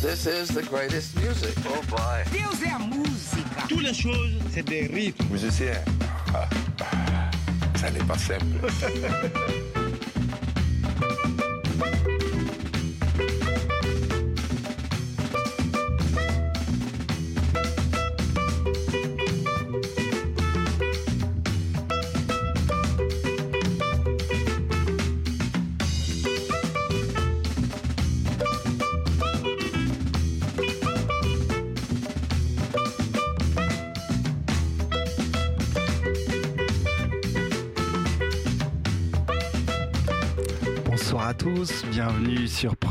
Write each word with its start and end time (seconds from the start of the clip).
This 0.00 0.26
is 0.26 0.48
the 0.50 0.62
greatest 0.62 1.16
music. 1.16 1.56
Oh 1.66 1.82
boy. 1.90 2.22
Deus 2.30 2.62
é 2.62 2.70
a 2.70 2.78
música. 2.78 3.66
Toutes 3.68 3.82
les 3.82 3.92
choses, 3.92 4.30
c'est 4.54 4.62
des 4.62 4.86
rythmes. 4.86 5.26
Musicien. 5.28 5.74
Ah, 6.32 6.48
ça 7.74 7.90
n'est 7.90 8.04
pas 8.04 8.16
simple. 8.16 8.44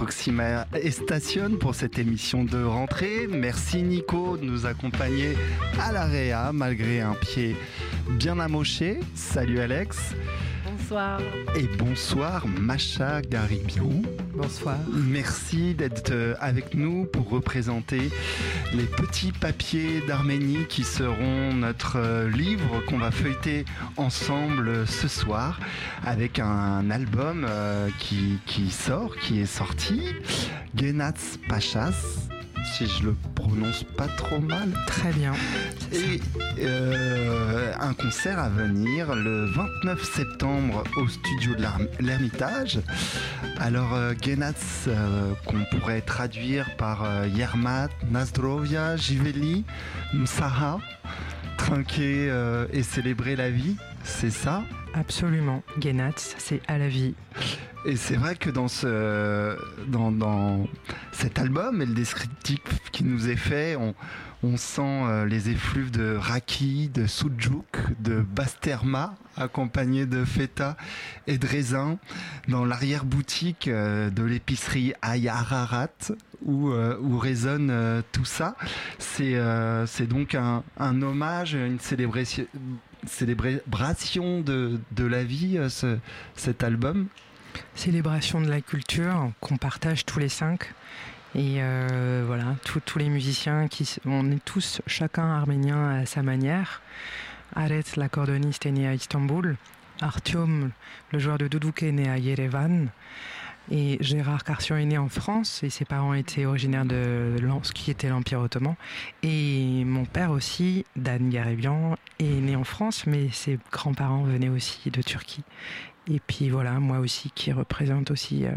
Proxima 0.08 0.66
et 0.82 0.90
Station 0.92 1.58
pour 1.60 1.76
cette 1.76 2.00
émission 2.00 2.46
de 2.46 2.64
rentrée. 2.64 3.28
Merci 3.28 3.84
Nico 3.84 4.38
de 4.38 4.46
nous 4.46 4.66
accompagner 4.66 5.36
à 5.82 5.92
l'AREA 5.92 6.54
malgré 6.54 7.02
un 7.02 7.14
pied 7.14 7.58
bien 8.12 8.40
amoché. 8.40 9.02
Salut 9.16 9.60
Alex 9.60 10.16
Bonsoir. 10.64 11.20
et 11.58 11.68
bonsoir 11.78 12.48
Macha 12.48 13.22
Garibian. 13.22 14.02
Bonsoir. 14.38 14.78
Merci 14.94 15.74
d'être 15.74 16.12
euh, 16.12 16.36
avec 16.40 16.76
nous 16.76 17.06
pour 17.06 17.28
représenter 17.28 18.12
les 18.72 18.84
petits 18.84 19.32
papiers 19.32 20.02
d'Arménie 20.08 20.68
qui 20.70 20.84
seront 20.84 21.54
notre 21.56 21.98
euh, 21.98 22.30
livre 22.30 22.86
qu'on 22.86 23.00
va 23.00 23.10
feuilleter 23.10 23.66
ensemble 23.98 24.70
euh, 24.70 24.86
ce 24.86 25.08
soir 25.08 25.60
avec 26.06 26.38
un 26.38 26.92
album 26.92 27.48
qui, 27.98 28.38
qui 28.46 28.70
sort, 28.70 29.16
qui 29.16 29.40
est 29.42 29.48
sorti, 29.48 30.04
Genats 30.76 31.38
Pachas, 31.50 32.27
si 32.78 32.86
je 32.86 33.06
le 33.06 33.16
prononce 33.34 33.84
pas 33.84 34.08
trop 34.08 34.40
mal. 34.40 34.72
Très 34.86 35.12
bien. 35.12 35.34
Et 35.92 36.22
euh, 36.60 37.74
un 37.80 37.94
concert 37.94 38.38
à 38.38 38.50
venir 38.50 39.16
le 39.16 39.46
29 39.46 40.04
septembre 40.04 40.84
au 40.98 41.08
studio 41.08 41.56
de 41.56 41.66
l'Ermitage. 42.00 42.80
Alors, 43.60 43.96
euh, 43.96 44.14
Genats, 44.24 44.54
euh, 44.88 45.34
qu'on 45.46 45.66
pourrait 45.72 46.02
traduire 46.02 46.76
par 46.78 47.04
euh, 47.04 47.28
Yermat, 47.28 47.90
Nazdrovia, 48.12 48.96
Jiveli, 48.96 49.66
Msaha, 50.14 50.78
trinquer 51.58 52.32
et 52.72 52.84
célébrer 52.84 53.36
la 53.36 53.50
vie, 53.50 53.76
c'est 54.08 54.32
ça 54.32 54.64
Absolument. 54.94 55.62
Genats, 55.80 56.12
c'est 56.38 56.62
à 56.68 56.78
la 56.78 56.88
vie. 56.88 57.14
Et 57.86 57.96
c'est 57.96 58.16
vrai 58.16 58.36
que 58.36 58.50
dans, 58.50 58.68
ce, 58.68 59.58
dans, 59.88 60.12
dans 60.12 60.68
cet 61.12 61.38
album 61.38 61.82
et 61.82 61.86
le 61.86 61.94
descriptif 61.94 62.60
qui 62.92 63.04
nous 63.04 63.30
est 63.30 63.36
fait, 63.36 63.76
on, 63.76 63.94
on 64.44 64.58
sent 64.58 64.82
euh, 64.82 65.26
les 65.26 65.50
effluves 65.50 65.92
de 65.92 66.16
raki, 66.16 66.90
de 66.90 67.06
soudjouk, 67.06 67.78
de 68.00 68.22
basterma, 68.22 69.16
accompagnés 69.36 70.06
de 70.06 70.26
feta 70.26 70.78
et 71.28 71.38
de 71.38 71.48
raisin, 71.48 71.98
dans 72.48 72.66
l'arrière-boutique 72.66 73.68
euh, 73.68 74.10
de 74.10 74.24
l'épicerie 74.24 74.94
Ayararat, 75.02 75.90
où, 76.46 76.70
euh, 76.70 76.98
où 77.02 77.18
résonne 77.18 78.04
tout 78.12 78.26
ça. 78.26 78.56
C'est 79.00 79.40
c'est 79.86 80.08
donc 80.08 80.36
un, 80.36 80.64
un 80.78 81.02
hommage, 81.02 81.54
une 81.54 81.80
célébration, 81.80 82.46
célébration 83.08 84.42
de, 84.42 84.80
la 85.00 85.24
vie, 85.24 85.58
euh, 85.58 85.70
ce, 85.70 85.98
cet 86.36 86.64
album. 86.64 87.08
Célébration 87.76 88.42
de 88.42 88.50
la 88.50 88.62
culture 88.62 89.32
qu'on 89.40 89.58
partage 89.58 90.06
tous 90.06 90.20
les 90.20 90.30
cinq. 90.30 90.74
Et 91.36 91.58
euh, 91.60 92.24
voilà, 92.26 92.56
tous- 92.64 92.98
les 92.98 93.10
musiciens, 93.10 93.68
qui, 93.68 93.98
on 94.06 94.32
est 94.32 94.44
tous 94.44 94.82
chacun 94.88 95.30
arménien 95.30 95.90
à 96.02 96.06
sa 96.06 96.24
manière. 96.24 96.82
Aret, 97.56 97.84
l'accordoniste, 97.96 98.66
est 98.66 98.72
né 98.72 98.88
à 98.88 98.94
Istanbul. 98.94 99.56
Artyom, 100.02 100.72
le 101.12 101.20
joueur 101.20 101.38
de 101.38 101.48
doudouk, 101.48 101.84
est 101.84 101.92
né 101.92 102.10
à 102.10 102.18
Yerevan. 102.18 102.88
Et 103.70 103.98
Gérard 104.00 104.44
Carcion 104.44 104.78
est 104.78 104.86
né 104.86 104.98
en 104.98 105.10
France 105.10 105.62
et 105.64 105.70
ses 105.70 105.86
parents 105.86 106.14
étaient 106.14 106.46
originaires 106.46 106.86
de 106.86 107.36
ce 107.64 107.72
qui 107.72 107.92
était 107.92 108.10
l'Empire 108.10 108.40
ottoman. 108.40 108.76
Et 109.24 109.84
mon 109.86 110.06
père 110.06 110.32
aussi, 110.32 110.86
Dan 110.96 111.30
Garibian, 111.30 111.98
est 112.20 112.24
né 112.24 112.56
en 112.56 112.64
France, 112.64 113.06
mais 113.06 113.30
ses 113.32 113.60
grands-parents 113.72 114.24
venaient 114.24 114.50
aussi 114.50 114.90
de 114.90 115.02
Turquie. 115.02 115.44
Et 116.10 116.20
puis 116.26 116.50
voilà, 116.50 116.80
moi 116.80 117.00
aussi 117.00 117.32
qui 117.32 117.52
représente 117.52 118.12
aussi 118.12 118.46
euh, 118.46 118.52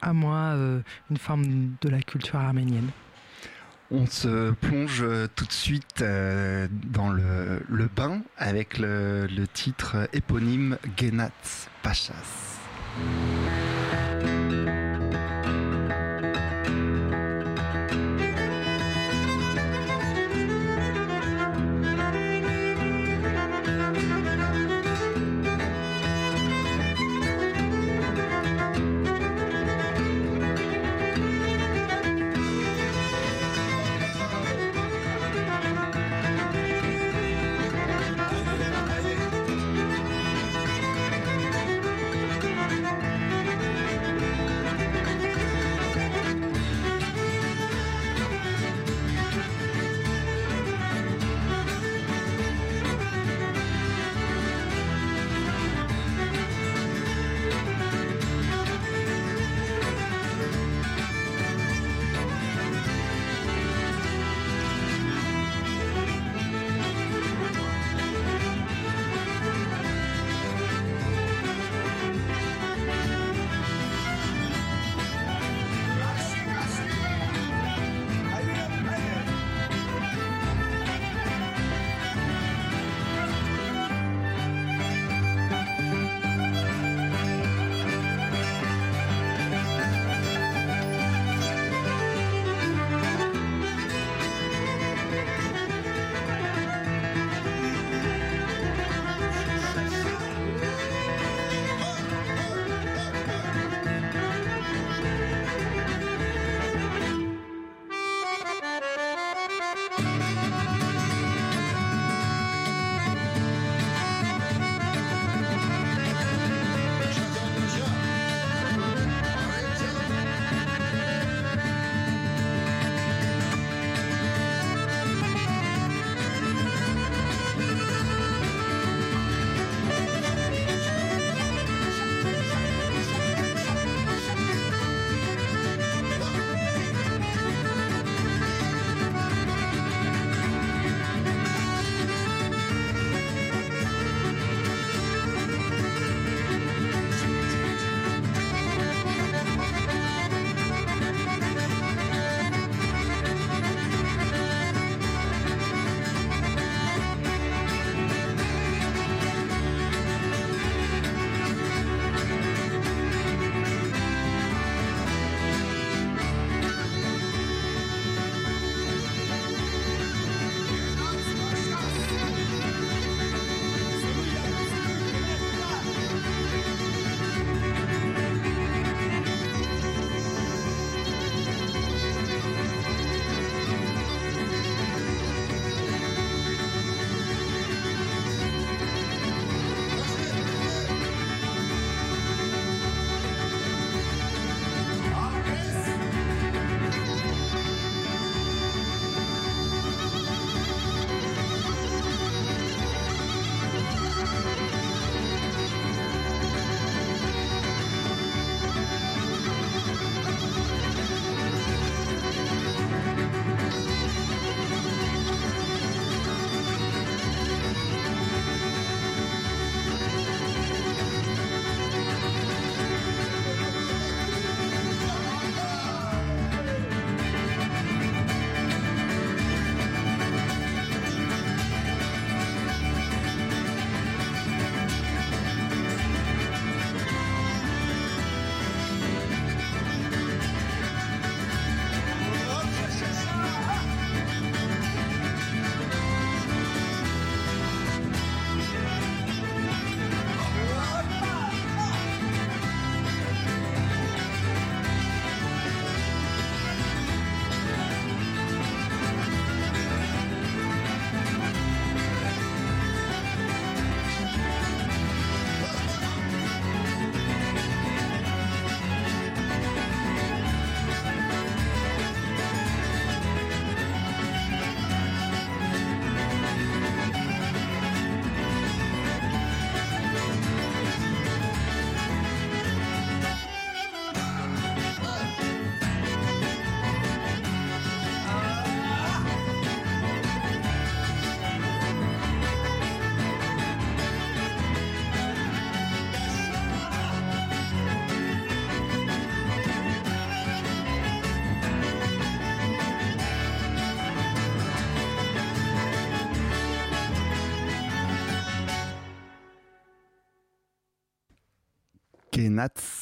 à 0.00 0.12
moi 0.12 0.36
euh, 0.36 0.80
une 1.10 1.18
forme 1.18 1.74
de 1.80 1.88
la 1.88 2.00
culture 2.00 2.38
arménienne. 2.38 2.90
On 3.90 4.06
se 4.06 4.52
plonge 4.52 5.02
euh, 5.02 5.28
tout 5.34 5.46
de 5.46 5.52
suite 5.52 6.02
dans 6.02 7.10
le, 7.10 7.88
bain 7.94 8.22
avec 8.36 8.78
le, 8.78 9.28
titre 9.52 10.08
éponyme 10.12 10.78
Genats 10.96 11.68
Pachas. 11.82 12.58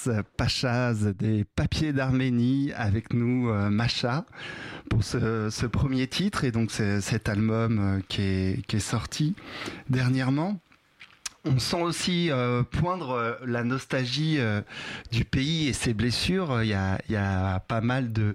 Genats 0.06 0.23
Pachaz 0.37 1.14
des 1.19 1.44
Papiers 1.44 1.93
d'Arménie 1.93 2.73
avec 2.75 3.12
nous 3.12 3.50
euh, 3.50 3.70
Macha 3.70 4.25
pour 4.91 5.03
ce, 5.03 5.67
premier 5.67 6.06
titre 6.06 6.44
et 6.44 6.53
donc 6.53 6.70
cet 6.70 7.29
album 7.29 7.79
euh, 7.79 8.00
qui 8.08 8.23
est, 8.23 8.79
sorti 8.79 9.35
dernièrement. 9.88 10.61
On 11.44 11.58
sent 11.58 11.82
aussi 11.82 12.31
euh, 12.31 12.62
poindre 12.62 13.38
la 13.44 13.64
nostalgie 13.64 14.38
du 15.12 15.25
pays 15.25 15.69
et 15.69 15.73
ses 15.73 15.94
blessures. 15.94 16.62
Il 16.62 16.69
y 16.69 17.17
a, 17.17 17.61
pas 17.69 17.81
mal 17.81 18.12
de 18.12 18.35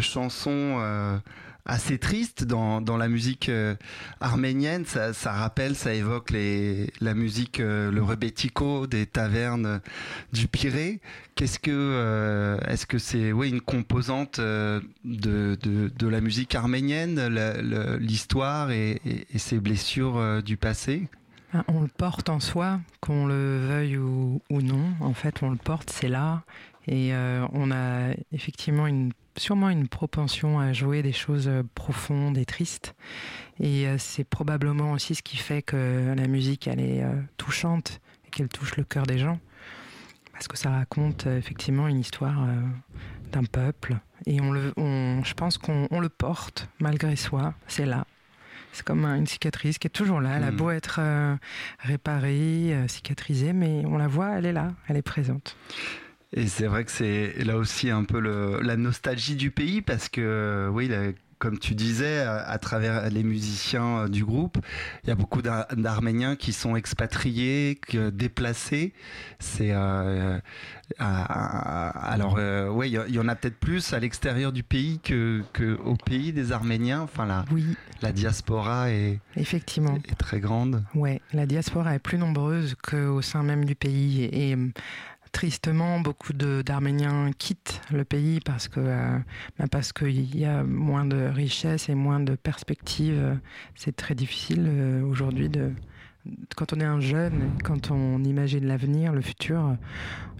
chansons 0.00 1.20
assez 1.66 1.98
triste 1.98 2.44
dans, 2.44 2.80
dans 2.80 2.96
la 2.96 3.08
musique 3.08 3.48
euh, 3.48 3.74
arménienne. 4.20 4.84
Ça, 4.84 5.32
rappelle, 5.32 5.74
ça 5.74 5.94
évoque 5.94 6.30
les, 6.30 6.92
la 7.00 7.14
musique, 7.14 7.60
euh, 7.60 7.90
le 7.90 8.02
rebetiko 8.02 8.86
des 8.86 9.06
tavernes 9.06 9.80
du 10.32 10.46
Pirée. 10.46 11.00
Qu'est-ce 11.34 11.58
que, 11.58 11.70
euh, 11.72 12.58
est-ce 12.68 12.86
que 12.86 12.98
c'est, 12.98 13.32
oui, 13.32 13.48
une 13.48 13.60
composante 13.60 14.40
de, 14.40 14.82
de, 15.04 15.56
de, 15.56 16.08
la 16.08 16.20
musique 16.20 16.54
arménienne, 16.54 17.20
l'histoire 17.98 18.70
et, 18.70 19.00
et, 19.04 19.38
ses 19.38 19.58
blessures 19.58 20.42
du 20.42 20.56
passé? 20.56 21.08
Ah, 21.52 21.64
on 21.68 21.82
le 21.82 21.88
porte 21.88 22.28
en 22.28 22.40
soi, 22.40 22.80
qu'on 23.00 23.26
le 23.26 23.66
veuille 23.66 23.96
ou, 23.96 24.40
ou, 24.50 24.62
non. 24.62 24.92
En 25.00 25.14
fait, 25.14 25.42
on 25.42 25.50
le 25.50 25.56
porte, 25.56 25.90
c'est 25.90 26.08
là. 26.08 26.42
Et 26.86 27.12
on 27.52 27.70
a 27.72 28.10
effectivement 28.32 28.86
une 28.86 29.12
sûrement 29.36 29.70
une 29.70 29.88
propension 29.88 30.58
à 30.58 30.72
jouer 30.72 31.02
des 31.02 31.12
choses 31.12 31.48
euh, 31.48 31.62
profondes 31.74 32.38
et 32.38 32.44
tristes. 32.44 32.94
Et 33.60 33.86
euh, 33.86 33.96
c'est 33.98 34.24
probablement 34.24 34.92
aussi 34.92 35.14
ce 35.14 35.22
qui 35.22 35.36
fait 35.36 35.62
que 35.62 36.14
la 36.16 36.26
musique, 36.26 36.66
elle 36.66 36.80
est 36.80 37.02
euh, 37.02 37.12
touchante 37.36 38.00
et 38.26 38.30
qu'elle 38.30 38.48
touche 38.48 38.76
le 38.76 38.84
cœur 38.84 39.06
des 39.06 39.18
gens. 39.18 39.38
Parce 40.32 40.48
que 40.48 40.56
ça 40.56 40.70
raconte 40.70 41.28
effectivement 41.28 41.86
une 41.86 42.00
histoire 42.00 42.48
d'un 43.30 43.44
peuple. 43.44 43.98
Et 44.26 44.40
on 44.40 44.50
le, 44.50 44.72
on, 44.76 45.22
je 45.22 45.32
pense 45.32 45.58
qu'on 45.58 46.00
le 46.00 46.08
porte 46.08 46.68
malgré 46.80 47.14
soi. 47.14 47.54
C'est 47.68 47.86
là. 47.86 48.04
C'est 48.72 48.84
comme 48.84 49.04
une 49.04 49.28
cicatrice 49.28 49.78
qui 49.78 49.86
est 49.86 49.90
toujours 49.90 50.20
là. 50.20 50.30
Elle 50.36 50.42
a 50.42 50.50
hmm. 50.50 50.56
beau 50.56 50.70
être 50.70 51.00
réparée, 51.78 52.76
cicatrisée, 52.88 53.52
mais 53.52 53.84
on 53.86 53.96
la 53.96 54.08
voit, 54.08 54.30
elle 54.38 54.46
est 54.46 54.52
là, 54.52 54.72
elle 54.88 54.96
est 54.96 55.02
présente. 55.02 55.56
Et 56.36 56.48
c'est 56.48 56.66
vrai 56.66 56.84
que 56.84 56.90
c'est 56.90 57.44
là 57.44 57.56
aussi 57.56 57.90
un 57.90 58.04
peu 58.04 58.18
le, 58.18 58.60
la 58.60 58.76
nostalgie 58.76 59.36
du 59.36 59.50
pays 59.50 59.82
parce 59.82 60.08
que 60.08 60.68
oui, 60.72 60.88
comme 61.38 61.58
tu 61.58 61.74
disais, 61.74 62.20
à, 62.20 62.56
travers 62.58 63.10
les 63.10 63.22
musiciens 63.22 63.98
euh, 63.98 64.08
du 64.08 64.24
groupe, 64.24 64.56
il 65.02 65.08
y 65.08 65.12
a 65.12 65.14
beaucoup 65.14 65.42
d'Arméniens 65.42 66.36
qui 66.36 66.54
sont 66.54 66.74
expatriés, 66.74 67.78
déplacés. 68.12 68.94
C'est 69.38 69.72
euh, 69.72 70.38
alors 70.98 72.36
euh, 72.38 72.68
oui, 72.68 72.96
il 73.08 73.14
y, 73.14 73.18
en 73.18 73.28
a 73.28 73.34
peut-être 73.34 73.58
plus 73.58 73.92
à 73.92 74.00
l'extérieur 74.00 74.52
du 74.52 74.62
pays 74.62 75.00
que, 75.00 75.42
que, 75.52 75.76
au 75.84 75.96
pays 75.96 76.32
des 76.32 76.52
Arméniens. 76.52 77.02
Enfin 77.02 77.26
la, 77.26 77.44
oui. 77.52 77.76
la 78.00 78.12
diaspora 78.12 78.90
est 78.90 79.20
effectivement 79.36 79.98
est 80.08 80.14
très 80.14 80.40
grande. 80.40 80.82
Ouais, 80.94 81.20
la 81.32 81.46
diaspora 81.46 81.94
est 81.94 81.98
plus 81.98 82.18
nombreuse 82.18 82.74
qu'au 82.82 83.22
sein 83.22 83.42
même 83.42 83.64
du 83.66 83.74
pays 83.74 84.24
et 84.24 84.56
tristement, 85.34 85.98
beaucoup 85.98 86.32
d'Arméniens 86.32 87.32
quittent 87.36 87.82
le 87.92 88.04
pays 88.04 88.38
parce 88.40 88.68
que 88.68 88.78
euh, 88.78 89.18
bah, 89.58 89.66
parce 89.68 89.92
qu'il 89.92 90.36
y 90.36 90.44
a 90.44 90.62
moins 90.62 91.04
de 91.04 91.16
richesses 91.16 91.88
et 91.88 91.96
moins 91.96 92.20
de 92.20 92.36
perspectives. 92.36 93.38
C'est 93.74 93.96
très 93.96 94.14
difficile 94.14 94.64
euh, 94.66 95.02
aujourd'hui 95.02 95.50
quand 96.56 96.72
on 96.72 96.80
est 96.80 96.84
un 96.84 97.00
jeune, 97.00 97.50
quand 97.64 97.90
on 97.90 98.22
imagine 98.24 98.64
l'avenir, 98.66 99.12
le 99.12 99.20
futur, 99.20 99.76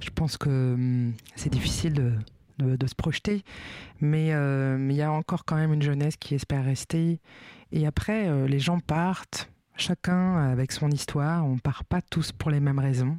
je 0.00 0.08
pense 0.08 0.38
que 0.38 0.48
hum, 0.48 1.12
c'est 1.34 1.52
difficile 1.52 2.14
de, 2.58 2.76
de, 2.76 2.86
se 2.86 2.94
projeter. 2.94 3.42
Mais 4.00 4.32
euh, 4.32 4.78
il 4.88 4.96
y 4.96 5.02
a 5.02 5.12
encore 5.12 5.44
quand 5.44 5.56
même 5.56 5.74
une 5.74 5.82
jeunesse 5.82 6.16
qui 6.16 6.36
espère 6.36 6.64
rester. 6.64 7.20
Et 7.72 7.86
après, 7.86 8.46
les 8.46 8.60
gens 8.60 8.78
partent, 8.78 9.50
chacun 9.76 10.36
avec 10.52 10.70
son 10.70 10.90
histoire. 10.90 11.44
On 11.44 11.58
part 11.58 11.84
pas 11.84 12.00
tous 12.00 12.30
pour 12.30 12.50
les 12.50 12.60
mêmes 12.60 12.78
raisons. 12.78 13.18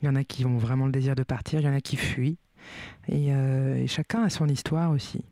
Il 0.00 0.06
y 0.06 0.08
en 0.08 0.14
a 0.14 0.24
qui 0.24 0.44
ont 0.44 0.58
vraiment 0.58 0.86
le 0.86 0.92
désir 0.92 1.14
de 1.14 1.22
partir, 1.22 1.60
il 1.60 1.66
y 1.66 1.68
en 1.68 1.74
a 1.74 1.80
qui 1.80 1.96
fuient. 1.96 2.38
Et, 3.08 3.32
euh, 3.32 3.86
chacun 3.86 4.22
a 4.22 4.30
son 4.30 4.48
histoire 4.48 4.90
aussi. 4.90 5.24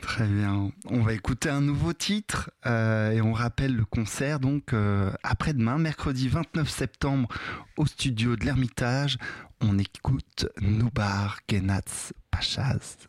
Très 0.00 0.26
bien. 0.26 0.70
On 0.88 1.00
va 1.00 1.14
écouter 1.14 1.48
un 1.48 1.60
nouveau 1.60 1.92
titre 1.92 2.50
euh, 2.64 3.10
et 3.10 3.20
on 3.20 3.32
rappelle 3.32 3.74
le 3.74 3.84
concert 3.84 4.38
donc 4.38 4.72
euh, 4.72 5.10
après-demain, 5.22 5.78
mercredi 5.78 6.28
29 6.28 6.68
septembre, 6.68 7.28
au 7.76 7.86
studio 7.86 8.36
de 8.36 8.44
l'Ermitage. 8.44 9.18
On 9.60 9.78
écoute 9.78 10.46
Noubar 10.60 11.38
Genats 11.50 12.12
Pachaz. 12.30 13.08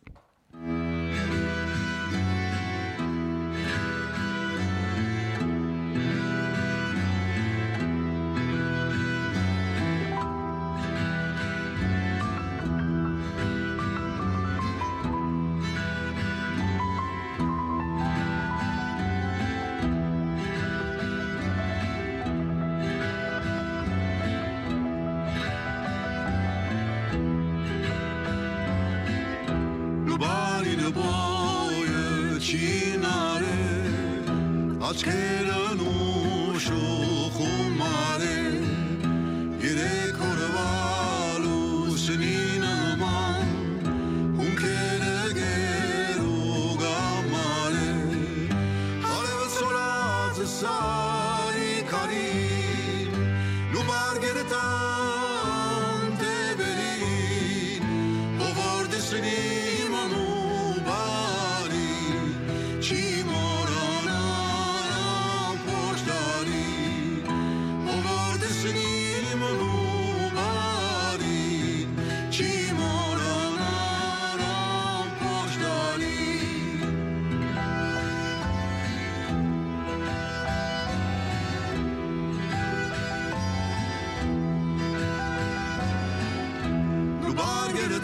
Good. 35.04 35.37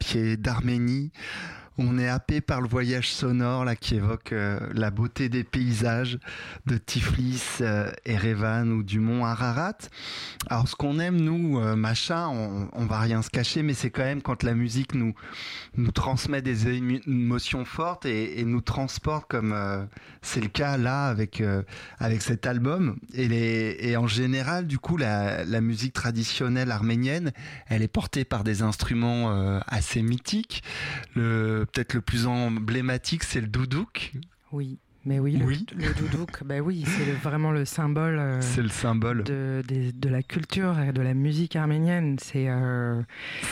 des 0.02 0.08
papiers 0.08 0.36
d'Arménie. 0.36 1.12
On 1.78 1.98
est 1.98 2.08
happé 2.08 2.40
par 2.52 2.60
le 2.60 2.68
voyage 2.68 3.10
sonore 3.10 3.64
là 3.64 3.76
qui 3.76 3.94
évoque 3.94 4.34
euh, 4.34 4.60
la 4.74 4.90
beauté 4.90 5.30
des 5.30 5.42
paysages 5.42 6.18
de 6.66 6.76
Tiflis, 6.76 7.40
euh, 7.62 7.90
Erevan 8.04 8.70
ou 8.72 8.82
du 8.82 9.00
mont 9.00 9.24
Ararat. 9.24 9.78
Alors 10.50 10.68
ce 10.68 10.76
qu'on 10.76 10.98
aime 10.98 11.16
nous, 11.16 11.58
euh, 11.58 11.76
machin, 11.76 12.28
on, 12.28 12.68
on, 12.74 12.84
va 12.84 13.00
rien 13.00 13.22
se 13.22 13.30
cacher, 13.30 13.62
mais 13.62 13.72
c'est 13.72 13.88
quand 13.88 14.02
même 14.02 14.20
quand 14.20 14.42
la 14.42 14.52
musique 14.52 14.94
nous 14.94 15.14
nous 15.78 15.92
transmet 15.92 16.42
des 16.42 16.68
émotions 16.68 17.64
fortes 17.64 18.04
et, 18.04 18.44
nous 18.44 18.60
transporte 18.60 19.30
comme 19.30 19.56
c'est 20.20 20.42
le 20.42 20.48
cas 20.48 20.76
là 20.76 21.06
avec 21.06 21.42
avec 22.00 22.20
cet 22.20 22.46
album. 22.46 22.98
Et, 23.14 23.28
les, 23.28 23.78
et 23.80 23.96
en 23.96 24.08
général, 24.08 24.66
du 24.66 24.78
coup, 24.78 24.98
la, 24.98 25.44
la 25.44 25.60
musique 25.62 25.94
traditionnelle 25.94 26.70
arménienne, 26.70 27.32
elle 27.68 27.80
est 27.80 27.88
portée 27.88 28.26
par 28.26 28.44
des 28.44 28.60
instruments 28.60 29.60
assez 29.68 30.02
mythiques. 30.02 30.62
Peut-être 31.14 31.94
le 31.94 32.00
plus 32.02 32.26
emblématique, 32.46 33.24
c'est 33.24 33.40
le 33.40 33.46
doudouk. 33.46 34.12
Oui. 34.52 34.78
Mais 35.04 35.18
oui, 35.18 35.32
le, 35.32 35.44
oui. 35.44 35.66
le 35.74 35.92
doudouk, 35.94 36.44
bah 36.44 36.60
oui, 36.60 36.84
c'est 36.86 37.10
vraiment 37.10 37.50
le 37.50 37.64
symbole. 37.64 38.18
Euh, 38.20 38.40
c'est 38.40 38.62
le 38.62 38.68
symbole 38.68 39.24
de, 39.24 39.62
de, 39.66 39.90
de, 39.90 40.08
la 40.08 40.22
culture 40.22 40.78
et 40.78 40.92
de 40.92 41.02
la 41.02 41.12
musique 41.12 41.56
arménienne. 41.56 42.18
C'est 42.20 42.48
euh, 42.48 43.02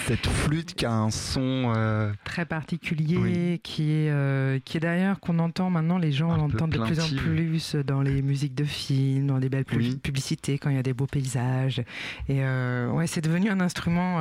cette 0.06 0.28
flûte 0.28 0.74
qui 0.74 0.86
a 0.86 0.92
un 0.92 1.10
son 1.10 1.72
euh, 1.74 2.12
très 2.22 2.44
particulier, 2.44 3.16
oui. 3.16 3.60
qui 3.64 3.90
est 3.90 4.64
qui 4.64 4.76
est 4.76 4.80
d'ailleurs 4.80 5.18
qu'on 5.18 5.40
entend 5.40 5.70
maintenant. 5.70 5.98
Les 5.98 6.12
gens 6.12 6.36
l'entendent 6.36 6.70
de 6.70 6.78
plus 6.78 7.00
en 7.00 7.08
plus 7.08 7.74
dans 7.74 8.02
les 8.02 8.22
musiques 8.22 8.54
de 8.54 8.64
films, 8.64 9.26
dans 9.26 9.38
les 9.38 9.48
belles 9.48 9.64
oui. 9.74 9.96
publicités 9.96 10.56
quand 10.56 10.70
il 10.70 10.76
y 10.76 10.80
a 10.80 10.84
des 10.84 10.94
beaux 10.94 11.06
paysages. 11.06 11.82
Et 12.28 12.44
ouais, 12.44 13.08
c'est 13.08 13.22
devenu 13.22 13.50
un 13.50 13.60
instrument 13.60 14.20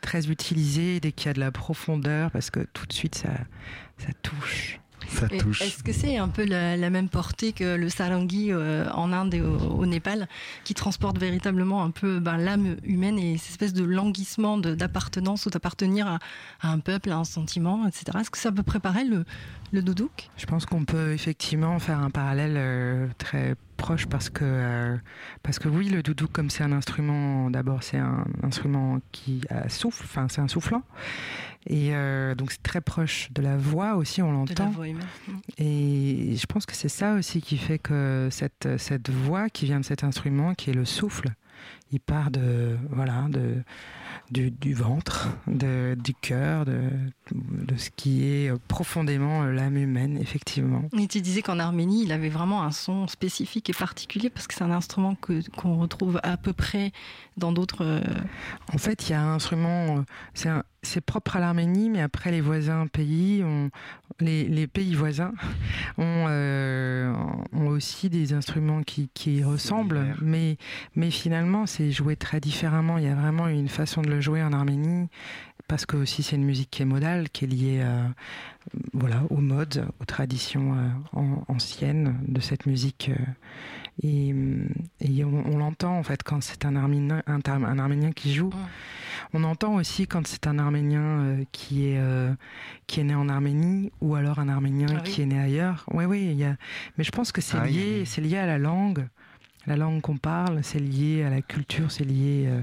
très 0.00 0.28
utilisé 0.28 0.98
dès 0.98 1.12
qu'il 1.12 1.28
y 1.28 1.30
a 1.30 1.32
de 1.32 1.40
la 1.40 1.52
profondeur 1.52 2.32
parce 2.32 2.50
que 2.50 2.60
tout 2.72 2.86
de 2.86 2.92
suite 2.92 3.14
ça, 3.14 3.30
ça 3.98 4.12
touche. 4.22 4.80
Ça 5.08 5.28
touche. 5.28 5.62
Est-ce 5.62 5.82
que 5.82 5.92
c'est 5.92 6.16
un 6.16 6.28
peu 6.28 6.44
la, 6.44 6.76
la, 6.76 6.90
même 6.90 7.08
portée 7.08 7.52
que 7.52 7.76
le 7.76 7.88
sarangi 7.88 8.48
euh, 8.50 8.88
en 8.92 9.12
Inde 9.12 9.34
et 9.34 9.40
au, 9.40 9.56
au, 9.56 9.86
Népal, 9.86 10.28
qui 10.64 10.74
transporte 10.74 11.18
véritablement 11.18 11.82
un 11.82 11.90
peu 11.90 12.18
ben, 12.18 12.36
l'âme 12.36 12.76
humaine 12.84 13.18
et 13.18 13.38
cette 13.38 13.50
espèce 13.50 13.72
de 13.72 13.84
languissement 13.84 14.58
d'appartenance 14.58 15.46
ou 15.46 15.50
d'appartenir 15.50 16.06
à, 16.06 16.18
à, 16.60 16.70
un 16.70 16.78
peuple, 16.78 17.10
à 17.10 17.16
un 17.16 17.24
sentiment, 17.24 17.86
etc. 17.86 18.18
Est-ce 18.20 18.30
que 18.30 18.38
ça 18.38 18.52
peut 18.52 18.62
préparer 18.62 19.04
le, 19.04 19.24
le 19.72 19.82
doudouk? 19.82 20.30
Je 20.36 20.46
pense 20.46 20.66
qu'on 20.66 20.84
peut 20.84 21.12
effectivement 21.12 21.78
faire 21.78 21.98
un 21.98 22.10
parallèle 22.10 22.54
euh, 22.56 23.06
très 23.18 23.56
proche 23.76 24.06
parce 24.06 24.30
que 24.30 24.44
euh, 24.44 24.96
parce 25.42 25.58
que 25.58 25.68
oui 25.68 25.88
le 25.88 26.02
doudou 26.02 26.28
comme 26.28 26.48
c'est 26.48 26.62
un 26.62 26.72
instrument 26.72 27.50
d'abord 27.50 27.82
c'est 27.82 27.98
un 27.98 28.24
instrument 28.42 29.00
qui 29.12 29.42
a 29.50 29.68
souffle 29.68 30.04
enfin 30.04 30.26
c'est 30.30 30.40
un 30.40 30.48
soufflant 30.48 30.82
et 31.66 31.94
euh, 31.94 32.34
donc 32.34 32.52
c'est 32.52 32.62
très 32.62 32.80
proche 32.80 33.28
de 33.32 33.40
la 33.40 33.56
voix 33.56 33.96
aussi 33.96 34.20
on 34.22 34.32
l'entend. 34.32 34.72
et 35.58 36.36
je 36.36 36.46
pense 36.46 36.66
que 36.66 36.74
c'est 36.74 36.88
ça 36.88 37.14
aussi 37.14 37.40
qui 37.40 37.56
fait 37.56 37.78
que 37.78 38.28
cette 38.30 38.68
cette 38.78 39.10
voix 39.10 39.48
qui 39.48 39.64
vient 39.64 39.80
de 39.80 39.84
cet 39.84 40.04
instrument 40.04 40.54
qui 40.54 40.70
est 40.70 40.74
le 40.74 40.84
souffle 40.84 41.28
il 41.90 42.00
part 42.00 42.30
de 42.30 42.76
voilà 42.90 43.26
de 43.30 43.62
du, 44.30 44.74
ventre, 44.74 45.28
de, 45.46 45.96
du 46.02 46.14
cœur, 46.14 46.64
de, 46.64 46.80
de, 47.32 47.76
ce 47.76 47.90
qui 47.90 48.24
est 48.24 48.52
profondément 48.68 49.44
l'âme 49.44 49.76
humaine, 49.76 50.18
effectivement. 50.20 50.82
Et 50.98 51.06
tu 51.06 51.20
disais 51.20 51.42
qu'en 51.42 51.58
Arménie, 51.58 52.04
il 52.04 52.12
avait 52.12 52.28
vraiment 52.28 52.62
un 52.62 52.70
son 52.70 53.06
spécifique 53.06 53.70
et 53.70 53.72
particulier 53.72 54.30
parce 54.30 54.46
que 54.46 54.54
c'est 54.54 54.64
un 54.64 54.70
instrument 54.70 55.14
que, 55.14 55.48
qu'on 55.50 55.76
retrouve 55.78 56.20
à 56.22 56.36
peu 56.36 56.52
près 56.52 56.92
dans 57.36 57.52
d'autres. 57.52 57.84
Euh, 57.84 58.00
en 58.72 58.78
fait, 58.78 59.08
il 59.08 59.12
y 59.12 59.14
a 59.14 59.22
un 59.22 59.34
instrument, 59.34 60.04
c'est, 60.34 60.50
c'est 60.82 61.00
propre 61.00 61.36
à 61.36 61.40
l'Arménie, 61.40 61.90
mais 61.90 62.00
après 62.00 62.30
les 62.30 62.40
voisins 62.40 62.86
pays, 62.86 63.42
ont, 63.42 63.70
les, 64.20 64.44
les, 64.44 64.66
pays 64.66 64.94
voisins 64.94 65.32
ont, 65.98 66.26
euh, 66.28 67.12
ont, 67.52 67.68
aussi 67.68 68.08
des 68.08 68.32
instruments 68.32 68.82
qui, 68.82 69.08
qui 69.14 69.42
ressemblent, 69.42 70.14
mais, 70.20 70.56
mais 70.94 71.10
finalement, 71.10 71.66
c'est 71.66 71.90
joué 71.90 72.16
très 72.16 72.40
différemment. 72.40 72.98
Il 72.98 73.04
y 73.04 73.08
a 73.08 73.14
vraiment 73.14 73.48
une 73.48 73.68
façon 73.68 74.02
de 74.04 74.10
le 74.10 74.20
jouer 74.20 74.42
en 74.42 74.52
Arménie 74.52 75.08
parce 75.68 75.86
que 75.86 75.96
aussi 75.96 76.22
c'est 76.22 76.36
une 76.36 76.44
musique 76.44 76.70
qui 76.70 76.82
est 76.82 76.86
modale, 76.86 77.30
qui 77.30 77.44
est 77.44 77.48
liée 77.48 77.80
euh, 77.82 78.06
voilà, 78.92 79.22
aux 79.30 79.40
modes, 79.40 79.86
aux 80.00 80.04
traditions 80.04 80.74
euh, 80.74 81.20
anciennes 81.48 82.18
de 82.28 82.40
cette 82.40 82.66
musique. 82.66 83.10
Euh, 83.10 84.66
et, 85.00 85.24
on, 85.24 85.56
l'entend 85.56 85.96
en 85.96 86.02
fait 86.02 86.22
quand 86.24 86.42
c'est 86.42 86.64
un 86.64 86.74
Arménien, 86.74 87.22
un, 87.26 87.40
un, 87.46 87.78
Arménien 87.78 88.10
qui 88.12 88.34
joue. 88.34 88.50
On 89.32 89.44
entend 89.44 89.76
aussi 89.76 90.08
quand 90.08 90.26
c'est 90.26 90.48
un 90.48 90.58
Arménien 90.58 91.44
qui, 91.52 91.86
est, 91.86 92.02
qui 92.88 93.00
est 93.00 93.04
né 93.04 93.14
en 93.14 93.28
Arménie 93.28 93.92
ou 94.00 94.16
alors 94.16 94.40
un 94.40 94.48
Arménien 94.48 94.88
ah 94.96 95.00
qui 95.00 95.22
est 95.22 95.26
né 95.26 95.38
ailleurs. 95.38 95.84
Oui, 95.92 96.06
oui, 96.06 96.26
il 96.28 96.36
y 96.36 96.44
a... 96.44 96.56
mais 96.98 97.04
je 97.04 97.12
pense 97.12 97.30
que 97.30 97.40
c'est 97.40 97.56
ah 97.56 97.66
lié, 97.66 98.04
c'est 98.04 98.20
lié 98.20 98.38
à 98.38 98.46
la 98.46 98.58
langue 98.58 99.06
la 99.66 99.76
langue 99.76 100.00
qu'on 100.00 100.16
parle, 100.16 100.60
c'est 100.62 100.78
lié 100.78 101.22
à 101.22 101.30
la 101.30 101.40
culture, 101.40 101.90
c'est 101.90 102.04
lié 102.04 102.44
euh, 102.46 102.60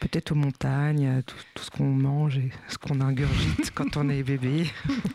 peut-être 0.00 0.32
aux 0.32 0.36
montagnes, 0.36 1.06
à 1.06 1.22
tout, 1.22 1.36
ce 1.56 1.70
qu'on 1.70 1.90
mange 1.90 2.38
et 2.38 2.50
ce 2.68 2.78
qu'on 2.78 3.00
ingurgite 3.00 3.70
quand 3.74 3.96
on 3.96 4.08
est 4.08 4.22
bébé. 4.22 4.66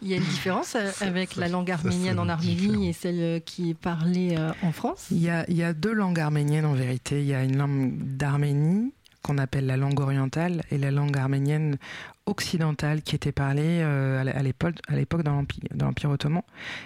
Il 0.02 0.08
y 0.08 0.14
a 0.14 0.18
une 0.18 0.24
différence 0.24 0.76
euh, 0.76 0.92
avec 1.02 1.36
la 1.36 1.48
langue 1.48 1.72
arménienne 1.72 2.20
en 2.20 2.30
Arménie 2.30 2.90
et 2.90 2.94
celle 2.94 3.20
euh, 3.20 3.40
qui 3.40 3.72
est 3.72 3.80
parlée 3.80 4.38
en 4.62 4.72
France? 4.72 5.08
Il 5.12 5.22
y, 5.22 5.30
a, 5.30 5.46
il 5.50 5.56
y 5.56 5.64
a 5.64 5.74
deux 5.74 5.94
langues 5.94 6.20
arméniennes 6.20 6.66
en 6.66 6.74
vérité. 6.74 7.22
Il 7.22 7.28
y 7.28 7.34
a 7.34 7.44
une 7.44 7.58
langue 7.58 7.94
d'Arménie 8.18 8.94
qu'on 9.24 9.38
appelle 9.40 9.66
la 9.66 9.78
langue 9.78 10.00
orientale 10.00 10.62
et 10.70 10.78
la 10.78 10.92
langue 10.92 11.18
arménienne 11.18 11.78
occidentale 12.26 13.02
qui 13.02 13.16
était 13.16 13.32
parlée 13.32 13.82
euh, 13.82 14.20
à 14.20 14.44
l'époque, 14.44 15.24
dans 15.24 15.46
l'Empire 15.80 16.10
ottoman 16.10 16.42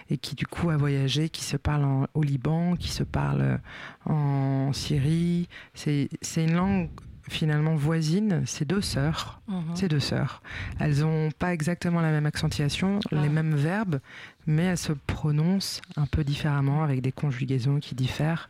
et 0.09 0.17
qui 0.17 0.35
du 0.35 0.45
coup 0.45 0.69
a 0.69 0.77
voyagé, 0.77 1.29
qui 1.29 1.43
se 1.43 1.57
parle 1.57 2.07
au 2.13 2.23
Liban, 2.23 2.75
qui 2.75 2.89
se 2.89 3.03
parle 3.03 3.41
euh, 3.41 3.57
en 4.05 4.73
Syrie. 4.73 5.47
C'est, 5.73 6.09
une 6.37 6.53
langue 6.53 6.89
finalement 7.29 7.75
voisine, 7.75 8.43
c'est 8.45 8.65
deux 8.65 8.81
sœurs. 8.81 9.41
Mhm. 9.47 9.75
C'est 9.75 9.87
deux 9.87 9.99
sœurs. 9.99 10.41
Elles 10.79 10.99
n'ont 10.99 11.31
pas 11.31 11.53
exactement 11.53 12.01
la 12.01 12.11
même 12.11 12.25
accentuation, 12.25 12.99
ah. 13.11 13.21
les 13.21 13.29
mêmes 13.29 13.55
verbes, 13.55 13.99
mais 14.45 14.63
elles 14.63 14.77
se 14.77 14.93
prononcent 14.93 15.81
un 15.95 16.05
peu 16.05 16.23
différemment 16.23 16.83
avec 16.83 17.01
des 17.01 17.11
conjugaisons 17.11 17.79
qui 17.79 17.95
diffèrent. 17.95 18.49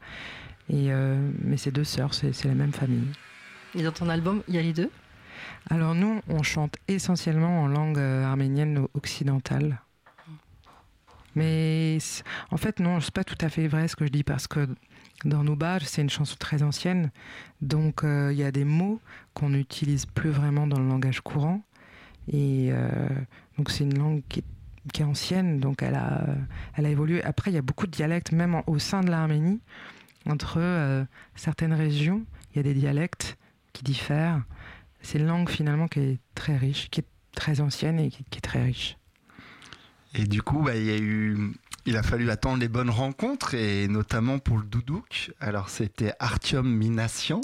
Et 0.69 0.91
euh, 0.91 1.17
mais 1.43 1.57
c'est 1.57 1.71
deux 1.71 1.83
sœurs, 1.83 2.13
c'est 2.13 2.45
la 2.45 2.53
même 2.53 2.73
famille. 2.73 3.07
Et 3.75 3.83
dans 3.83 3.91
ton 3.91 4.09
album, 4.09 4.41
il 4.47 4.55
y 4.55 4.57
a 4.57 4.61
les 4.61 4.73
deux? 4.73 4.89
Alors 5.71 5.93
nous, 5.93 6.19
on 6.27 6.41
chante 6.41 6.77
essentiellement 6.87 7.61
en 7.61 7.67
langue 7.67 7.99
euh, 7.99 8.25
arménienne 8.25 8.87
occidentale. 8.95 9.79
Mais 11.35 11.99
en 12.49 12.57
fait, 12.57 12.79
non, 12.79 12.99
c'est 12.99 13.13
pas 13.13 13.23
tout 13.23 13.37
à 13.39 13.49
fait 13.49 13.67
vrai 13.67 13.87
ce 13.87 13.95
que 13.95 14.05
je 14.07 14.11
dis 14.11 14.23
parce 14.23 14.47
que 14.47 14.67
dans 15.25 15.43
Noubar, 15.43 15.81
c'est 15.81 16.01
une 16.01 16.09
chanson 16.09 16.35
très 16.39 16.63
ancienne, 16.63 17.11
donc 17.61 18.03
euh, 18.03 18.31
il 18.31 18.39
y 18.39 18.43
a 18.43 18.51
des 18.51 18.63
mots 18.63 18.99
qu'on 19.35 19.49
n'utilise 19.49 20.07
plus 20.07 20.31
vraiment 20.31 20.65
dans 20.65 20.79
le 20.79 20.87
langage 20.87 21.21
courant. 21.21 21.61
Et 22.31 22.69
euh, 22.71 23.07
donc 23.57 23.69
c'est 23.69 23.83
une 23.83 23.97
langue 23.97 24.23
qui 24.27 24.39
est, 24.39 25.03
ancienne, 25.03 25.59
donc 25.59 25.83
elle 25.83 25.95
a, 25.95 26.25
elle 26.73 26.87
a 26.87 26.89
évolué. 26.89 27.23
Après, 27.23 27.51
il 27.51 27.53
y 27.53 27.57
a 27.57 27.61
beaucoup 27.61 27.85
de 27.85 27.91
dialectes, 27.91 28.31
même 28.31 28.59
au 28.65 28.79
sein 28.79 29.01
de 29.01 29.11
l'Arménie, 29.11 29.59
entre 30.25 31.05
certaines 31.35 31.73
régions, 31.73 32.23
il 32.51 32.57
y 32.57 32.59
a 32.59 32.63
des 32.63 32.73
dialectes 32.73 33.37
qui 33.71 33.83
diffèrent. 33.83 34.41
C'est 35.01 35.19
une 35.19 35.27
langue 35.27 35.49
finalement 35.49 35.87
qui 35.87 35.99
est 35.99 36.19
très 36.35 36.57
riche, 36.57 36.89
qui 36.89 37.01
est 37.01 37.07
très 37.33 37.61
ancienne 37.61 37.99
et 37.99 38.09
qui, 38.09 38.23
est 38.37 38.41
très 38.41 38.63
riche. 38.63 38.97
Et 40.15 40.25
du 40.25 40.41
coup, 40.41 40.63
bah, 40.63 40.75
il 40.75 40.85
y 40.85 40.91
a 40.91 40.97
eu, 40.97 41.53
il 41.85 41.95
a 41.97 42.03
fallu 42.03 42.29
attendre 42.29 42.59
les 42.59 42.67
bonnes 42.67 42.89
rencontres 42.89 43.53
et 43.53 43.87
notamment 43.87 44.39
pour 44.39 44.57
le 44.57 44.63
doudouk. 44.63 45.31
Alors 45.39 45.69
c'était 45.69 46.13
Artyom 46.19 46.67
Minassian 46.67 47.41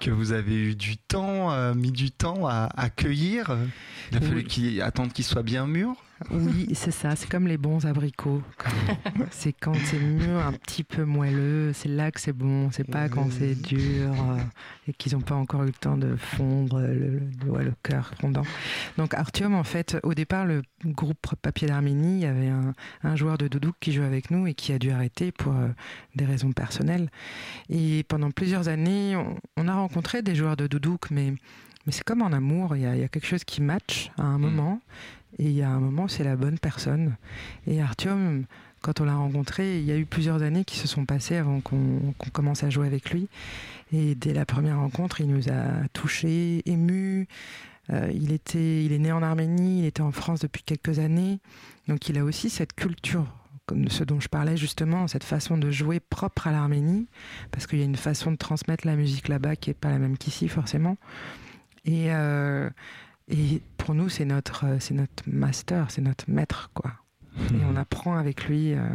que 0.00 0.10
vous 0.10 0.32
avez 0.32 0.54
eu 0.54 0.74
du 0.74 0.96
temps, 0.96 1.52
euh, 1.52 1.74
mis 1.74 1.92
du 1.92 2.10
temps 2.10 2.46
à 2.46 2.68
accueillir. 2.76 3.56
Il 4.12 4.18
a 4.18 4.20
fallu 4.20 4.44
qu'il 4.44 4.82
attendre 4.82 5.12
qu'il 5.12 5.24
soit 5.24 5.42
bien 5.42 5.66
mûr. 5.66 5.94
Oui, 6.30 6.68
c'est 6.74 6.90
ça. 6.90 7.14
C'est 7.14 7.28
comme 7.28 7.46
les 7.46 7.58
bons 7.58 7.84
abricots. 7.84 8.42
c'est 9.30 9.52
quand 9.52 9.74
c'est 9.84 9.98
mûr, 9.98 10.38
un 10.38 10.52
petit 10.52 10.82
peu 10.82 11.04
moelleux. 11.04 11.72
C'est 11.74 11.88
là 11.88 12.10
que 12.10 12.20
c'est 12.20 12.32
bon. 12.32 12.70
C'est 12.70 12.84
pas 12.90 13.08
quand 13.08 13.30
c'est 13.30 13.54
dur 13.54 14.10
euh, 14.12 14.38
et 14.88 14.92
qu'ils 14.94 15.12
n'ont 15.12 15.20
pas 15.20 15.34
encore 15.34 15.64
eu 15.64 15.66
le 15.66 15.72
temps 15.72 15.98
de 15.98 16.16
fondre 16.16 16.80
le, 16.80 17.20
le, 17.44 17.72
cœur 17.82 18.12
fondant. 18.18 18.44
Donc 18.96 19.12
Artium, 19.14 19.54
en 19.54 19.64
fait, 19.64 19.98
au 20.02 20.14
départ, 20.14 20.46
le 20.46 20.62
groupe 20.84 21.34
Papier 21.42 21.68
d'Arménie, 21.68 22.16
il 22.16 22.22
y 22.22 22.26
avait 22.26 22.50
un, 23.02 23.16
joueur 23.16 23.38
de 23.38 23.48
doudouk 23.48 23.74
qui 23.80 23.92
jouait 23.92 24.06
avec 24.06 24.30
nous 24.30 24.46
et 24.46 24.54
qui 24.54 24.72
a 24.72 24.78
dû 24.78 24.90
arrêter 24.90 25.32
pour 25.32 25.52
euh, 25.52 25.68
des 26.14 26.24
raisons 26.24 26.52
personnelles. 26.52 27.10
Et 27.68 28.04
pendant 28.08 28.30
plusieurs 28.30 28.68
années, 28.68 29.16
on, 29.56 29.68
a 29.68 29.74
rencontré 29.74 30.22
des 30.22 30.34
joueurs 30.34 30.56
de 30.56 30.66
doudouk, 30.66 31.10
mais 31.10 31.34
mais 31.86 31.92
c'est 31.92 32.02
comme 32.02 32.22
en 32.22 32.32
amour, 32.32 32.74
il 32.74 32.82
y, 32.82 32.86
a, 32.86 33.08
quelque 33.08 33.26
chose 33.26 33.44
qui 33.44 33.62
match 33.62 34.10
à 34.18 34.24
un 34.24 34.38
mm. 34.38 34.42
moment. 34.42 34.80
Et 35.38 35.44
il 35.44 35.52
y 35.52 35.62
a 35.62 35.68
un 35.68 35.80
moment, 35.80 36.08
c'est 36.08 36.24
la 36.24 36.36
bonne 36.36 36.58
personne. 36.58 37.16
Et 37.66 37.82
Artyom, 37.82 38.44
quand 38.80 39.00
on 39.00 39.04
l'a 39.04 39.16
rencontré, 39.16 39.78
il 39.78 39.84
y 39.84 39.92
a 39.92 39.96
eu 39.96 40.06
plusieurs 40.06 40.42
années 40.42 40.64
qui 40.64 40.76
se 40.76 40.86
sont 40.86 41.04
passées 41.04 41.36
avant 41.36 41.60
qu'on 41.60 42.14
commence 42.32 42.62
à 42.62 42.70
jouer 42.70 42.86
avec 42.86 43.10
lui. 43.10 43.28
Et 43.92 44.14
dès 44.14 44.32
la 44.32 44.46
première 44.46 44.78
rencontre, 44.78 45.20
il 45.20 45.28
nous 45.28 45.48
a 45.48 45.86
touchés, 45.92 46.62
émus. 46.66 47.26
Euh, 47.90 48.10
il, 48.14 48.32
était, 48.32 48.84
il 48.84 48.92
est 48.92 48.98
né 48.98 49.12
en 49.12 49.22
Arménie, 49.22 49.80
il 49.80 49.86
était 49.86 50.02
en 50.02 50.12
France 50.12 50.40
depuis 50.40 50.62
quelques 50.62 50.98
années. 50.98 51.38
Donc 51.88 52.08
il 52.08 52.18
a 52.18 52.24
aussi 52.24 52.50
cette 52.50 52.74
culture, 52.74 53.26
comme 53.66 53.88
ce 53.88 54.04
dont 54.04 54.20
je 54.20 54.28
parlais 54.28 54.56
justement, 54.56 55.06
cette 55.06 55.24
façon 55.24 55.56
de 55.56 55.70
jouer 55.70 56.00
propre 56.00 56.48
à 56.48 56.52
l'Arménie, 56.52 57.06
parce 57.52 57.66
qu'il 57.66 57.78
y 57.78 57.82
a 57.82 57.84
une 57.84 57.96
façon 57.96 58.32
de 58.32 58.36
transmettre 58.36 58.86
la 58.86 58.96
musique 58.96 59.28
là-bas 59.28 59.56
qui 59.56 59.70
n'est 59.70 59.74
pas 59.74 59.90
la 59.90 59.98
même 59.98 60.18
qu'ici 60.18 60.48
forcément. 60.48 60.96
Et, 61.84 62.12
euh, 62.12 62.68
et 63.28 63.60
pour 63.76 63.94
nous, 63.94 64.08
c'est 64.08 64.24
notre, 64.24 64.66
euh, 64.66 64.76
c'est 64.78 64.94
notre 64.94 65.24
master, 65.26 65.90
c'est 65.90 66.02
notre 66.02 66.24
maître, 66.28 66.70
quoi. 66.74 66.92
Et 67.52 67.64
on 67.70 67.76
apprend 67.76 68.16
avec 68.16 68.48
lui 68.48 68.72
euh, 68.72 68.88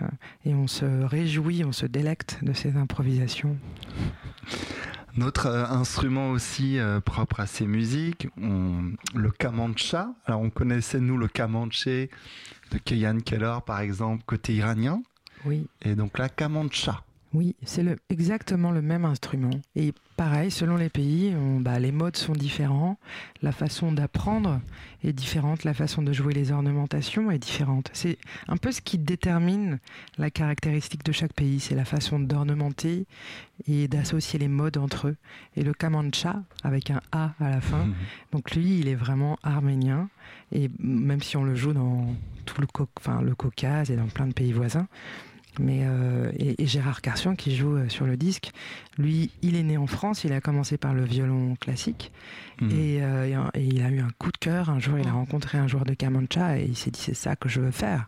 et 0.46 0.56
on 0.56 0.65
se 0.65 0.86
réjouit, 0.86 1.63
on 1.63 1.72
se 1.72 1.86
délecte 1.86 2.39
de 2.41 2.54
ses 2.54 2.76
improvisations. 2.76 3.56
Notre 5.15 5.46
euh, 5.46 5.65
instrument 5.65 6.32
aussi 6.32 6.80
propre 7.06 7.39
à 7.39 7.46
ces 7.46 7.67
musiques, 7.67 8.30
le 8.38 9.30
kamancha. 9.30 10.10
Alors 10.26 10.41
on 10.41 10.50
connaissait 10.50 11.00
nous 11.00 11.17
le 11.17 11.28
kamanché 11.28 12.10
de 12.72 12.80
Keyan 12.80 13.20
Keller 13.20 13.60
par 13.63 13.80
exemple 13.82 14.24
côté 14.26 14.56
iranien. 14.56 15.04
Oui. 15.46 15.67
Et 15.84 15.94
donc 15.94 16.17
la 16.17 16.28
kamancha. 16.28 17.04
Oui, 17.34 17.56
c'est 17.63 17.84
le, 17.84 17.96
exactement 18.10 18.72
le 18.72 18.82
même 18.82 19.06
instrument. 19.06 19.52
Et 19.78 19.94
pareil, 20.17 20.52
selon 20.52 20.76
les 20.76 20.89
pays, 20.89 21.34
bah, 21.62 21.80
les 21.80 21.94
modes 21.94 22.17
sont 22.17 22.34
différents, 22.34 22.98
la 23.41 23.54
façon 23.54 23.94
d'apprendre 23.94 24.60
est 25.04 25.13
différente, 25.13 25.63
la 25.63 25.74
façon 25.74 26.02
de 26.02 26.12
jouer 26.12 26.34
les 26.34 26.52
ornementations 26.52 27.32
est 27.32 27.39
différente. 27.39 27.89
C'est 27.94 28.17
un 28.50 28.58
peu 28.58 28.74
ce 28.74 28.82
qui 28.82 28.98
détermine 28.98 29.80
la 30.17 30.30
caractéristique 30.30 31.06
de 31.06 31.13
chaque 31.13 31.34
pays, 31.34 31.62
c'est 31.62 31.76
la 31.76 31.86
façon 31.86 32.20
d'ornementer 32.20 33.06
et 33.65 33.88
d'associer 33.88 34.38
les 34.38 34.50
modes 34.50 34.78
entre 34.78 35.08
eux. 35.08 35.15
Et 35.56 35.63
le 35.63 35.74
Kamancha, 35.74 36.44
avec 36.63 36.91
un 36.91 37.02
A 37.13 37.32
à 37.39 37.50
la 37.50 37.62
fin, 37.62 37.86
mhm. 37.86 37.94
donc 38.34 38.52
lui, 38.52 38.80
il 38.80 38.89
est 38.89 38.96
vraiment 38.96 39.39
arménien, 39.41 40.10
et 40.52 40.70
même 40.80 41.22
si 41.22 41.38
on 41.38 41.46
le 41.46 41.56
joue 41.56 41.72
dans 41.72 42.13
tout 42.46 42.60
le 42.60 43.36
Caucase 43.36 43.89
et 43.89 43.96
dans 43.96 44.08
plein 44.08 44.28
de 44.28 44.34
pays 44.34 44.52
voisins, 44.52 44.88
mais 45.59 45.81
euh, 45.83 46.31
et, 46.37 46.65
Gérard 46.65 47.01
Carcian 47.01 47.35
qui 47.35 47.55
joue 47.55 47.75
euh, 47.75 47.89
sur 47.89 48.05
le 48.05 48.15
disque, 48.17 48.51
lui, 48.97 49.31
il 49.41 49.55
est 49.55 49.63
né 49.63 49.77
en 49.77 49.87
France, 49.87 50.23
il 50.23 50.33
a 50.33 50.41
commencé 50.41 50.77
par 50.77 50.93
le 50.93 51.03
violon 51.03 51.55
classique 51.55 52.11
mmh. 52.61 52.69
euh, 52.71 53.49
et, 53.55 53.63
il 53.63 53.81
a 53.81 53.89
eu 53.89 53.99
un 53.99 54.09
coup 54.17 54.31
de 54.31 54.37
cœur. 54.37 54.69
Un 54.69 54.79
jour, 54.79 54.97
il 54.97 55.07
a 55.07 55.11
rencontré 55.11 55.57
un 55.57 55.67
joueur 55.67 55.83
de 55.83 55.93
Kamancha 55.93 56.57
et 56.57 56.65
il 56.65 56.77
s'est 56.77 56.91
dit 56.91 57.01
c'est 57.01 57.13
ça 57.13 57.35
que 57.35 57.49
je 57.49 57.59
veux 57.59 57.71
faire. 57.71 58.07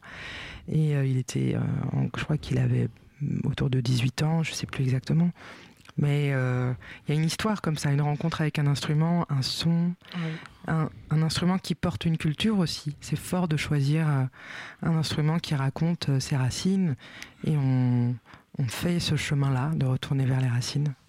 Et 0.72 0.92
il 0.92 1.18
était, 1.18 1.58
je 2.16 2.24
crois 2.24 2.38
qu'il 2.38 2.58
avait 2.58 2.88
autour 3.44 3.70
de 3.70 3.82
18 3.82 4.24
ans, 4.24 4.44
je 4.44 4.54
sais 4.54 4.66
plus 4.66 4.86
exactement. 4.86 5.30
Mais 5.98 6.32
euh, 6.34 6.74
il 7.08 7.14
y 7.14 7.18
a 7.18 7.22
une 7.22 7.28
histoire 7.28 7.62
comme 7.62 7.78
ça, 7.78 7.92
une 7.92 8.02
rencontre 8.02 8.42
avec 8.42 8.58
un 8.58 8.68
instrument, 8.68 9.26
un 9.30 9.42
son, 9.42 9.94
un, 10.68 10.90
instrument 11.22 11.58
qui 11.58 11.76
porte 11.76 12.06
une 12.06 12.18
culture 12.18 12.60
aussi. 12.60 12.96
C'est 13.02 13.16
fort 13.18 13.48
de 13.48 13.58
choisir 13.58 14.08
euh, 14.08 14.24
un 14.82 14.98
instrument 14.98 15.40
qui 15.40 15.56
raconte 15.56 16.10
euh, 16.10 16.20
ses 16.20 16.36
racines 16.36 16.96
et 17.46 17.56
on, 17.58 18.16
fait 18.68 19.00
ce 19.00 19.16
chemin-là, 19.16 19.72
de 19.76 19.86
retourner 19.86 20.26
vers 20.26 20.40
les 20.40 20.48
racines. 20.48 20.94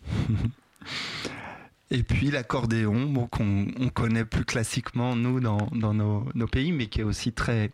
Et 1.91 2.03
puis 2.03 2.31
l'accordéon, 2.31 3.05
bon, 3.11 3.27
qu'on 3.27 3.67
on 3.79 3.89
connaît 3.91 4.25
plus 4.25 4.45
classiquement, 4.45 5.15
nous, 5.15 5.39
dans, 5.39 5.69
dans 5.73 5.93
nos 5.95 6.47
pays, 6.51 6.73
mais 6.73 6.87
qui 6.87 7.03
est 7.03 7.05
aussi 7.05 7.33
très, 7.33 7.71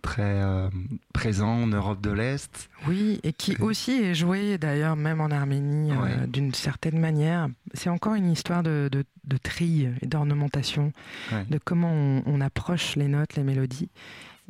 très 0.00 0.22
euh, 0.42 0.68
présent 1.12 1.62
en 1.62 1.66
Europe 1.66 2.00
de 2.00 2.10
l'Est. 2.10 2.68
Oui, 2.86 3.20
et 3.22 3.32
qui 3.32 3.56
aussi 3.60 3.92
est 3.92 4.14
joué 4.14 4.58
d'ailleurs 4.58 4.96
même 4.96 5.20
en 5.20 5.30
Arménie 5.30 5.92
euh, 5.92 6.26
d'une 6.26 6.52
certaine 6.54 6.98
manière. 6.98 7.48
C'est 7.74 7.90
encore 7.90 8.14
une 8.14 8.30
histoire 8.30 8.62
de, 8.62 8.88
de, 8.90 9.04
de 9.24 9.36
trille 9.36 9.90
et 10.02 10.06
d'ornementation, 10.06 10.92
Ouais. 11.32 11.44
de 11.50 11.58
comment 11.62 11.92
on, 11.92 12.22
on 12.26 12.40
approche 12.40 12.96
les 12.96 13.08
notes, 13.08 13.36
les 13.36 13.42
mélodies. 13.44 13.90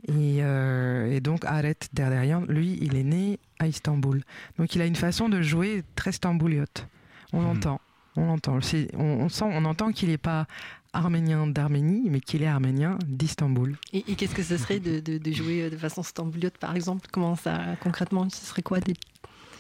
Et, 0.09 0.39
euh, 0.41 1.11
et 1.13 1.21
donc 1.21 1.45
Aret 1.45 1.77
Derderian, 1.93 2.45
lui, 2.49 2.79
il 2.81 2.97
est 2.97 3.05
né 3.05 3.39
à 3.59 3.67
Istanbul. 3.67 4.23
Donc 4.59 4.75
il 4.75 4.81
a 4.81 4.87
une 4.87 4.97
façon 4.97 5.29
de 5.29 5.43
jouer 5.43 5.83
très 5.95 6.13
stambouliote. 6.13 6.87
On 7.33 7.41
Mhm. 7.41 7.47
l'entend, 7.47 7.81
on 8.17 8.27
l'entend. 8.27 8.59
On, 8.97 9.03
on 9.05 9.29
sent, 9.29 9.45
on 9.47 9.65
entend 9.67 9.93
qu'il 9.93 10.09
n'est 10.09 10.17
pas 10.19 10.47
arménien 10.93 11.47
d'Arménie, 11.47 12.09
mais 12.11 12.21
qu'il 12.21 12.43
est 12.43 12.47
arménien 12.47 12.99
d'Istanbul. 13.07 13.77
Et, 13.93 14.05
et 14.11 14.15
qu'est-ce 14.17 14.35
que 14.35 14.43
ce 14.43 14.57
serait 14.57 14.81
de, 14.81 15.01
de- 15.01 15.19
de 15.19 15.33
jouer 15.33 15.63
euh, 15.63 15.71
de 15.71 15.77
façon 15.77 16.03
stambouliote, 16.03 16.59
par 16.59 16.75
exemple? 16.75 17.07
Comment 17.13 17.37
ça, 17.37 17.61
concrètement, 17.81 18.29
ce 18.31 18.45
serait 18.45 18.63
quoi 18.63 18.81
des, 18.81 18.95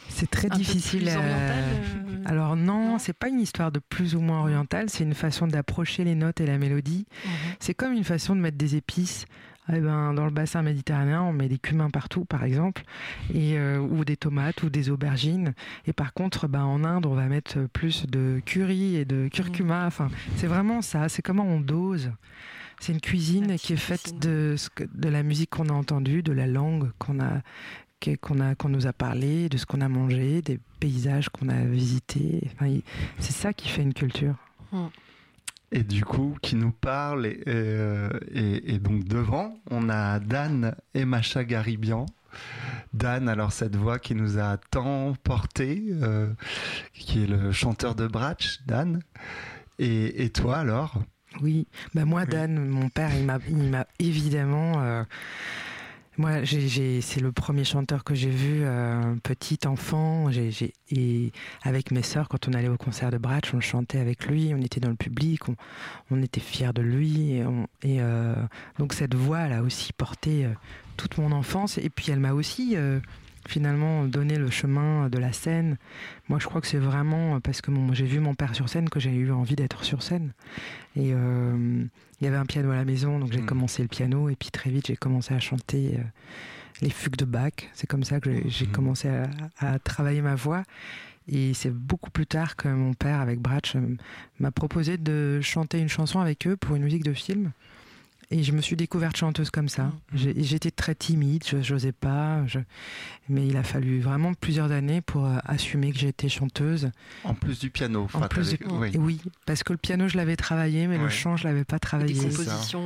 C'est 0.08 0.28
très 0.30 0.50
un 0.50 0.56
difficile. 0.56 1.04
oriental, 1.08 1.24
euh, 1.28 2.22
Alors 2.26 2.56
non, 2.56 2.92
Non 2.92 2.98
c'est 2.98 3.12
pas 3.12 3.28
une 3.28 3.40
histoire 3.40 3.70
de 3.70 3.78
plus 3.78 4.14
ou 4.16 4.20
moins 4.20 4.40
orientale, 4.40 4.90
c'est 4.90 5.04
une 5.04 5.14
façon 5.14 5.46
d'approcher 5.46 6.02
les 6.04 6.14
notes 6.16 6.40
et 6.40 6.46
la 6.46 6.58
mélodie. 6.58 7.06
mhm. 7.24 7.30
C'est 7.60 7.74
comme 7.74 7.92
une 7.92 8.04
façon 8.04 8.34
de 8.34 8.40
mettre 8.40 8.58
des 8.58 8.74
épices. 8.76 9.24
Eh 9.72 9.80
ben, 9.80 10.14
dans 10.14 10.24
le 10.24 10.30
bassin 10.30 10.62
méditerranéen, 10.62 11.22
on 11.22 11.32
met 11.32 11.48
des 11.48 11.58
cumins 11.58 11.90
partout, 11.90 12.24
par 12.24 12.44
exemple, 12.44 12.82
et, 13.32 13.56
euh, 13.58 13.78
ou 13.78 14.04
des 14.04 14.16
tomates 14.16 14.62
ou 14.62 14.70
des 14.70 14.90
aubergines. 14.90 15.54
Et 15.86 15.92
par 15.92 16.12
contre, 16.12 16.48
ben, 16.48 16.64
en 16.64 16.84
Inde, 16.84 17.06
on 17.06 17.14
va 17.14 17.26
mettre 17.26 17.60
plus 17.72 18.06
de 18.06 18.40
curry 18.44 18.96
et 18.96 19.04
de 19.04 19.28
curcuma. 19.28 19.86
Enfin, 19.86 20.08
c'est 20.36 20.46
vraiment 20.46 20.82
ça. 20.82 21.08
C'est 21.08 21.22
comment 21.22 21.44
on 21.44 21.60
dose. 21.60 22.10
C'est 22.80 22.92
une 22.92 23.00
cuisine 23.00 23.56
qui 23.56 23.74
est 23.74 23.76
faite 23.76 24.18
de, 24.20 24.56
de 24.94 25.08
la 25.08 25.22
musique 25.22 25.50
qu'on 25.50 25.68
a 25.68 25.72
entendue, 25.72 26.22
de 26.22 26.32
la 26.32 26.46
langue 26.46 26.90
qu'on 26.98 27.20
a 27.20 27.42
qu'on 28.22 28.40
a 28.40 28.54
qu'on 28.54 28.70
nous 28.70 28.86
a 28.86 28.94
parlé, 28.94 29.50
de 29.50 29.58
ce 29.58 29.66
qu'on 29.66 29.82
a 29.82 29.88
mangé, 29.88 30.40
des 30.40 30.58
paysages 30.80 31.28
qu'on 31.28 31.50
a 31.50 31.62
visités. 31.64 32.48
Enfin, 32.54 32.78
c'est 33.18 33.34
ça 33.34 33.52
qui 33.52 33.68
fait 33.68 33.82
une 33.82 33.92
culture. 33.92 34.36
Et 35.72 35.82
du 35.84 36.04
coup, 36.04 36.36
qui 36.42 36.56
nous 36.56 36.72
parle. 36.72 37.26
Et, 37.26 37.42
euh, 37.46 38.10
et- 38.32 38.74
et 38.74 38.78
donc 38.78 39.04
devant, 39.04 39.54
on 39.70 39.88
a 39.88 40.18
Dan 40.18 40.74
et 40.94 41.04
Macha 41.04 41.44
Garibian. 41.44 42.06
Dan, 42.92 43.28
alors 43.28 43.52
cette 43.52 43.76
voix 43.76 43.98
qui 43.98 44.14
nous 44.14 44.38
a 44.38 44.56
tant 44.70 45.14
porté, 45.22 45.84
euh, 46.02 46.28
qui 46.94 47.24
est 47.24 47.26
le 47.26 47.52
chanteur 47.52 47.94
de 47.94 48.06
Bratch, 48.06 48.58
Dan. 48.66 49.00
Et, 49.78 50.24
et 50.24 50.30
toi 50.30 50.58
alors? 50.58 50.94
Oui, 51.40 51.68
bah 51.94 52.04
moi, 52.04 52.22
Oui. 52.22 52.28
Dan, 52.30 52.68
mon 52.68 52.88
père, 52.88 53.14
il 53.14 53.24
m'a, 53.24 53.38
il 53.48 53.70
m'a 53.70 53.86
évidemment. 54.00 54.82
euh, 54.82 55.04
moi, 56.20 56.32
c'est 56.44 57.20
le 57.20 57.32
premier 57.32 57.64
chanteur 57.64 58.04
que 58.04 58.14
j'ai 58.14 58.28
vu, 58.28 58.60
euh, 58.62 59.14
petit 59.22 59.58
enfant. 59.66 60.30
J'ai- 60.30 60.74
et 60.90 61.32
avec 61.62 61.90
mes 61.90 62.02
sœurs, 62.02 62.28
quand 62.28 62.46
on 62.46 62.52
allait 62.52 62.68
au 62.68 62.76
concert 62.76 63.10
de 63.10 63.16
Bratch, 63.16 63.54
on 63.54 63.60
chantait 63.60 63.98
avec 63.98 64.26
lui, 64.26 64.52
on 64.54 64.60
était 64.60 64.80
dans 64.80 64.90
le 64.90 64.96
public, 64.96 65.40
on, 66.10 66.22
était 66.22 66.40
fiers 66.40 66.74
de 66.74 66.82
lui. 66.82 67.40
Et, 67.82 68.00
euh, 68.00 68.34
donc, 68.78 68.92
cette 68.92 69.14
voix, 69.14 69.40
elle 69.40 69.54
a 69.54 69.62
aussi 69.62 69.94
porté 69.94 70.44
euh, 70.44 70.50
toute 70.98 71.16
mon 71.16 71.32
enfance. 71.32 71.78
Et 71.78 71.88
puis, 71.88 72.12
elle 72.12 72.20
m'a 72.20 72.34
aussi. 72.34 72.76
Finalement 73.48 74.04
donné 74.04 74.36
le 74.38 74.50
chemin 74.50 75.08
de 75.08 75.18
la 75.18 75.32
scène. 75.32 75.76
Moi, 76.28 76.38
je 76.38 76.46
crois 76.46 76.60
que 76.60 76.66
c'est 76.66 76.78
vraiment 76.78 77.40
parce 77.40 77.60
que 77.60 77.72
j'ai 77.92 78.04
vu 78.06 78.20
mon 78.20 78.34
père 78.34 78.54
sur 78.54 78.68
scène 78.68 78.88
que 78.88 79.00
j'ai 79.00 79.12
eu 79.14 79.30
envie 79.32 79.56
d'être 79.56 79.84
sur 79.84 80.02
scène. 80.02 80.32
Et 80.96 81.12
euh, 81.14 81.84
il 82.20 82.24
y 82.24 82.28
avait 82.28 82.36
un 82.36 82.46
piano 82.46 82.70
à 82.70 82.76
la 82.76 82.84
maison, 82.84 83.18
donc 83.18 83.32
j'ai 83.32 83.40
Mm. 83.40 83.46
commencé 83.46 83.82
le 83.82 83.88
piano 83.88 84.28
et 84.28 84.36
puis 84.36 84.50
très 84.50 84.70
vite 84.70 84.86
j'ai 84.88 84.96
commencé 84.96 85.32
à 85.34 85.40
chanter 85.40 85.94
euh, 85.98 86.02
les 86.82 86.90
fugues 86.90 87.16
de 87.16 87.24
Bach. 87.24 87.52
C'est 87.74 87.86
comme 87.86 88.04
ça 88.04 88.20
que 88.20 88.30
j'ai- 88.32 88.48
j'ai 88.48 88.66
Mm. 88.66 88.72
commencé 88.72 89.08
à, 89.08 89.28
à 89.58 89.78
travailler 89.78 90.22
ma 90.22 90.34
voix. 90.34 90.62
Et 91.32 91.54
c'est 91.54 91.70
beaucoup 91.72 92.10
plus 92.10 92.26
tard 92.26 92.56
que 92.56 92.66
mon 92.68 92.92
père, 92.92 93.20
avec 93.20 93.38
Bratch, 93.40 93.76
euh, 93.76 93.96
m'a 94.40 94.50
proposé 94.50 94.98
de 94.98 95.40
chanter 95.40 95.78
une 95.78 95.88
chanson 95.88 96.18
avec 96.18 96.46
eux 96.46 96.56
pour 96.56 96.74
une 96.76 96.82
musique 96.82 97.04
de 97.04 97.12
film. 97.12 97.52
Et 98.32 98.44
je 98.44 98.52
me 98.52 98.60
suis 98.60 98.76
découverte 98.76 99.16
chanteuse 99.16 99.50
comme 99.50 99.68
ça. 99.68 99.90
J'ai- 100.14 100.40
J'étais 100.44 100.70
très 100.70 100.94
timide, 100.94 101.42
je 101.44 101.72
n'osais 101.72 101.90
pas. 101.90 102.46
je- 102.46 102.60
Mais 103.28 103.46
il 103.46 103.56
a 103.56 103.64
fallu 103.64 103.98
vraiment 104.00 104.34
plusieurs 104.34 104.70
années 104.70 105.00
pour 105.00 105.26
euh, 105.26 105.38
assumer 105.44 105.90
que 105.92 105.98
j'étais 105.98 106.28
chanteuse. 106.28 106.90
En 107.24 107.34
plus 107.34 107.58
du 107.58 107.70
piano. 107.70 108.06
En 108.14 108.20
plus 108.28 108.50
du- 108.50 108.58
oui. 108.70 108.90
Oui, 108.96 109.20
parce 109.46 109.64
que 109.64 109.72
le 109.72 109.78
piano, 109.78 110.06
je 110.06 110.16
l'avais 110.16 110.36
travaillé, 110.36 110.86
mais 110.86 110.96
le 110.98 111.08
chant, 111.08 111.36
je 111.36 111.42
l'avais 111.44 111.64
pas 111.64 111.76
Des 111.76 111.80
travaillé. 111.80 112.14
ça. 112.14 112.28
compositions. 112.28 112.80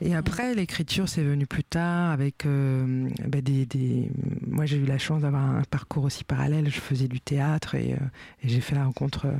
de- 0.00 0.06
Et 0.06 0.14
après, 0.16 0.54
l'écriture, 0.56 1.08
c'est 1.08 1.22
venu 1.22 1.46
plus 1.46 1.64
tard 1.64 2.10
avec 2.10 2.44
euh, 2.44 3.08
bah, 3.28 3.40
des, 3.40 3.66
des- 3.66 4.10
Moi, 4.48 4.66
j'ai 4.66 4.78
eu 4.78 4.84
la 4.84 4.98
chance 4.98 5.22
d'avoir 5.22 5.42
un 5.42 5.62
parcours 5.70 6.04
aussi 6.04 6.24
parallèle. 6.24 6.68
Je 6.70 6.80
faisais 6.80 7.06
du 7.08 7.20
théâtre 7.20 7.76
et, 7.76 7.92
euh, 7.94 7.96
et 8.42 8.48
j'ai 8.48 8.60
fait 8.60 8.74
la 8.74 8.84
rencontre 8.84 9.26
euh, 9.26 9.32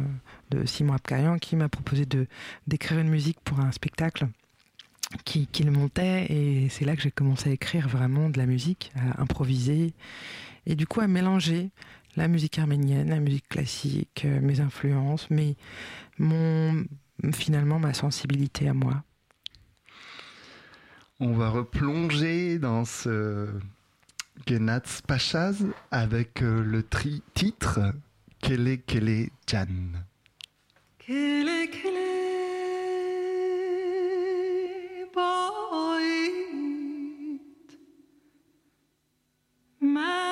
de 0.50 0.64
Simon 0.66 0.92
Abkarian 0.94 1.38
qui 1.38 1.56
m'a 1.56 1.68
proposé 1.68 2.06
de 2.06 2.26
d'écrire 2.68 2.98
une 3.00 3.08
musique 3.10 3.38
pour 3.44 3.58
un 3.60 3.72
spectacle 3.72 4.28
qui- 5.24 5.46
qu'il 5.46 5.70
montait. 5.70 6.26
Et 6.32 6.68
c'est 6.68 6.84
là 6.84 6.96
que 6.96 7.02
j'ai 7.02 7.10
commencé 7.10 7.50
à 7.50 7.52
écrire 7.52 7.88
vraiment 7.88 8.30
de 8.30 8.38
la 8.38 8.46
musique, 8.46 8.92
à 8.96 9.20
improviser 9.22 9.94
et 10.66 10.74
du 10.74 10.86
coup 10.86 11.00
à 11.00 11.06
mélanger 11.08 11.70
la 12.16 12.28
musique 12.28 12.58
arménienne, 12.58 13.08
la 13.08 13.20
musique 13.20 13.48
classique, 13.48 14.22
euh, 14.24 14.40
mes 14.40 14.60
influences, 14.60 15.28
mais 15.30 15.54
mon 16.18 16.84
finalement 17.32 17.78
ma 17.78 17.94
sensibilité 17.94 18.68
à 18.68 18.74
moi. 18.74 19.02
On 21.20 21.32
va 21.34 21.50
replonger 21.50 22.58
dans 22.58 22.84
ce 22.84 23.48
Genats 24.46 25.02
Pachaz 25.06 25.66
avec 25.90 26.42
euh, 26.42 26.62
le 26.64 26.82
tri- 26.82 27.22
titre 27.34 27.80
Kele 28.40 28.78
Kele 28.86 29.28
Jan. 29.46 29.66
Kele 30.98 31.68
kele 31.70 32.09
my 40.00 40.29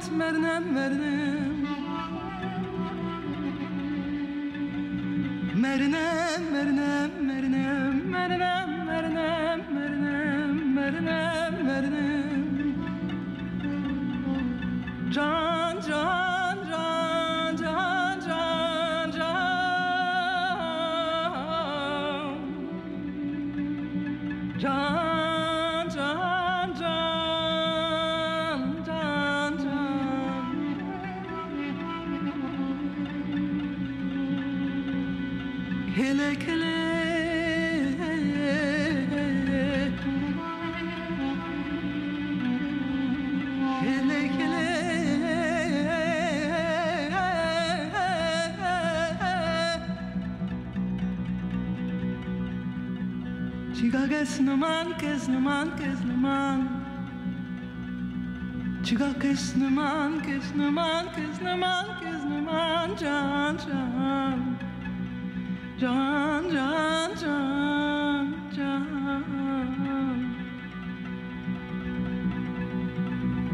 git 0.00 0.12
Merne 0.12 0.60
Merne 0.60 1.17
kesneman 54.28 54.98
kesneman 54.98 55.68
man, 56.22 56.60
Çıga 58.84 59.18
kesneman 59.20 60.22
kesneman 60.22 61.06
kesneman 61.16 61.86
kesneman 62.00 62.96
can 62.98 63.56
can 63.58 64.58
Can 65.80 66.50
can 66.50 67.14
can 67.16 68.26
can 68.54 68.84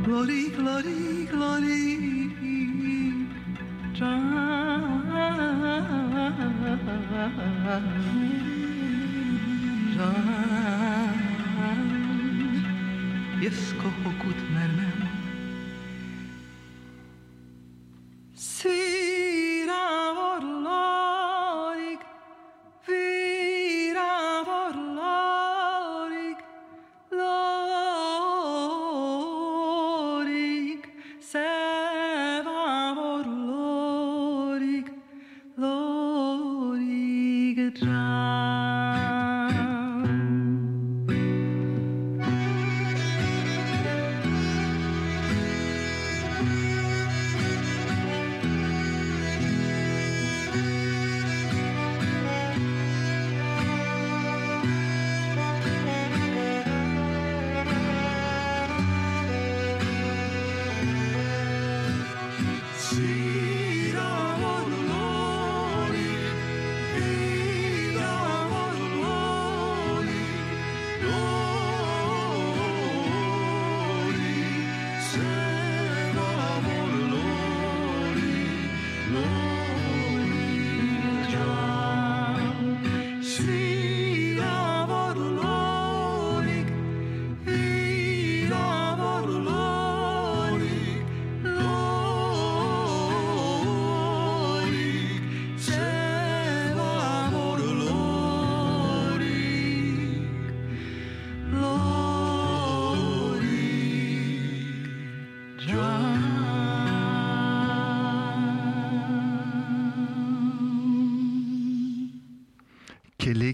Glory 0.04 0.42
glory 0.50 1.26
glory. 1.26 1.82
Can 3.94 4.34
Jesko 13.40 13.88
hokut 14.04 14.40
mermer 14.50 15.03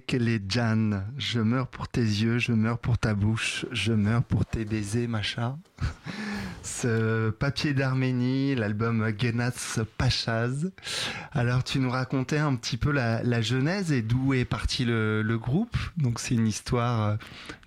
Kele 0.07 0.39
Kele 0.39 0.41
Jan, 0.49 1.03
je 1.19 1.41
meurs 1.41 1.69
pour 1.69 1.89
tes 1.89 2.01
yeux, 2.01 2.39
je 2.39 2.53
meurs 2.53 2.79
pour 2.79 2.99
ta 2.99 3.15
bouche, 3.15 3.67
je 3.73 3.93
meurs 3.93 4.23
pour 4.23 4.45
tes 4.47 4.65
baisers, 4.65 5.09
machin. 5.09 5.59
Ce 6.63 7.31
papier 7.31 7.73
d'Arménie, 7.73 8.55
l'album 8.55 9.13
Genas 9.19 9.81
Pachaz. 9.99 10.71
Alors 11.33 11.65
tu 11.65 11.79
nous 11.79 11.91
racontais 11.91 12.39
un 12.39 12.55
petit 12.57 12.77
peu 12.77 12.91
la, 12.93 13.43
genèse 13.43 13.93
et 13.93 14.03
d'où 14.03 14.35
est 14.35 14.45
parti 14.45 14.85
le, 14.85 15.23
le 15.23 15.39
groupe. 15.39 15.77
Donc 15.97 16.21
c'est 16.21 16.35
une 16.35 16.47
histoire 16.47 17.17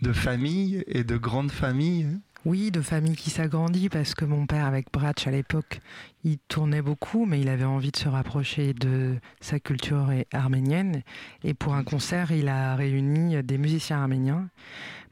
de 0.01 0.13
famille 0.13 0.83
et 0.87 1.03
de 1.03 1.17
grande 1.17 1.51
famille. 1.51 2.07
Oui, 2.45 2.71
de 2.71 2.81
famille 2.81 3.15
qui 3.15 3.29
s'agrandit 3.29 3.87
parce 3.87 4.15
que 4.15 4.25
mon 4.25 4.45
père 4.45 4.65
avec 4.65 4.91
Bratch 4.91 5.27
à 5.27 5.31
l'époque, 5.31 5.79
il 6.25 6.39
tournait 6.39 6.81
beaucoup, 6.81 7.25
mais 7.25 7.39
il 7.39 7.47
avait 7.47 7.63
envie 7.63 7.91
de 7.91 7.95
se 7.95 8.09
rapprocher 8.09 8.73
de 8.73 9.15
sa 9.39 9.61
culture 9.61 10.09
arménienne. 10.33 11.03
Et 11.45 11.53
pour 11.53 11.73
un 11.73 11.85
concert, 11.85 12.33
il 12.33 12.49
a 12.49 12.75
réuni 12.75 13.41
des 13.43 13.57
musiciens 13.57 14.01
arméniens. 14.01 14.49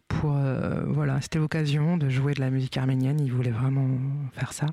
Pour, 0.10 0.36
euh, 0.36 0.84
voilà, 0.88 1.22
c'était 1.22 1.40
l'occasion 1.40 1.96
de 1.96 2.10
jouer 2.10 2.34
de 2.34 2.42
la 2.42 2.50
musique 2.50 2.76
arménienne. 2.76 3.22
Il 3.22 3.32
voulait 3.32 3.50
vraiment 3.50 3.88
faire 4.34 4.52
ça. 4.52 4.66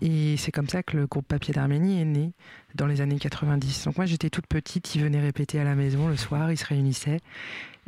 Et 0.00 0.36
c'est 0.36 0.50
comme 0.50 0.68
ça 0.68 0.82
que 0.82 0.96
le 0.96 1.06
groupe 1.06 1.28
Papier 1.28 1.54
d'Arménie 1.54 2.00
est 2.00 2.04
né 2.04 2.32
dans 2.74 2.88
les 2.88 3.02
années 3.02 3.20
90. 3.20 3.84
Donc 3.84 3.98
moi, 3.98 4.06
j'étais 4.06 4.30
toute 4.30 4.48
petite. 4.48 4.96
Il 4.96 5.02
venait 5.02 5.20
répéter 5.20 5.60
à 5.60 5.64
la 5.64 5.76
maison 5.76 6.08
le 6.08 6.16
soir. 6.16 6.50
Il 6.50 6.58
se 6.58 6.66
réunissait. 6.66 7.20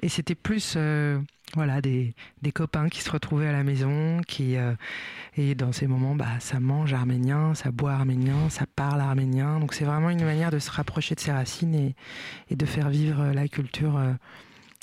Et 0.03 0.09
c'était 0.09 0.35
plus 0.35 0.75
euh, 0.77 1.19
voilà 1.55 1.81
des, 1.81 2.15
des, 2.43 2.53
copains 2.53 2.89
qui 2.89 3.01
se 3.01 3.11
retrouvaient 3.11 3.49
à 3.49 3.53
la 3.53 3.65
maison, 3.65 4.21
qui 4.27 4.57
euh, 4.57 4.75
et 5.37 5.55
dans 5.55 5.73
ces 5.73 5.87
moments, 5.87 6.15
bah 6.15 6.39
ça 6.41 6.61
mange 6.61 6.93
arménien, 6.93 7.55
ça 7.55 7.71
boit 7.71 7.93
arménien, 7.93 8.51
ça 8.51 8.67
parle 8.67 9.01
arménien. 9.01 9.61
Donc 9.61 9.75
c'est 9.75 9.85
vraiment 9.85 10.11
une 10.11 10.25
manière 10.25 10.51
de 10.51 10.59
se 10.59 10.71
rapprocher 10.71 11.15
de 11.15 11.21
ses 11.21 11.33
racines 11.33 11.75
et, 11.75 11.95
et 12.51 12.57
de 12.57 12.67
faire 12.67 12.91
vivre 12.91 13.33
la 13.33 13.49
culture. 13.49 13.97
Euh, 13.97 14.13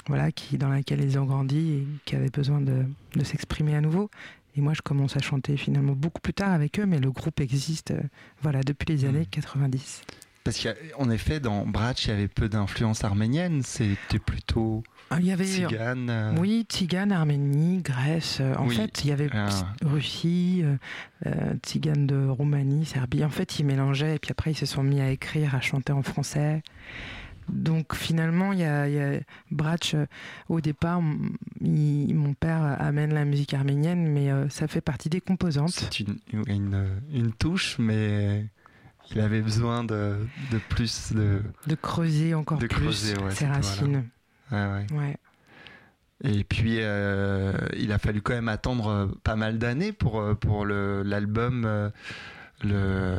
voilà, 0.08 0.34
qui, 0.34 0.58
dans 0.58 0.68
laquelle 0.68 1.02
ils 1.02 1.18
ont 1.18 1.24
grandi 1.24 1.72
et 1.72 1.88
qui 2.04 2.18
avaient 2.18 2.30
besoin 2.30 2.60
de, 2.60 2.84
de 3.16 3.24
s'exprimer 3.24 3.74
à 3.74 3.80
nouveau. 3.80 4.10
Et 4.56 4.62
moi, 4.62 4.74
je 4.74 4.82
commence 4.82 5.18
à 5.18 5.20
chanter 5.20 5.58
finalement 5.58 5.94
beaucoup 5.94 6.22
plus 6.22 6.34
tard 6.34 6.52
avec 6.52 6.80
eux, 6.80 6.86
mais 6.86 7.00
le 7.00 7.12
groupe 7.12 7.40
existe 7.40 7.92
euh, 7.92 8.02
voilà, 8.42 8.62
depuis 8.62 8.88
les 8.88 9.06
années 9.06 9.26
90. 9.26 10.02
Parce 10.44 10.62
qu'en 10.62 11.10
effet, 11.10 11.40
dans 11.40 11.66
Bratch, 11.66 12.06
il 12.06 12.10
y 12.10 12.12
avait 12.14 12.28
peu 12.28 12.50
d'influence 12.50 13.04
arménienne, 13.04 13.64
c'était 13.64 14.20
plutôt 14.20 14.84
il 15.20 15.26
y 15.28 15.32
avait, 15.32 15.46
tzigane. 15.46 16.10
euh, 16.10 16.36
Oui, 16.40 16.66
Tzigane, 16.70 17.12
Arménie, 17.12 17.82
Grèce. 17.82 18.40
euh, 18.42 18.56
En 18.56 18.68
Oui. 18.68 18.76
fait, 18.76 19.04
il 19.04 19.10
y 19.10 19.12
avait 19.12 19.30
Ah. 19.34 19.48
Russie, 19.84 20.62
euh, 20.64 20.76
euh, 21.28 21.54
Tzigane 21.64 22.06
de 22.08 22.26
Roumanie, 22.28 22.86
Serbie. 22.86 23.24
En 23.24 23.30
fait, 23.30 23.60
ils 23.60 23.66
mélangeaient 23.66 24.16
et 24.16 24.20
puis 24.20 24.32
après, 24.32 24.52
ils 24.52 24.58
se 24.58 24.66
sont 24.66 24.84
mis 24.84 25.02
à 25.02 25.10
écrire, 25.10 25.56
à 25.56 25.62
chanter 25.62 25.92
en 25.94 26.04
français. 26.04 26.62
Donc 27.50 27.94
finalement, 27.94 28.54
il 28.54 28.60
y 28.60 28.64
a, 28.64 28.88
y 28.88 28.98
a 29.00 29.20
Bratch, 29.52 29.96
euh, 29.96 30.06
au 30.48 30.62
départ, 30.62 31.02
il- 31.60 32.16
mon 32.16 32.34
père 32.34 32.64
amène 32.80 33.14
la 33.14 33.26
musique 33.26 33.54
arménienne, 33.54 34.08
mais 34.08 34.32
euh, 34.32 34.48
ça 34.50 34.68
fait 34.70 34.80
partie 34.80 35.10
des 35.10 35.20
composantes. 35.20 35.72
C'est 35.72 36.00
une, 36.00 36.16
une, 36.48 36.88
une 37.14 37.34
touche, 37.34 37.76
mais 37.80 38.46
il 39.12 39.20
avait 39.20 39.42
besoin 39.42 39.84
de, 39.84 40.26
de 40.52 40.58
plus 40.70 41.12
de. 41.12 41.42
De 41.68 41.76
creuser 41.76 42.34
encore 42.34 42.60
De 42.60 42.68
plus 42.68 42.82
creuser, 42.82 43.18
ouais, 43.18 43.32
ses 43.32 43.48
racines. 43.48 44.06
Ouais. 44.54 44.86
Ouais. 44.98 45.18
Et 46.24 46.44
puis, 46.46 46.78
euh, 46.80 47.52
il 47.78 47.92
a 47.92 47.98
fallu 48.00 48.22
quand 48.22 48.34
même 48.34 48.48
attendre 48.48 48.88
euh, 48.88 49.08
pas 49.24 49.36
mal 49.36 49.58
d'années 49.58 49.92
pour, 49.92 50.22
euh, 50.22 50.36
pour 50.36 50.66
l'album. 50.66 51.92
le, 52.64 53.18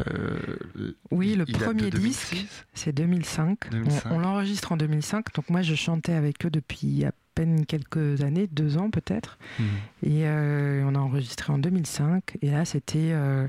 Oui, 1.10 1.34
le 1.34 1.44
premier 1.44 1.90
2006. 1.90 2.30
disque, 2.34 2.46
c'est 2.72 2.92
2005. 2.92 3.58
On- 3.66 3.70
2005. 3.70 4.12
On, 4.12 4.18
l'enregistre 4.18 4.72
en 4.72 4.76
2005. 4.76 5.34
Donc 5.34 5.50
moi, 5.50 5.62
je 5.62 5.74
chantais 5.74 6.14
avec 6.14 6.46
eux 6.46 6.50
depuis 6.50 7.04
à 7.04 7.12
peine 7.34 7.66
quelques 7.66 8.22
années, 8.22 8.46
deux 8.46 8.78
ans 8.78 8.90
peut-être. 8.90 9.38
Mhm. 9.58 9.66
Et 10.04 10.26
euh, 10.26 10.82
on 10.86 10.94
a 10.94 10.98
enregistré 10.98 11.52
en 11.52 11.58
2005. 11.58 12.38
Et 12.42 12.50
là, 12.50 12.64
c'était... 12.64 13.10
euh, 13.12 13.46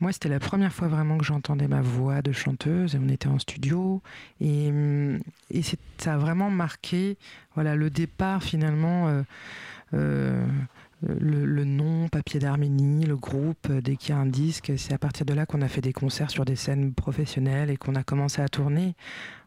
moi, 0.00 0.12
c'était 0.12 0.28
la 0.28 0.40
première 0.40 0.72
fois 0.72 0.88
vraiment 0.88 1.18
que 1.18 1.24
j'entendais 1.24 1.68
ma 1.68 1.82
voix 1.82 2.22
de 2.22 2.32
chanteuse. 2.32 2.94
Et 2.94 2.98
on 2.98 3.08
était 3.08 3.28
en 3.28 3.38
studio. 3.38 4.02
Et, 4.40 4.72
et 5.50 5.62
c'est- 5.62 5.78
ça 5.98 6.14
a 6.14 6.18
vraiment 6.18 6.50
marqué 6.50 7.16
voilà, 7.54 7.76
le 7.76 7.90
départ 7.90 8.42
finalement... 8.42 9.08
euh, 9.08 9.22
euh, 9.94 10.46
le, 11.02 11.46
le 11.46 11.64
nom, 11.64 12.08
Papier 12.08 12.40
d'Arménie, 12.40 13.06
le 13.06 13.16
groupe, 13.16 13.68
euh, 13.70 13.80
dès 13.80 13.96
qu'il 13.96 14.14
y 14.14 14.18
a 14.18 14.20
un 14.20 14.26
disque, 14.26 14.70
c'est 14.76 14.92
à 14.92 14.98
partir 14.98 15.24
de 15.24 15.32
là 15.32 15.46
qu'on 15.46 15.62
a 15.62 15.68
fait 15.68 15.80
des 15.80 15.94
concerts 15.94 16.30
sur 16.30 16.44
des 16.44 16.56
scènes 16.56 16.92
professionnelles 16.92 17.70
et 17.70 17.78
qu'on 17.78 17.94
a 17.94 18.02
commencé 18.02 18.42
à 18.42 18.48
tourner 18.50 18.94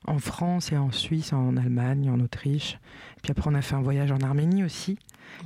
en 0.07 0.17
France 0.17 0.71
et 0.71 0.77
en 0.77 0.91
Suisse, 0.91 1.31
en 1.31 1.55
Allemagne, 1.55 2.09
en 2.09 2.19
Autriche. 2.19 2.79
Puis 3.21 3.31
après, 3.31 3.51
on 3.51 3.53
a 3.53 3.61
fait 3.61 3.75
un 3.75 3.83
voyage 3.83 4.11
en 4.11 4.17
Arménie 4.21 4.63
aussi, 4.63 4.97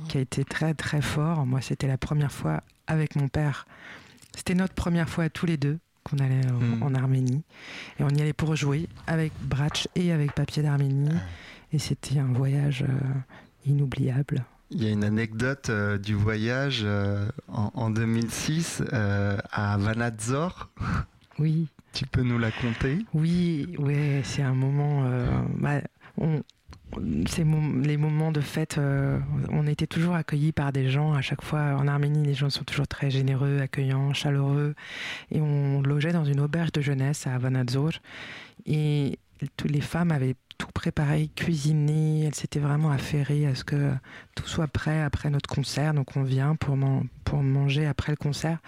qui 0.08 0.16
a 0.16 0.20
été 0.22 0.44
très 0.46 0.72
très 0.72 1.02
fort. 1.02 1.44
Moi, 1.44 1.60
c'était 1.60 1.86
la 1.88 1.98
première 1.98 2.32
fois 2.32 2.62
avec 2.86 3.14
mon 3.14 3.28
père. 3.28 3.66
C'était 4.38 4.54
notre 4.54 4.74
première 4.74 5.08
fois 5.08 5.24
à 5.24 5.28
tous 5.30 5.46
les 5.46 5.56
deux 5.56 5.78
qu'on 6.04 6.18
allait 6.18 6.46
euh, 6.46 6.76
Mm. 6.76 6.82
en 6.84 6.94
Arménie. 6.94 7.42
Et 7.98 8.04
on 8.04 8.08
y 8.08 8.20
allait 8.22 8.32
pour 8.32 8.54
jouer 8.54 8.88
avec 9.08 9.32
Bratch 9.42 9.88
et 9.96 10.12
avec 10.12 10.32
Papier 10.32 10.62
d'Arménie. 10.62 11.10
Et 11.72 11.80
c'était 11.80 12.20
un 12.20 12.32
voyage 12.32 12.84
euh, 12.88 12.92
inoubliable. 13.66 14.44
Il 14.70 14.84
y 14.84 14.86
a 14.86 14.90
une 14.90 15.02
anecdote 15.02 15.70
euh, 15.70 15.98
du 15.98 16.14
voyage 16.14 16.82
euh, 16.84 17.28
en, 17.48 17.72
en 17.74 17.90
2006 17.90 18.82
euh, 18.92 19.36
à 19.50 19.76
Vanadzor. 19.76 20.70
Oui. 21.40 21.68
Tu 21.92 22.04
peux 22.04 22.22
nous 22.22 22.36
la 22.38 22.50
conter? 22.50 22.98
Oui, 23.14 23.74
ouais, 23.78 24.22
c'est 24.24 24.42
un 24.42 24.54
moment. 24.54 25.04
euh, 25.04 25.26
bah, 25.56 25.80
on, 26.16 26.42
les 26.96 27.96
moments 27.96 28.32
de 28.32 28.40
fête. 28.40 28.78
euh, 28.78 29.18
on 29.50 29.66
était 29.66 29.86
toujours 29.86 30.14
accueillis 30.14 30.52
par 30.52 30.72
des 30.72 30.88
gens. 30.88 31.12
À 31.12 31.20
chaque 31.20 31.42
fois, 31.42 31.76
en 31.76 31.86
Arménie, 31.86 32.24
les 32.24 32.34
gens 32.34 32.50
sont 32.50 32.64
toujours 32.64 32.88
très 32.88 33.10
généreux, 33.10 33.60
accueillants, 33.60 34.12
chaleureux. 34.12 34.74
Et 35.30 35.40
on 35.40 35.82
logeait 35.82 36.12
dans 36.12 36.24
une 36.24 36.40
auberge 36.40 36.72
de 36.72 36.80
jeunesse 36.80 37.26
à 37.26 37.36
Vanadzor. 37.38 37.92
Et 38.66 39.18
toutes 39.56 39.70
les 39.70 39.80
femmes 39.80 40.10
avaient 40.12 40.34
tout 40.56 40.70
préparé, 40.72 41.30
cuisiné. 41.36 42.24
Elles 42.24 42.34
s'étaient 42.34 42.58
vraiment 42.58 42.90
affairées 42.90 43.46
à 43.46 43.54
ce 43.54 43.64
que 43.64 43.92
tout 44.34 44.46
soit 44.46 44.68
prêt 44.68 45.00
après 45.02 45.30
notre 45.30 45.48
concert. 45.48 45.94
Donc 45.94 46.16
on 46.16 46.22
vient 46.22 46.56
pour 46.56 46.76
manger 47.42 47.86
après 47.86 48.12
le 48.12 48.16
concert. 48.16 48.58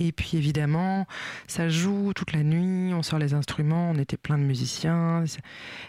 Et 0.00 0.12
puis 0.12 0.38
évidemment, 0.38 1.06
ça 1.46 1.68
joue 1.68 2.14
toute 2.14 2.32
la 2.32 2.42
nuit, 2.42 2.94
on 2.94 3.02
sort 3.02 3.18
les 3.18 3.34
instruments, 3.34 3.90
on 3.90 3.98
était 3.98 4.16
plein 4.16 4.38
de 4.38 4.42
musiciens. 4.42 5.24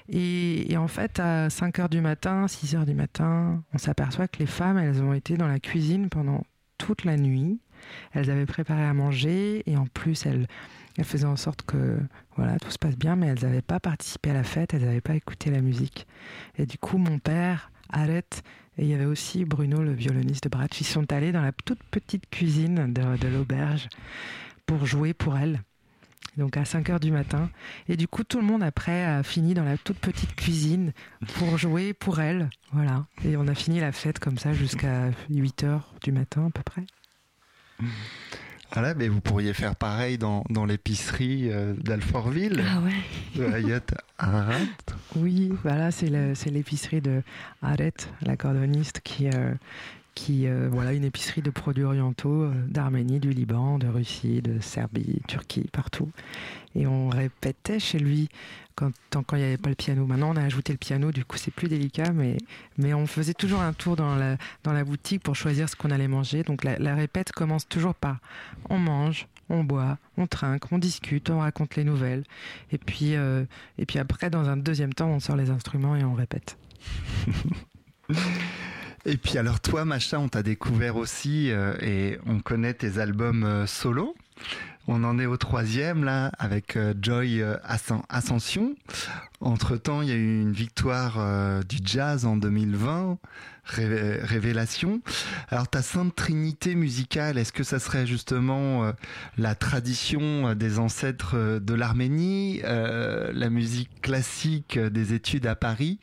Et, 0.10 0.76
en 0.78 0.90
fait, 0.90 1.20
à 1.20 1.50
5 1.50 1.80
heures 1.80 1.90
du 1.90 2.02
matin, 2.02 2.46
6 2.46 2.76
heures 2.76 2.86
du 2.86 2.94
matin, 2.94 3.64
on 3.74 3.78
s'aperçoit 3.78 4.28
que 4.28 4.40
les 4.40 4.48
femmes, 4.48 4.78
elles 4.78 5.02
ont 5.02 5.14
été 5.14 5.38
dans 5.38 5.48
la 5.48 5.60
cuisine 5.60 6.10
pendant 6.10 6.44
toute 6.78 7.06
la 7.06 7.16
nuit. 7.16 7.62
Elles 8.12 8.30
avaient 8.30 8.46
préparé 8.46 8.84
à 8.84 8.94
manger 8.94 9.64
et 9.66 9.78
en 9.78 9.86
plus, 9.86 10.26
elles, 10.26 10.46
elles 10.98 11.06
faisaient 11.06 11.26
en 11.26 11.38
sorte 11.38 11.62
que 11.62 11.98
voilà, 12.36 12.60
tout 12.60 12.70
se 12.70 12.78
passe 12.78 12.98
bien, 12.98 13.16
mais 13.16 13.28
elles 13.28 13.44
n'avaient 13.44 13.62
pas 13.62 13.80
participé 13.80 14.32
à 14.32 14.34
la 14.34 14.44
fête, 14.44 14.74
elles 14.74 14.84
n'avaient 14.84 15.00
pas 15.00 15.16
écouté 15.16 15.52
la 15.52 15.62
musique. 15.62 16.06
Et 16.58 16.66
du 16.66 16.78
coup, 16.78 16.98
mon 16.98 17.18
père 17.18 17.72
arrête. 17.90 18.44
Et 18.82 18.86
il 18.86 18.90
y 18.90 18.96
avait 18.96 19.06
aussi 19.06 19.46
Bruno, 19.46 19.84
le 19.84 19.94
violoniste 19.94 20.46
de 20.46 20.50
Bratch. 20.50 20.82
Ils 20.82 20.86
sont 20.86 21.14
allés 21.14 21.32
dans 21.32 21.44
la 21.44 21.52
toute 21.52 21.84
petite 21.92 22.28
cuisine 22.32 22.92
de, 22.92 23.16
de 23.16 23.28
l'auberge 23.28 23.88
pour 24.66 24.88
jouer 24.88 25.14
pour 25.14 25.38
elle. 25.38 25.62
Donc 26.36 26.58
à 26.58 26.66
5 26.66 26.90
heures 26.90 27.00
du 27.00 27.12
matin. 27.12 27.52
Et 27.88 27.96
du 27.96 28.08
coup, 28.08 28.24
tout 28.24 28.40
le 28.40 28.44
monde 28.44 28.64
après 28.64 29.04
a 29.04 29.22
fini 29.22 29.54
dans 29.54 29.64
la 29.64 29.78
toute 29.78 30.00
petite 30.00 30.36
cuisine 30.36 30.94
pour 31.36 31.60
jouer 31.60 31.94
pour 31.94 32.22
elle. 32.22 32.50
Voilà. 32.72 33.06
Et 33.24 33.38
on 33.38 33.48
a 33.48 33.54
fini 33.54 33.80
la 33.80 33.92
fête 33.92 34.18
comme 34.18 34.40
ça 34.40 34.52
jusqu'à 34.52 35.12
8 35.30 35.64
heures 35.64 35.94
du 36.02 36.12
matin 36.12 36.48
à 36.48 36.50
peu 36.50 36.64
près. 36.64 36.86
Voilà, 38.74 38.94
mais 38.94 39.08
vous 39.10 39.20
pourriez 39.22 39.54
faire 39.54 39.76
pareil 39.76 40.18
dans, 40.18 40.44
dans 40.50 40.66
l'épicerie 40.66 41.50
euh, 41.52 41.74
d'Alfortville, 41.78 42.64
Ah 42.66 42.80
ouais. 42.80 42.94
de 43.36 43.44
Hayat 43.54 43.82
Ararat. 44.18 44.54
Oui, 45.18 45.52
voilà, 45.64 45.92
c'est 45.92 46.10
l'épicerie 46.50 47.02
de 47.02 47.22
Aret, 47.62 47.94
l'accordoniste, 48.22 49.02
qui, 49.04 49.28
euh, 49.28 49.54
qui 50.16 50.48
euh, 50.48 50.70
voilà, 50.72 50.94
une 50.94 51.04
épicerie 51.04 51.42
de 51.42 51.50
produits 51.50 51.84
orientaux 51.84 52.44
euh, 52.44 52.54
d'Arménie, 52.68 53.20
du 53.20 53.32
Liban, 53.32 53.78
de 53.78 53.88
Russie, 53.88 54.42
de 54.42 54.60
Serbie, 54.60 55.22
Turquie, 55.28 55.70
partout. 55.72 56.10
Et 56.76 56.88
on 56.88 57.10
répétait 57.10 57.80
chez 57.80 58.00
lui 58.00 58.30
quand 58.76 58.92
il 59.34 59.38
n'y 59.38 59.44
avait 59.44 59.58
pas 59.58 59.70
le 59.70 59.76
piano. 59.76 60.06
Maintenant, 60.06 60.32
on 60.34 60.38
a 60.38 60.44
ajouté 60.44 60.74
le 60.74 60.78
piano, 60.78 61.12
du 61.12 61.24
coup, 61.24 61.38
c'est 61.38 61.52
plus 61.52 61.68
délicat, 61.68 62.12
mais, 62.14 62.38
mais 62.78 62.94
on 62.94 63.06
faisait 63.06 63.34
toujours 63.34 63.62
un 63.62 63.74
tour 63.74 63.96
dans 63.96 64.16
la, 64.16 64.38
dans 64.64 64.74
la 64.74 64.84
boutique 64.84 65.22
pour 65.22 65.36
choisir 65.36 65.70
ce 65.70 65.76
qu'on 65.76 65.92
allait 65.92 66.08
manger. 66.08 66.44
Donc 66.44 66.64
la, 66.64 66.80
la 66.80 66.96
répète 66.96 67.32
commence 67.32 67.68
toujours 67.68 67.94
par 67.94 68.18
on 68.70 68.80
mange, 68.80 69.28
on 69.50 69.64
boit, 69.64 69.98
on 70.18 70.28
trinque, 70.28 70.72
on 70.72 70.78
discute, 70.78 71.30
on 71.30 71.40
raconte 71.40 71.76
les 71.76 71.84
nouvelles. 71.84 72.24
Et 72.72 72.78
puis, 72.78 73.16
euh, 73.16 73.46
et 73.78 73.86
puis 73.86 74.00
après, 74.00 74.30
dans 74.30 74.50
un 74.50 74.58
deuxième 74.58 74.94
temps, 74.94 75.10
on 75.10 75.20
sort 75.20 75.36
les 75.36 75.50
instruments 75.50 75.96
et 75.96 76.04
on 76.04 76.14
répète. 76.14 76.58
Et 79.06 79.18
puis 79.18 79.38
alors 79.38 79.60
toi, 79.60 79.84
Macha, 79.84 80.20
on 80.20 80.30
t'a 80.30 80.44
découvert 80.44 80.96
aussi 80.96 81.52
euh, 81.52 81.74
et 81.82 82.20
on 82.28 82.40
connaît 82.40 82.74
tes 82.74 83.00
albums 83.00 83.44
euh, 83.44 83.66
solo. 83.66 84.16
On 84.88 85.04
en 85.04 85.20
est 85.20 85.26
au 85.26 85.38
troisième 85.38 86.04
là 86.04 86.32
avec 86.38 86.76
euh, 86.76 86.94
Joy 87.02 87.42
euh, 87.42 87.56
Ascension. 88.10 88.76
Entre 89.42 89.76
temps, 89.76 90.04
il 90.04 90.10
y 90.10 90.12
a 90.12 90.16
eu 90.16 90.42
une 90.42 90.52
victoire 90.52 91.16
euh, 91.18 91.64
du 91.64 91.78
jazz 91.84 92.26
en 92.26 92.38
2020, 92.38 93.18
Révélation. 93.64 95.02
Alors 95.50 95.68
ta 95.68 95.82
sainte 95.82 96.16
trinité 96.16 96.76
musicale, 96.76 97.38
est-ce 97.38 97.54
que 97.54 97.64
ça 97.64 97.80
serait 97.80 98.06
justement 98.06 98.92
la 99.38 99.56
tradition 99.56 100.56
des 100.56 100.80
ancêtres 100.80 101.60
de 101.60 101.74
l'Arménie, 101.74 102.60
la 102.64 103.50
musique 103.50 104.02
classique 104.02 104.80
des 104.80 105.14
études 105.14 105.46
à 105.46 105.56
Paris 105.56 106.00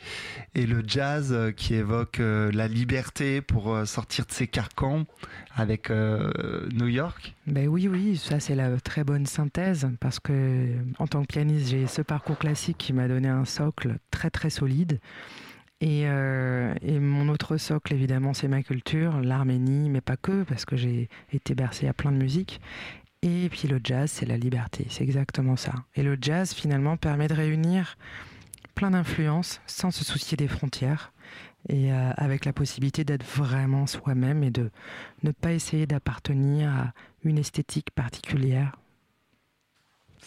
et 0.54 0.66
le 0.66 0.82
jazz 0.86 1.36
qui 1.56 1.74
évoque 1.74 2.18
la 2.20 2.68
liberté 2.68 3.42
pour 3.42 3.76
sortir 3.86 4.24
de 4.24 4.32
ses 4.32 4.46
carcans 4.46 5.04
avec 5.56 5.90
New 5.90 6.86
York? 6.86 7.34
Ben 7.46 7.66
oui, 7.66 7.88
oui, 7.88 8.16
ça 8.16 8.40
c'est 8.40 8.54
la 8.54 8.78
très 8.80 9.02
bonne 9.02 9.26
synthèse 9.26 9.88
parce 10.00 10.20
que 10.20 10.74
en 10.98 11.06
tant 11.08 11.22
que 11.22 11.26
pianiste, 11.26 11.68
j'ai 11.68 11.86
ce 11.86 12.02
parcours 12.02 12.38
classique 12.38 12.78
qui 12.78 12.92
m'a 12.92 13.08
donné 13.08 13.27
un 13.28 13.44
socle 13.44 13.98
très 14.10 14.30
très 14.30 14.50
solide. 14.50 15.00
Et, 15.80 16.02
euh, 16.06 16.74
et, 16.82 16.98
mon 16.98 17.28
autre 17.28 17.56
socle, 17.56 17.94
évidemment, 17.94 18.34
c'est 18.34 18.48
ma 18.48 18.64
culture, 18.64 19.20
l'Arménie, 19.20 19.90
mais 19.90 20.00
pas 20.00 20.16
que, 20.16 20.42
parce 20.42 20.64
que 20.64 20.76
j'ai 20.76 21.08
été 21.32 21.54
bercé 21.54 21.86
à 21.86 21.92
plein 21.92 22.10
de 22.10 22.16
musique. 22.16 22.60
Et 23.22 23.48
puis 23.48 23.68
le 23.68 23.80
jazz, 23.82 24.10
c'est 24.10 24.26
la 24.26 24.36
liberté, 24.36 24.86
c'est 24.90 25.04
exactement 25.04 25.56
ça. 25.56 25.72
Et 25.94 26.02
le 26.02 26.16
jazz, 26.20 26.52
finalement, 26.52 26.96
permet 26.96 27.28
de 27.28 27.34
réunir 27.34 27.96
plein 28.74 28.90
d'influences 28.92 29.60
sans 29.66 29.90
se 29.90 30.04
soucier 30.04 30.36
des 30.36 30.46
frontières 30.46 31.12
et 31.68 31.92
euh, 31.92 32.12
avec 32.16 32.44
la 32.44 32.52
possibilité 32.52 33.04
d'être 33.04 33.26
vraiment 33.26 33.86
soi-même 33.86 34.44
et 34.44 34.50
de 34.50 34.70
ne 35.24 35.32
pas 35.32 35.52
essayer 35.52 35.86
d'appartenir 35.86 36.70
à 36.70 36.92
une 37.24 37.38
esthétique 37.38 37.90
particulière. 37.90 38.76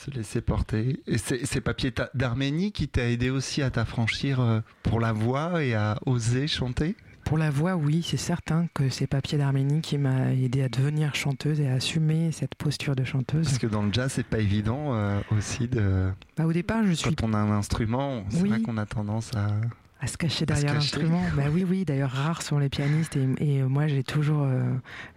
Se 0.03 0.09
laisser 0.09 0.41
porter. 0.41 0.99
Et 1.05 1.19
ces 1.19 1.61
papiers 1.61 1.93
d'Arménie 2.15 2.71
qui 2.71 2.87
t'a 2.87 3.07
aidé 3.07 3.29
aussi 3.29 3.61
à 3.61 3.69
t'affranchir 3.69 4.39
euh, 4.39 4.59
pour 4.81 4.99
la 4.99 5.13
voix 5.13 5.63
et 5.63 5.75
à 5.75 5.99
oser 6.07 6.47
chanter? 6.47 6.95
Pour 7.23 7.37
la 7.37 7.51
voix, 7.51 7.75
oui, 7.75 8.01
c'est 8.03 8.17
certain 8.17 8.67
que 8.73 8.89
ces 8.89 9.05
papiers 9.05 9.37
d'Arménie 9.37 9.81
qui 9.81 9.99
m'a 9.99 10.33
aidé 10.33 10.63
à 10.63 10.69
devenir 10.69 11.13
chanteuse 11.13 11.59
et 11.61 11.67
à 11.67 11.73
assumer 11.73 12.31
cette 12.31 12.55
posture 12.55 12.95
de 12.95 13.03
chanteuse. 13.03 13.45
Parce 13.45 13.59
que 13.59 13.67
dans 13.67 13.83
le 13.83 13.93
jazz, 13.93 14.11
c'est 14.11 14.25
pas 14.25 14.39
évident 14.39 14.95
euh, 14.95 15.19
aussi 15.37 15.67
de. 15.67 16.09
Bah, 16.35 16.47
au 16.47 16.51
départ, 16.51 16.83
je 16.83 16.93
suis. 16.93 17.13
Quand 17.15 17.27
on 17.27 17.33
a 17.33 17.37
un 17.37 17.51
instrument, 17.51 18.23
c'est 18.29 18.47
vrai 18.47 18.59
qu'on 18.61 18.77
a 18.77 18.87
tendance 18.87 19.35
à 19.35 19.49
à 20.01 20.07
se 20.07 20.17
cacher 20.17 20.45
derrière 20.45 20.73
l'instrument. 20.73 21.21
bah 21.35 21.43
oui, 21.51 21.63
oui. 21.63 21.85
D'ailleurs, 21.85 22.09
rares 22.09 22.41
sont 22.41 22.57
les 22.57 22.69
pianistes 22.69 23.15
et, 23.15 23.61
moi, 23.61 23.87
j'ai 23.87 24.03
toujours, 24.03 24.43
euh, 24.43 24.63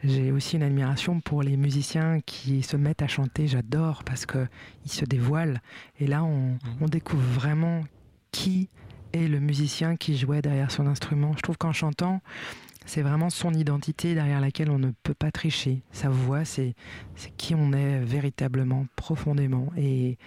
j'ai 0.05 0.31
aussi 0.31 0.57
une 0.57 0.63
admiration 0.63 1.21
pour 1.21 1.43
les 1.43 1.57
musiciens 1.57 2.21
qui 2.25 2.63
se 2.63 2.77
mettent 2.77 3.03
à 3.03 3.09
chanter. 3.09 3.47
J'adore 3.47 4.05
parce 4.05 4.27
que 4.27 4.47
ils 4.85 4.93
se 4.93 5.07
dévoilent. 5.07 5.61
Et 5.99 6.07
là, 6.07 6.23
on, 6.23 6.51
mhm. 6.51 6.59
on, 6.83 6.87
découvre 6.87 7.23
vraiment 7.23 7.85
qui 8.31 8.69
est 9.15 9.27
le 9.27 9.41
musicien 9.41 9.97
qui 9.97 10.19
jouait 10.19 10.43
derrière 10.43 10.71
son 10.71 10.87
instrument. 10.87 11.33
Je 11.37 11.43
trouve 11.43 11.57
qu'en 11.57 11.73
chantant, 11.73 12.21
c'est 12.85 13.01
vraiment 13.01 13.31
son 13.31 13.55
identité 13.55 14.15
derrière 14.15 14.41
laquelle 14.41 14.71
on 14.71 14.79
ne 14.79 14.91
peut 15.03 15.15
pas 15.15 15.31
tricher. 15.31 15.81
Sa 15.93 16.11
voix, 16.11 16.45
c'est 16.45 16.75
qui 17.39 17.55
on 17.55 17.73
est 17.73 18.01
véritablement, 18.01 18.87
profondément. 18.97 19.73
Et, 19.79 20.19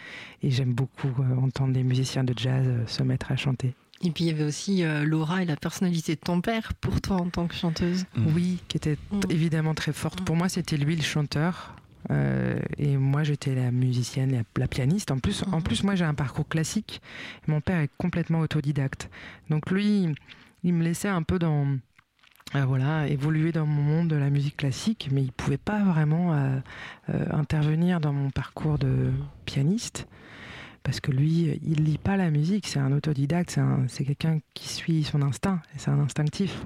et 0.42 0.50
j'aime 0.50 0.74
beaucoup 0.74 1.14
euh, 1.20 1.36
entendre 1.38 1.74
des 1.74 1.84
musiciens 1.84 2.24
de 2.24 2.34
jazz 2.36 2.66
euh, 2.68 2.88
se 2.88 3.04
mettre 3.04 3.32
à 3.32 3.36
chanter. 3.36 3.76
Et 4.04 4.12
puis 4.12 4.26
il 4.26 4.28
y 4.28 4.30
avait 4.30 4.44
aussi 4.44 4.84
euh, 4.84 5.04
l'aura 5.04 5.42
et 5.42 5.46
la 5.46 5.56
personnalité 5.56 6.16
de 6.16 6.20
ton 6.20 6.42
père 6.42 6.74
pour 6.76 7.02
toi 7.02 7.18
en 7.18 7.30
tant 7.30 7.48
que 7.48 7.56
chanteuse. 7.56 8.06
Mm. 8.16 8.28
Oui, 8.36 8.60
qui 8.68 8.78
était 8.78 8.98
mm. 9.12 9.22
évidemment 9.30 9.74
très 9.74 9.94
forte. 9.94 10.22
Pour 10.22 10.36
moi, 10.36 10.50
c'était 10.50 10.78
lui 10.78 10.96
le 10.96 11.02
chanteur. 11.02 11.76
Euh, 12.12 12.60
et 12.78 12.96
moi, 12.96 13.24
j'étais 13.24 13.56
la 13.56 13.72
musicienne, 13.72 14.32
la, 14.32 14.44
la, 14.56 14.68
pianiste. 14.68 15.12
En 15.12 15.18
plus, 15.18 15.44
en 15.52 15.60
mm. 15.60 15.64
plus 15.64 15.84
moi, 15.84 15.96
j'ai 15.96 16.06
un 16.06 16.14
parcours 16.14 16.48
classique. 16.48 17.02
Mon 17.48 17.60
père 17.60 17.80
est 17.80 17.90
complètement 17.98 18.40
autodidacte. 18.40 19.10
Donc 19.50 19.72
lui, 19.72 20.08
il 20.64 20.74
me 20.74 20.84
laissait 20.84 21.10
un 21.10 21.24
peu 21.24 21.40
dans, 21.40 21.66
euh, 22.56 22.66
voilà, 22.66 23.08
évoluer 23.08 23.52
dans 23.52 23.66
mon 23.66 23.82
monde 23.82 24.08
de 24.10 24.16
la 24.16 24.30
musique 24.30 24.58
classique, 24.58 25.10
mais 25.12 25.24
il 25.24 25.32
pouvait 25.32 25.58
pas 25.58 25.84
vraiment 25.84 26.34
intervenir 27.08 28.00
dans 28.00 28.14
mon 28.14 28.30
parcours 28.30 28.78
de 28.78 29.12
pianiste 29.46 30.08
parce 30.88 31.02
que 31.02 31.12
lui, 31.12 31.60
il 31.66 31.84
lit 31.84 31.98
pas 31.98 32.16
la 32.16 32.32
musique, 32.32 32.66
c'est 32.66 32.80
un 32.80 32.94
autodidacte, 32.94 33.60
c'est 33.90 34.06
quelqu'un 34.06 34.40
qui 34.54 34.70
suit 34.70 35.04
son 35.04 35.22
instinct, 35.22 35.62
c'est 35.76 35.92
un 35.92 36.00
instinctif, 36.00 36.66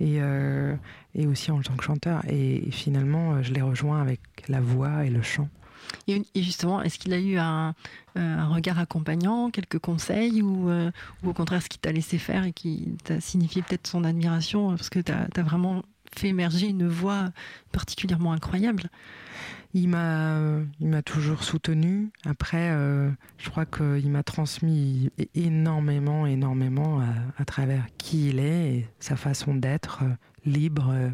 et, 0.00 0.16
euh, 0.20 0.74
et 1.14 1.28
aussi 1.28 1.52
en 1.52 1.62
tant 1.62 1.76
que 1.76 1.84
chanteur. 1.84 2.20
Et, 2.28 2.68
finalement, 2.72 3.34
euh, 3.34 3.42
je 3.42 3.52
l'ai 3.52 3.62
rejoint 3.62 4.02
avec 4.02 4.18
la 4.48 4.60
voix 4.60 5.04
et 5.04 5.10
le 5.10 5.22
chant. 5.22 5.48
Et, 6.08 6.24
justement, 6.34 6.82
est-ce 6.82 6.98
qu'il 6.98 7.12
a 7.12 7.20
eu 7.20 7.38
un, 7.38 7.76
un, 8.16 8.46
regard 8.48 8.80
accompagnant, 8.80 9.50
quelques 9.52 9.78
conseils, 9.78 10.42
ou, 10.42 10.68
euh, 10.68 10.90
au 11.24 11.32
contraire 11.32 11.62
ce 11.62 11.68
qu'il 11.68 11.80
t'a 11.80 11.92
laissé 11.92 12.18
faire 12.18 12.46
et 12.46 12.52
qui 12.52 12.96
t'a 13.04 13.20
signifié 13.20 13.62
peut-être 13.62 13.86
son 13.86 14.02
admiration, 14.02 14.70
parce 14.70 14.90
que 14.90 14.98
tu 14.98 15.12
vraiment 15.42 15.84
fait 16.18 16.26
émerger 16.26 16.66
une 16.66 16.88
voix 16.88 17.30
particulièrement 17.70 18.32
incroyable? 18.32 18.90
Il 19.72 19.88
m'a, 19.88 20.36
il 20.80 20.88
m'a 20.88 21.02
toujours 21.02 21.44
soutenu. 21.44 22.10
Après, 22.24 22.70
euh, 22.72 23.10
je 23.38 23.50
crois 23.50 23.66
qu'il 23.66 24.10
m'a 24.10 24.22
transmis 24.22 25.10
énormément, 25.34 26.26
énormément 26.26 27.00
à, 27.38 27.44
travers 27.44 27.86
qui 27.96 28.30
il 28.30 28.40
est 28.40 28.74
et 28.74 28.88
sa 28.98 29.16
façon 29.16 29.54
d'être 29.54 30.02
euh, 30.02 30.08
libre 30.44 30.90
euh, 30.92 31.10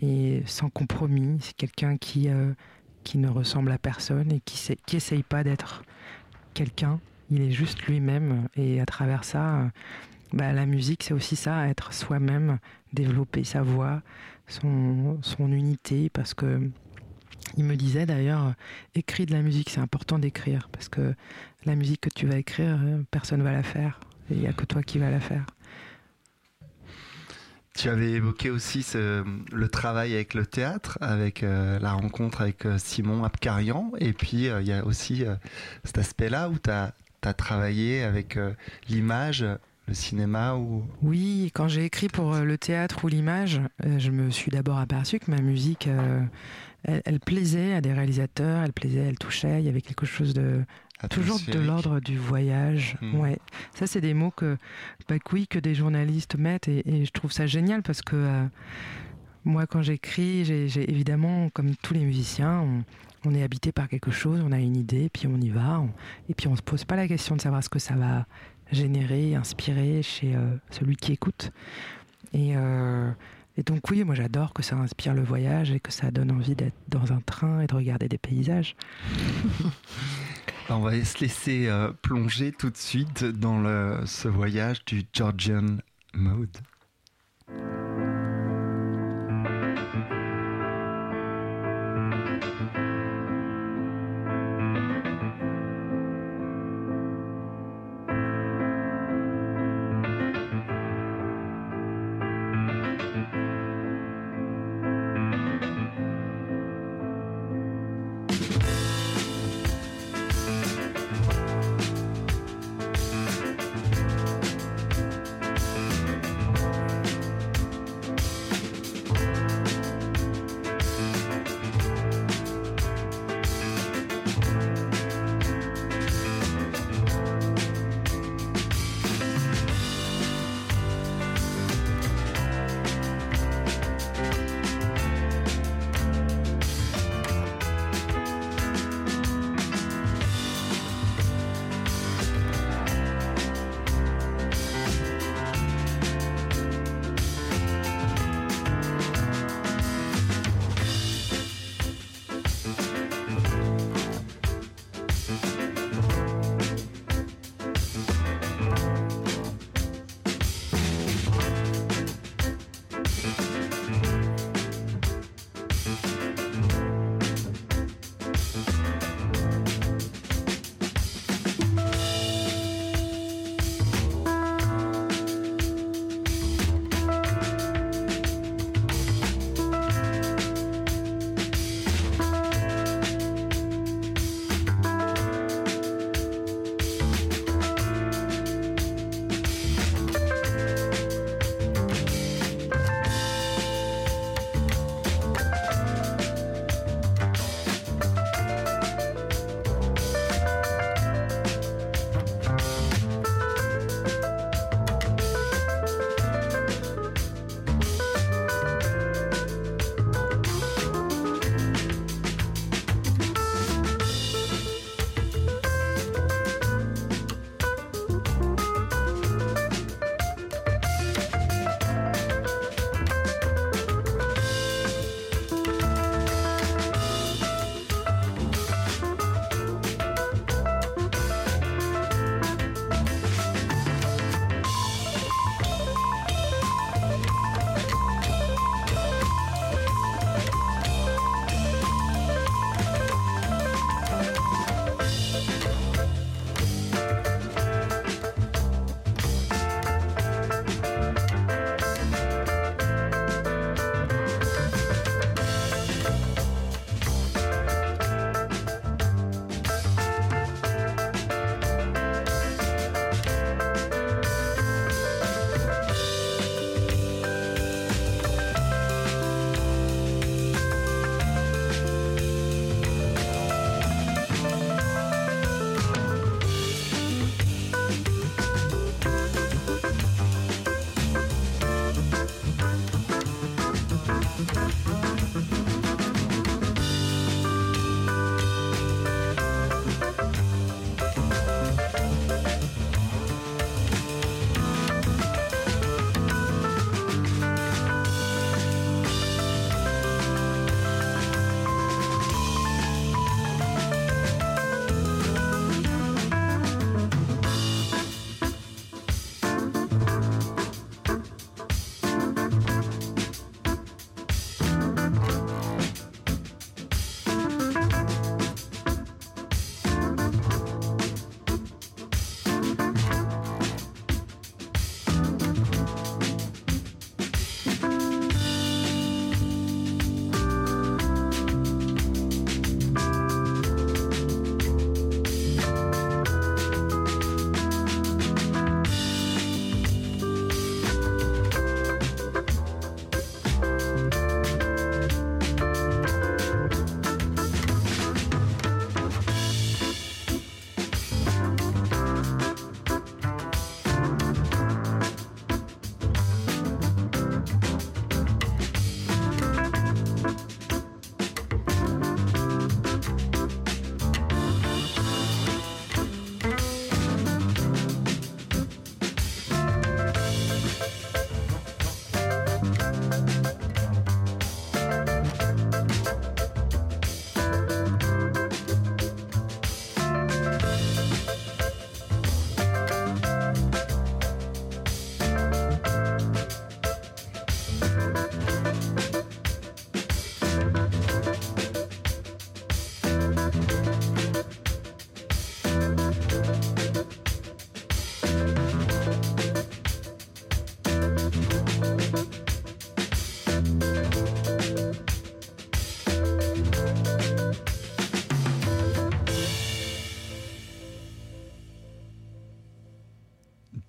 et 0.00 0.42
sans 0.46 0.70
compromis. 0.70 1.38
C'est 1.40 1.56
quelqu'un 1.56 1.96
qui, 1.96 2.28
qui 3.02 3.18
ne 3.18 3.28
ressemble 3.28 3.72
à 3.72 3.78
personne 3.78 4.30
et 4.32 4.40
qui, 4.40 4.76
qui 4.86 4.96
essaye 4.96 5.22
pas 5.22 5.42
d'être 5.42 5.82
quelqu'un. 6.54 7.00
Il 7.30 7.42
est 7.42 7.50
juste 7.50 7.82
lui-même 7.82 8.48
et 8.56 8.80
à 8.80 8.86
travers 8.86 9.24
ça, 9.24 9.70
bah, 10.32 10.52
la 10.52 10.66
musique, 10.66 11.02
c'est 11.02 11.14
aussi 11.14 11.36
ça, 11.36 11.68
être 11.68 11.92
soi-même, 11.92 12.58
développer 12.92 13.44
sa 13.44 13.62
voix, 13.62 14.02
son, 14.46 15.18
son 15.22 15.50
unité, 15.52 16.08
parce 16.10 16.34
que 16.34 16.70
il 17.56 17.64
me 17.64 17.76
disait 17.76 18.06
d'ailleurs, 18.06 18.46
euh, 18.46 18.52
écris 18.94 19.26
de 19.26 19.32
la 19.32 19.42
musique, 19.42 19.70
c'est 19.70 19.80
important 19.80 20.18
d'écrire, 20.18 20.68
parce 20.72 20.88
que 20.88 21.14
la 21.64 21.74
musique 21.74 22.02
que 22.02 22.10
tu 22.10 22.26
vas 22.26 22.36
écrire, 22.36 22.78
euh, 22.82 23.02
personne 23.10 23.40
ne 23.40 23.44
va 23.44 23.52
la 23.52 23.62
faire, 23.62 24.00
il 24.30 24.38
n'y 24.38 24.46
a 24.46 24.52
que 24.52 24.64
toi 24.64 24.82
qui 24.82 24.98
vas 24.98 25.10
la 25.10 25.20
faire. 25.20 25.44
Tu 27.74 27.88
avais 27.88 28.10
évoqué 28.10 28.50
aussi 28.50 28.84
le 28.94 29.68
travail 29.68 30.14
avec 30.14 30.34
le 30.34 30.44
théâtre, 30.44 30.98
avec 31.00 31.42
euh, 31.42 31.78
la 31.78 31.92
rencontre 31.92 32.42
avec 32.42 32.66
Simon 32.78 33.24
Abkarian, 33.24 33.92
et 33.98 34.12
puis 34.12 34.48
il 34.48 34.66
y 34.66 34.72
a 34.72 34.84
aussi 34.84 35.24
cet 35.84 35.96
aspect-là 35.96 36.50
où 36.50 36.58
tu 36.58 36.70
as, 36.70 36.92
travaillé 37.34 38.02
avec 38.02 38.38
l'image, 38.88 39.46
le 39.86 39.94
cinéma 39.94 40.56
ou... 40.56 40.84
Oui, 41.00 41.50
quand 41.54 41.68
j'ai 41.68 41.84
écrit 41.84 42.08
pour 42.08 42.34
le 42.34 42.58
théâtre 42.58 43.04
ou 43.04 43.08
l'image, 43.08 43.60
je 43.84 44.10
me 44.10 44.30
suis 44.30 44.50
d'abord 44.50 44.78
aperçu 44.78 45.18
que 45.18 45.30
ma 45.30 45.40
musique 45.40 45.88
elle, 46.84 47.20
plaisait 47.20 47.74
à 47.74 47.80
des 47.80 47.92
réalisateurs, 47.92 48.62
elle 48.62 48.72
plaisait, 48.72 49.00
elle 49.00 49.18
touchait, 49.18 49.60
il 49.60 49.66
y 49.66 49.68
avait 49.68 49.82
quelque 49.82 50.06
chose 50.06 50.34
de 50.34 50.62
toujours 51.08 51.40
de 51.48 51.58
l'ordre 51.58 52.00
du 52.00 52.18
voyage. 52.18 52.96
Hmm. 53.00 53.14
Ouais, 53.16 53.38
ça 53.74 53.86
c'est 53.86 54.00
des 54.00 54.14
mots 54.14 54.30
que, 54.30 54.56
bah, 55.08 55.16
oui, 55.32 55.46
que 55.46 55.58
des 55.58 55.74
journalistes 55.74 56.36
mettent 56.36 56.68
et, 56.68 57.04
je 57.04 57.10
trouve 57.10 57.32
ça 57.32 57.46
génial 57.46 57.82
parce 57.82 58.02
que 58.02 58.16
euh, 58.16 58.44
moi 59.44 59.66
quand 59.66 59.82
j'écris, 59.82 60.44
j'ai 60.44 60.90
évidemment 60.90 61.48
comme 61.50 61.74
tous 61.76 61.94
les 61.94 62.04
musiciens, 62.04 62.82
on, 63.24 63.34
est 63.34 63.42
habité 63.42 63.72
par 63.72 63.88
quelque 63.88 64.10
chose, 64.10 64.42
on 64.44 64.52
a 64.52 64.58
une 64.58 64.76
idée, 64.76 65.10
puis 65.10 65.26
on 65.26 65.40
y 65.40 65.50
va, 65.50 65.82
et 66.28 66.34
puis 66.34 66.48
on 66.48 66.56
se 66.56 66.62
pose 66.62 66.84
pas 66.84 66.96
la 66.96 67.08
question 67.08 67.36
de 67.36 67.40
savoir 67.40 67.62
ce 67.62 67.68
que 67.68 67.78
ça 67.78 67.94
va 67.94 68.26
générer, 68.72 69.34
inspirer 69.34 70.02
chez 70.02 70.34
euh, 70.34 70.56
celui 70.70 70.96
qui 70.96 71.12
écoute. 71.12 71.50
Et 72.32 72.56
euh, 72.56 73.10
et 73.56 73.62
donc 73.62 73.90
oui, 73.90 74.04
moi 74.04 74.14
j'adore 74.14 74.52
que 74.52 74.62
ça 74.62 74.76
inspire 74.76 75.14
le 75.14 75.22
voyage 75.22 75.70
et 75.70 75.80
que 75.80 75.92
ça 75.92 76.10
donne 76.10 76.30
envie 76.30 76.54
d'être 76.54 76.76
dans 76.88 77.12
un 77.12 77.20
train 77.20 77.60
et 77.60 77.66
de 77.66 77.74
regarder 77.74 78.08
des 78.08 78.18
paysages. 78.18 78.76
On 80.70 80.80
va 80.80 81.04
se 81.04 81.18
laisser 81.18 81.66
euh, 81.66 81.92
plonger 82.00 82.52
tout 82.52 82.70
de 82.70 82.76
suite 82.76 83.24
dans 83.24 83.60
le, 83.60 84.02
ce 84.06 84.28
voyage 84.28 84.84
du 84.84 85.02
Georgian 85.12 85.78
Mode. 86.14 86.56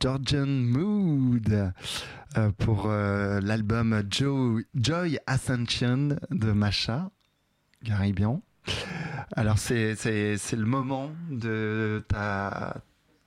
Georgian 0.01 0.47
Mood 0.47 1.73
euh, 2.37 2.51
pour 2.57 2.87
euh, 2.87 3.39
l'album 3.41 4.01
Jo- 4.09 4.59
Joy 4.73 5.19
Ascension 5.27 6.17
de 6.31 6.51
Macha 6.51 7.11
Garibian. 7.83 8.41
Alors 9.35 9.57
c'est 9.59 9.95
le 9.95 10.65
moment 10.65 11.11
de 11.29 12.03
ta 12.07 12.81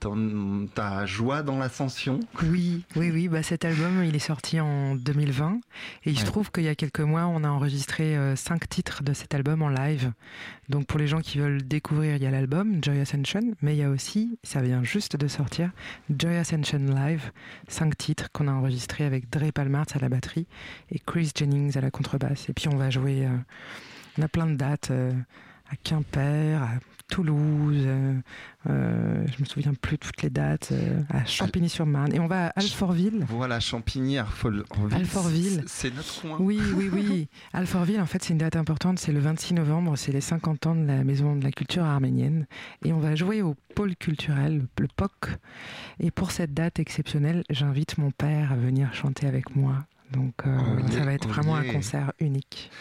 ton- 0.05 0.66
ta 0.74 1.07
joie 1.07 1.42
dans 1.42 1.59
l'ascension? 1.59 2.20
Oui, 2.42 2.84
oui, 2.94 3.11
oui. 3.11 3.28
Bah, 3.28 3.42
cet 3.42 3.64
album, 3.64 4.05
il 4.05 4.14
est 4.14 4.18
sorti 4.18 4.61
en 4.61 4.94
2020. 4.96 5.61
Et 6.05 6.11
il 6.11 6.18
se 6.18 6.26
trouve 6.26 6.50
qu'il 6.50 6.64
y 6.64 6.68
a 6.68 6.74
quelques 6.74 7.00
mois, 7.00 7.24
on 7.26 7.42
a 7.42 7.48
enregistré 7.48 8.16
euh, 8.16 8.36
cinq 8.36 8.68
titres 8.68 9.02
de 9.02 9.14
cet 9.14 9.34
album 9.34 9.62
en 9.62 9.68
live. 9.70 10.12
Donc 10.68 10.86
pour 10.86 10.98
les 10.98 11.07
gens 11.07 11.20
qui 11.20 11.38
veulent 11.38 11.62
découvrir, 11.66 12.16
il 12.16 12.22
y 12.22 12.26
a 12.26 12.30
l'album 12.30 12.78
Joy 12.82 13.00
Ascension, 13.00 13.40
mais 13.62 13.74
il 13.74 13.78
y 13.78 13.82
a 13.82 13.88
aussi, 13.90 14.38
ça 14.42 14.61
vient 14.61 14.82
juste 14.84 15.16
de 15.16 15.26
sortir, 15.26 15.70
Joy 16.11 16.36
Ascension 16.36 16.78
Live, 16.78 17.32
cinq 17.68 17.96
titres 17.96 18.28
qu'on 18.32 18.46
a 18.48 18.52
enregistrés 18.52 19.05
avec 19.05 19.30
Dre 19.30 19.52
Palmarts 19.52 19.86
à 19.94 19.98
la 19.98 20.09
batterie 20.11 20.46
et 20.90 20.98
Chris 20.98 21.30
Jennings 21.34 21.76
à 21.78 21.80
la 21.80 21.90
contrebasse. 21.90 22.48
Et 22.48 22.52
puis 22.52 22.68
on 22.68 22.76
va 22.76 22.90
jouer, 22.90 23.26
euh, 23.26 23.36
on 24.18 24.22
a 24.22 24.28
plein 24.28 24.46
de 24.46 24.55
dates 24.57 24.90
euh, 24.90 25.12
à 25.70 25.76
Quimper, 25.82 26.62
à 26.62 26.70
Toulouse, 27.14 27.84
euh, 27.86 28.12
euh, 28.68 29.24
je 29.28 29.40
me 29.40 29.44
souviens 29.44 29.72
plus 29.72 29.98
toutes 29.98 30.20
les 30.22 30.30
dates, 30.30 30.70
euh, 30.72 31.00
à 31.10 31.24
Champigny-sur-Marne. 31.24 32.12
Et 32.12 32.18
on 32.18 32.26
va 32.26 32.46
à 32.46 32.58
Alfortville. 32.58 33.24
Voilà 33.28 33.60
Champigny, 33.60 34.18
Alfortville. 34.18 35.62
C'est 35.68 35.94
notre 35.94 36.22
coin. 36.22 36.38
Oui, 36.40 36.60
oui, 36.74 36.90
oui. 36.92 37.28
Alfortville, 37.52 38.00
en 38.00 38.06
fait, 38.06 38.24
c'est 38.24 38.32
une 38.32 38.38
date 38.38 38.56
importante. 38.56 38.98
C'est 38.98 39.12
le 39.12 39.20
26 39.20 39.54
novembre. 39.54 39.96
C'est 39.96 40.10
les 40.10 40.20
50 40.20 40.66
ans 40.66 40.74
de 40.74 40.88
la 40.88 41.04
Maison 41.04 41.36
de 41.36 41.44
la 41.44 41.52
Culture 41.52 41.84
arménienne. 41.84 42.48
Et 42.84 42.92
on 42.92 42.98
va 42.98 43.14
jouer 43.14 43.42
au 43.42 43.54
pôle 43.76 43.94
culturel, 43.94 44.66
le 44.80 44.88
POC. 44.88 45.38
Et 46.00 46.10
pour 46.10 46.32
cette 46.32 46.52
date 46.52 46.80
exceptionnelle, 46.80 47.44
j'invite 47.48 47.96
mon 47.96 48.10
père 48.10 48.50
à 48.50 48.56
venir 48.56 48.92
chanter 48.92 49.28
avec 49.28 49.54
moi. 49.54 49.86
Donc, 50.10 50.34
euh, 50.48 50.58
ça 50.90 51.04
va 51.04 51.12
être 51.12 51.28
vraiment 51.28 51.54
un 51.54 51.72
concert 51.72 52.12
unique. 52.18 52.72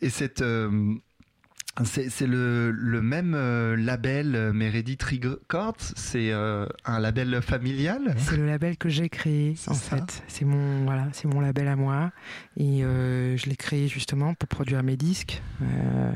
Et 0.00 0.08
cette 0.08 0.40
euh, 0.40 0.94
c'est 1.84 2.26
le, 2.26 2.70
le 2.70 3.00
même 3.02 3.34
euh, 3.36 3.76
label 3.76 4.34
euh, 4.34 4.52
Meredith 4.52 5.02
Records, 5.02 5.76
c'est 5.96 6.32
euh, 6.32 6.66
un 6.84 6.98
label 6.98 7.40
familial. 7.42 8.14
C'est 8.18 8.36
le 8.36 8.46
label 8.46 8.76
que 8.76 8.88
j'ai 8.88 9.08
créé, 9.08 9.54
en 9.66 9.74
ça. 9.74 9.96
fait. 9.96 10.22
C'est 10.28 10.44
mon, 10.44 10.84
voilà, 10.84 11.08
c'est 11.12 11.28
mon 11.28 11.40
label 11.40 11.68
à 11.68 11.76
moi. 11.76 12.10
Et 12.56 12.84
euh, 12.84 13.36
je 13.36 13.46
l'ai 13.48 13.56
créé 13.56 13.88
justement 13.88 14.34
pour 14.34 14.48
produire 14.48 14.82
mes 14.82 14.96
disques. 14.96 15.40
Euh, 15.62 16.12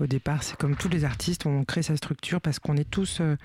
au 0.00 0.06
départ, 0.06 0.42
c'est 0.42 0.56
comme 0.56 0.76
tous 0.76 0.88
les 0.88 1.04
artistes, 1.04 1.46
on 1.46 1.64
crée 1.64 1.82
sa 1.82 1.96
structure 1.96 2.40
parce 2.40 2.58
qu'on 2.58 2.76
est 2.76 2.88
tous. 2.90 3.18
euh, 3.20 3.36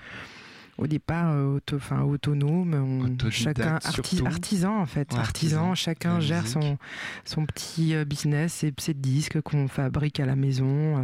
au 0.80 0.86
départ, 0.86 1.32
euh, 1.32 1.56
auto, 1.56 1.74
enfin, 1.74 2.02
autonomes, 2.02 2.72
on- 2.74 3.04
Autodidacte 3.06 3.32
chacun 3.58 3.76
arti- 3.78 3.92
surtout. 3.94 4.26
artisan 4.26 4.78
en 4.80 4.86
fait, 4.86 5.12
Ouais, 5.12 5.18
artisan, 5.18 5.70
artisan 5.70 5.74
chacun 5.74 6.20
gère 6.20 6.42
musique. 6.42 6.52
son, 6.62 6.78
son 7.24 7.46
petit 7.46 7.96
business, 8.06 8.52
ses, 8.52 8.72
ses 8.78 8.94
disques 8.94 9.40
qu'on 9.40 9.66
fabrique 9.66 10.20
à 10.20 10.24
la 10.26 10.36
maison, 10.36 10.98
euh, 10.98 11.02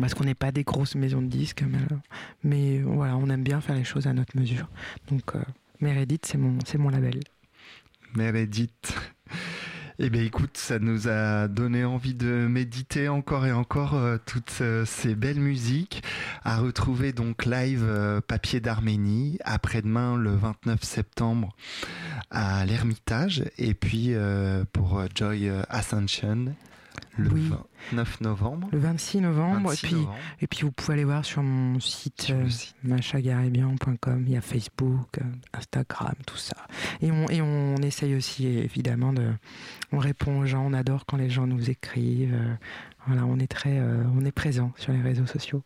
parce 0.00 0.14
qu'on 0.14 0.24
n'est 0.24 0.34
pas 0.34 0.52
des 0.52 0.64
grosses 0.64 0.94
maisons 0.94 1.22
de 1.22 1.26
disques, 1.26 1.64
mais, 2.42 2.54
euh, 2.78 2.80
euh, 2.80 2.84
voilà, 2.86 3.16
on 3.16 3.28
aime 3.28 3.42
bien 3.42 3.60
faire 3.60 3.76
les 3.76 3.84
choses 3.84 4.06
à 4.06 4.12
notre 4.12 4.38
mesure. 4.38 4.68
Donc 5.10 5.34
euh, 5.34 5.42
Meredith, 5.80 6.26
c'est 6.26 6.38
mon, 6.38 6.58
c'est 6.66 6.78
mon 6.78 6.90
label. 6.90 7.20
Meredith. 8.14 8.94
Eh 10.00 10.10
bien 10.10 10.22
écoute, 10.22 10.56
ça 10.56 10.78
nous 10.78 11.08
a 11.08 11.48
donné 11.48 11.84
envie 11.84 12.14
de 12.14 12.46
méditer 12.48 13.08
encore 13.08 13.46
et 13.46 13.50
encore 13.50 13.94
euh, 13.94 14.16
toutes 14.26 14.62
ces 14.84 15.16
belles 15.16 15.40
musiques 15.40 16.04
à 16.44 16.58
retrouver 16.58 17.12
donc 17.12 17.44
live 17.44 17.84
Papier 18.28 18.60
d'Arménie 18.60 19.40
après-demain 19.44 20.16
le 20.16 20.36
29 20.36 20.84
septembre 20.84 21.48
à 22.30 22.64
l'Ermitage 22.64 23.42
et 23.58 23.74
puis 23.74 24.14
pour 24.72 25.02
Joy 25.16 25.50
Ascension 25.68 26.54
le 27.16 27.30
Oui. 27.30 27.50
29 27.92 28.20
novembre. 28.20 28.68
Le 28.72 28.78
26 28.78 29.20
novembre, 29.20 29.70
26 29.70 29.84
et, 29.84 29.88
puis, 29.88 29.96
novembre, 29.96 30.16
et 30.40 30.46
puis 30.46 30.60
vous 30.62 30.72
pouvez 30.72 30.92
aller 30.94 31.04
voir 31.04 31.24
sur 31.24 31.42
mon 31.42 31.78
site, 31.80 32.22
sur 32.22 32.36
euh, 32.36 32.48
site. 32.48 32.74
machagaribian.com, 32.84 34.24
il 34.26 34.32
y 34.32 34.36
a 34.36 34.40
Facebook, 34.40 35.18
euh, 35.18 35.24
Instagram, 35.52 36.14
tout 36.26 36.36
ça. 36.36 36.56
Et 37.00 37.10
on, 37.10 37.26
et 37.28 37.40
on 37.42 37.76
essaye 37.76 38.14
aussi 38.14 38.46
évidemment 38.46 39.12
de... 39.12 39.32
On 39.92 39.98
répond 39.98 40.40
aux 40.40 40.46
gens, 40.46 40.64
on 40.66 40.72
adore 40.72 41.06
quand 41.06 41.16
les 41.16 41.30
gens 41.30 41.46
nous 41.46 41.70
écrivent. 41.70 42.34
euh, 42.34 42.54
voilà, 43.06 43.24
on 43.24 43.38
est 43.38 43.46
très... 43.50 43.78
euh, 43.78 44.02
on 44.14 44.24
est 44.24 44.32
présent 44.32 44.72
sur 44.76 44.92
les 44.92 45.00
réseaux 45.00 45.26
sociaux. 45.26 45.62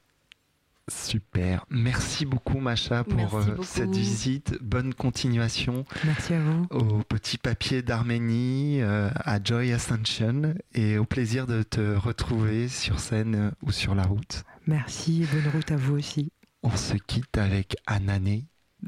Super. 0.88 1.64
Merci 1.70 2.26
beaucoup 2.26 2.58
Macha 2.58 3.04
pour 3.04 3.36
euh, 3.38 3.44
beaucoup. 3.44 3.62
cette 3.62 3.94
visite. 3.94 4.58
Bonne 4.60 4.94
continuation. 4.94 5.84
Merci 6.04 6.34
à 6.34 6.40
vous. 6.40 6.66
au 6.70 7.02
petit 7.04 7.38
papier 7.38 7.82
d'Arménie, 7.82 8.82
euh, 8.82 9.08
à 9.14 9.38
Joy 9.42 9.72
Ascension, 9.72 10.54
et 10.74 10.98
au 10.98 11.04
plaisir 11.04 11.46
de 11.46 11.62
te 11.62 11.94
retrouver 11.94 12.68
sur 12.68 12.98
scène 12.98 13.34
euh, 13.36 13.50
ou 13.62 13.70
sur 13.70 13.94
la 13.94 14.02
route. 14.02 14.42
Merci 14.66 15.22
et 15.22 15.26
bonne 15.26 15.52
route 15.52 15.70
à 15.70 15.76
vous 15.76 15.94
aussi. 15.94 16.32
On 16.62 16.76
se 16.76 16.94
quitte 16.94 17.38
avec 17.38 17.76
Anané 17.86 18.46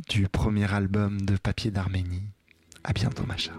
du 0.09 0.29
premier 0.29 0.73
album 0.73 1.21
de 1.21 1.37
Papier 1.37 1.71
d'Arménie. 1.71 2.23
À 2.83 2.93
bientôt, 2.93 3.25
Macha. 3.25 3.53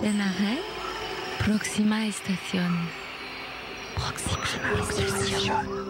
Chenaret, 0.00 0.62
estación. 2.06 2.72
Próxima 3.96 4.70
estación. 4.88 5.87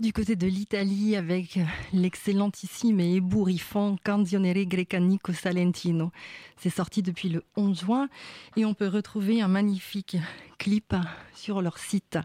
Du 0.00 0.12
côté 0.12 0.34
de 0.34 0.46
l'Italie 0.46 1.14
avec 1.14 1.58
l'excellentissime 1.92 3.00
et 3.00 3.16
ébouriffant 3.16 3.96
Canzionere 4.02 4.66
Grecanico 4.66 5.32
Salentino. 5.32 6.10
C'est 6.56 6.70
sorti 6.70 7.02
depuis 7.02 7.28
le 7.28 7.44
11 7.56 7.80
juin 7.80 8.08
et 8.56 8.64
on 8.64 8.74
peut 8.74 8.88
retrouver 8.88 9.40
un 9.40 9.48
magnifique 9.48 10.16
clip 10.58 10.94
sur 11.34 11.62
leur 11.62 11.78
site. 11.78 12.18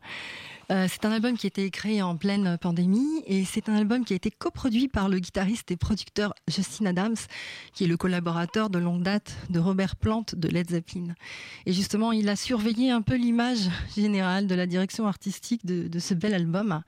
Euh, 0.71 0.87
c'est 0.89 1.05
un 1.05 1.11
album 1.11 1.37
qui 1.37 1.47
a 1.47 1.49
été 1.49 1.69
créé 1.71 2.01
en 2.01 2.15
pleine 2.15 2.57
pandémie 2.59 3.23
et 3.25 3.43
c'est 3.43 3.69
un 3.69 3.75
album 3.75 4.05
qui 4.05 4.13
a 4.13 4.15
été 4.15 4.31
coproduit 4.31 4.87
par 4.87 5.09
le 5.09 5.19
guitariste 5.19 5.71
et 5.71 5.77
producteur 5.77 6.33
Justin 6.47 6.87
Adams, 6.87 7.17
qui 7.73 7.85
est 7.85 7.87
le 7.87 7.97
collaborateur 7.97 8.69
de 8.69 8.79
longue 8.79 9.03
date 9.03 9.35
de 9.49 9.59
Robert 9.59 9.95
Plant 9.95 10.25
de 10.33 10.47
Led 10.47 10.69
Zeppelin. 10.69 11.15
Et 11.65 11.73
justement, 11.73 12.11
il 12.11 12.29
a 12.29 12.35
surveillé 12.35 12.91
un 12.91 13.01
peu 13.01 13.15
l'image 13.15 13.69
générale 13.95 14.47
de 14.47 14.55
la 14.55 14.65
direction 14.65 15.07
artistique 15.07 15.65
de 15.65 15.99
ce 15.99 16.13
bel 16.13 16.33
album. 16.33 16.83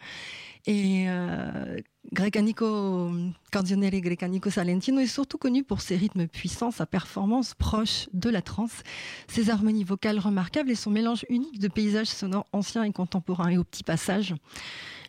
Et 0.67 1.05
euh, 1.07 1.77
Grecanico, 2.13 3.09
Grecanico 3.51 4.49
Salentino 4.49 4.99
est 4.99 5.07
surtout 5.07 5.37
connu 5.37 5.63
pour 5.63 5.81
ses 5.81 5.95
rythmes 5.95 6.27
puissants, 6.27 6.71
sa 6.71 6.85
performance 6.85 7.55
proche 7.55 8.07
de 8.13 8.29
la 8.29 8.41
trance, 8.41 8.83
ses 9.27 9.49
harmonies 9.49 9.83
vocales 9.83 10.19
remarquables 10.19 10.69
et 10.69 10.75
son 10.75 10.91
mélange 10.91 11.25
unique 11.29 11.59
de 11.59 11.67
paysages 11.67 12.07
sonores 12.07 12.45
anciens 12.53 12.83
et 12.83 12.91
contemporains 12.91 13.49
et 13.49 13.57
aux 13.57 13.63
petits 13.63 13.83
passages. 13.83 14.35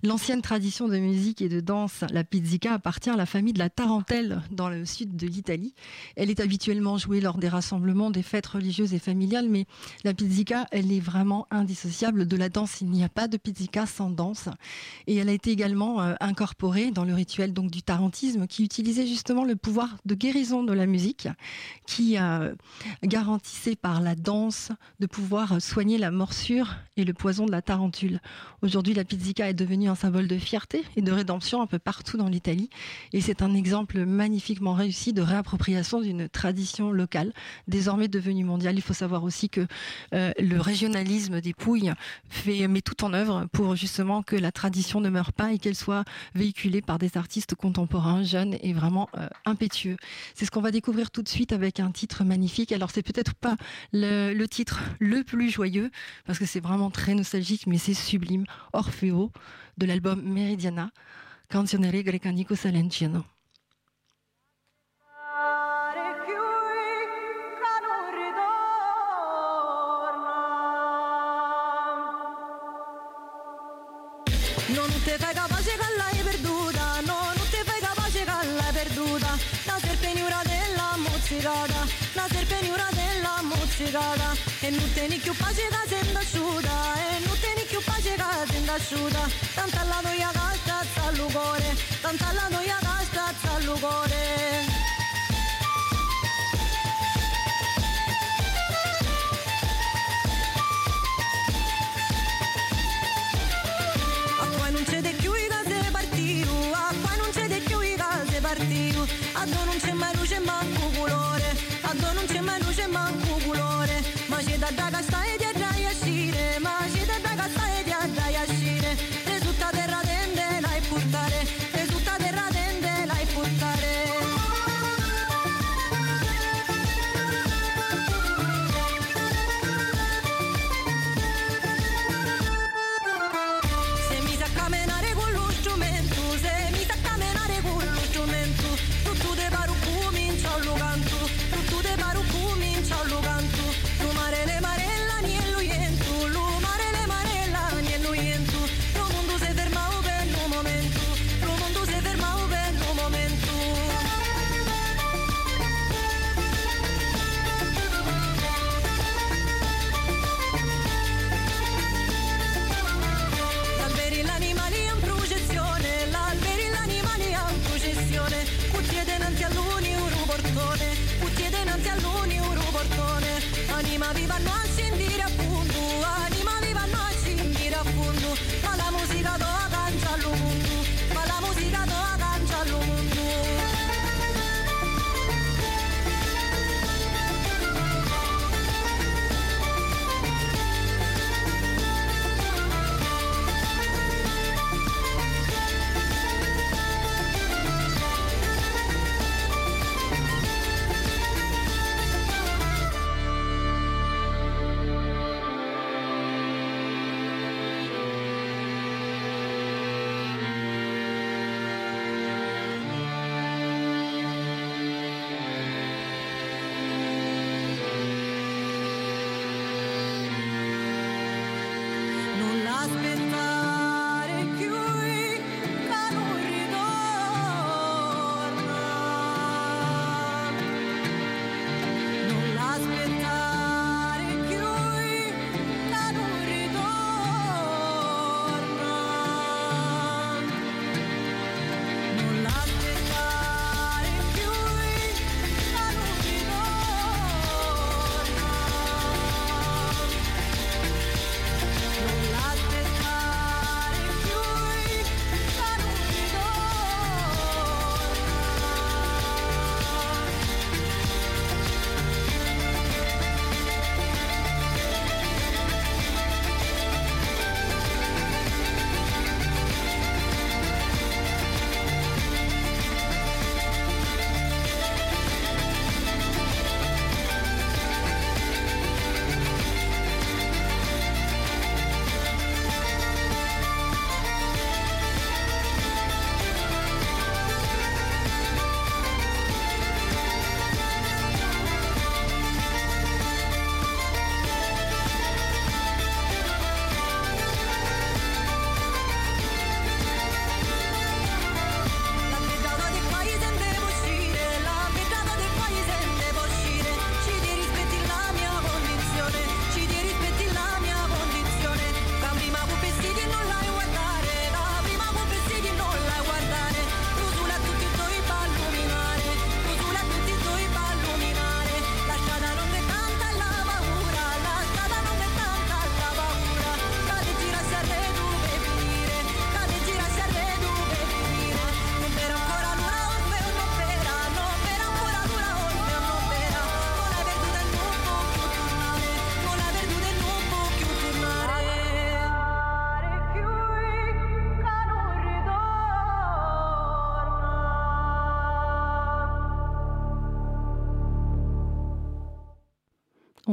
L'ancienne 0.05 0.43
tradition 0.43 0.89
de 0.89 0.99
musique 0.99 1.43
et 1.43 1.49
de 1.49 1.61
danse, 1.61 2.03
la 2.11 2.25
pizzica, 2.25 2.75
appartient 2.75 3.09
à 3.09 3.15
la 3.15 3.25
famille 3.25 3.53
de 3.53 3.61
la 3.61 3.71
tarentelle 3.71 4.43
dans 4.51 4.69
le 4.69 4.85
sud 4.85 5.15
de 5.15 5.29
l'Italie. 5.29 5.75
Elle 6.17 6.29
est 6.29 6.41
habituellement 6.41 6.99
jouée 6.99 7.21
lors 7.21 7.39
des 7.39 7.49
rassemblements, 7.49 8.11
des 8.11 8.25
fêtes 8.25 8.49
religieuses 8.49 8.95
et 8.95 8.99
familiales, 8.99 9.49
mais 9.49 9.65
la 10.03 10.13
pizzica, 10.13 10.67
elle 10.73 10.91
est 10.91 10.99
vraiment 10.99 11.47
indissociable 11.53 12.27
de 12.27 12.37
la 12.37 12.49
danse. 12.49 12.81
Il 12.81 12.91
n'y 12.91 13.05
a 13.05 13.09
pas 13.09 13.29
de 13.29 13.37
pizzica 13.37 13.87
sans 13.87 14.11
danse. 14.11 14.49
Et 15.07 15.15
elle 15.15 15.29
a 15.29 15.33
été 15.33 15.53
également 15.53 16.03
euh, 16.03 16.15
incorporée 16.19 16.91
dans 16.91 17.05
le 17.05 17.15
rituel 17.15 17.53
donc 17.53 17.71
du 17.71 17.85
tarantisme, 17.85 18.49
qui 18.49 18.65
utilisait 18.65 19.07
justement 19.07 19.45
le 19.45 19.55
pouvoir 19.55 19.99
de 20.05 20.17
guérison 20.17 20.65
de 20.65 20.73
la 20.73 20.87
musique, 20.87 21.29
qui 21.87 22.19
euh, 22.19 22.53
garantissait 23.05 23.77
par 23.77 24.01
la 24.01 24.17
danse 24.17 24.73
de 24.99 25.07
pouvoir 25.07 25.63
soigner 25.63 25.97
la 25.97 26.11
morsure 26.11 26.75
et 26.97 27.05
le 27.05 27.15
poison 27.15 27.47
de 27.47 27.53
la 27.53 27.63
tarentule. 27.63 28.21
Aujourd'hui, 28.63 28.95
la 28.95 29.05
pizzica 29.05 29.49
est 29.49 29.55
devenue 29.55 29.92
un 29.93 29.95
symbole 29.95 30.27
de 30.27 30.39
fierté 30.39 30.85
et 30.97 31.03
de 31.03 31.13
rédemption 31.13 31.63
un 31.63 31.67
peu 31.67 31.79
partout 31.79 32.17
dans 32.17 32.29
l'Italie. 32.29 32.71
Et 33.13 33.21
c'est 33.21 33.43
un 33.43 33.55
exemple 33.55 34.05
magnifiquement 34.05 34.75
réussi 34.75 35.13
de 35.13 35.23
réappropriation 35.23 36.01
d'une 36.01 36.29
tradition 36.29 36.91
locale, 36.91 37.33
désormais 37.69 38.09
devenue 38.09 38.45
mondiale. 38.45 38.77
Il 38.77 38.83
faut 38.83 38.95
savoir 38.95 39.23
aussi 39.25 39.49
que 39.49 39.67
euh, 40.15 40.33
le 40.39 40.61
régionalisme 40.61 41.41
des 41.41 41.53
Pouilles 41.55 41.93
fait, 42.29 42.67
met 42.69 42.81
tout 42.81 43.05
en 43.05 43.13
œuvre 43.13 43.47
pour 43.53 43.77
justement 43.77 44.23
que 44.23 44.37
la 44.37 44.51
tradition 44.51 45.01
ne 45.01 45.11
meure 45.11 45.33
pas 45.33 45.53
et 45.53 45.59
qu'elle 45.59 45.77
soit 45.77 46.05
véhiculée 46.35 46.83
par 46.83 46.99
des 46.99 47.17
artistes 47.17 47.55
contemporains, 47.55 48.25
jeunes 48.25 48.57
et 48.63 48.73
vraiment 48.73 49.09
euh, 49.17 49.29
impétueux. 49.45 49.97
C'est 50.35 50.45
ce 50.45 50.51
qu'on 50.51 50.61
va 50.61 50.71
découvrir 50.71 51.11
tout 51.11 51.23
de 51.23 51.29
suite 51.29 51.53
avec 51.53 51.81
un 51.81 51.91
titre 51.91 52.25
magnifique. 52.25 52.73
Alors 52.73 52.91
c'est 52.91 53.03
peut-être 53.03 53.35
pas 53.35 53.57
le, 53.93 54.45
titre 54.47 54.81
le 54.99 55.23
plus 55.23 55.51
joyeux 55.51 55.91
parce 56.27 56.39
que 56.39 56.47
c'est 56.47 56.61
vraiment 56.61 56.91
très 56.91 57.15
nostalgique, 57.15 57.67
mais 57.67 57.79
c'est 57.79 57.95
sublime. 57.95 58.45
Orfeo 58.73 59.31
de 59.77 59.87
l'album 59.87 60.21
Meridiana, 60.23 60.93
Canzionere 61.49 62.03
Grecanico 62.03 62.55
Salentino. 62.55 63.32
cigara 83.77 84.35
E 84.61 84.71
non 84.71 84.93
teni 84.93 85.19
più 85.19 85.35
pace 85.35 85.69
da 85.71 85.83
zenda 85.87 86.21
suda 86.21 86.77
E 86.97 87.25
non 87.25 87.37
teni 87.41 87.65
più 87.69 87.81
pace 87.83 88.17
da 88.17 88.45
zenda 88.51 88.79
suda 88.79 89.29
Tanta 89.55 89.83
la 89.85 90.01
noia 90.03 90.31
gasta 90.33 90.85
ta 90.95 91.11
lugore 91.13 91.77
Tanta 92.01 92.33
la 92.33 92.49
noia 92.51 92.79
gasta 92.81 93.33
ta 93.41 93.59
lugore. 93.61 94.21
Acqua 104.41 104.69
non 104.71 104.85
c'è 104.85 105.01
di 105.01 105.13
più 105.13 105.33
i 105.35 105.47
case 105.49 105.91
partiu 105.91 106.51
Acqua 106.73 107.17
non 107.17 107.31
c'è 107.33 107.47
di 107.49 107.61
più 107.61 107.81
i 107.81 107.95
case 107.97 108.41
partiu. 108.41 109.07
Addo 109.33 109.65
non 109.65 109.77
c'è 109.79 109.93
mai 109.93 110.15
luce 110.17 110.39
manco 110.41 110.91
colore 110.99 111.57
Addo 111.83 112.13
non 112.13 112.27
c'è 112.27 112.41
mai 112.41 112.62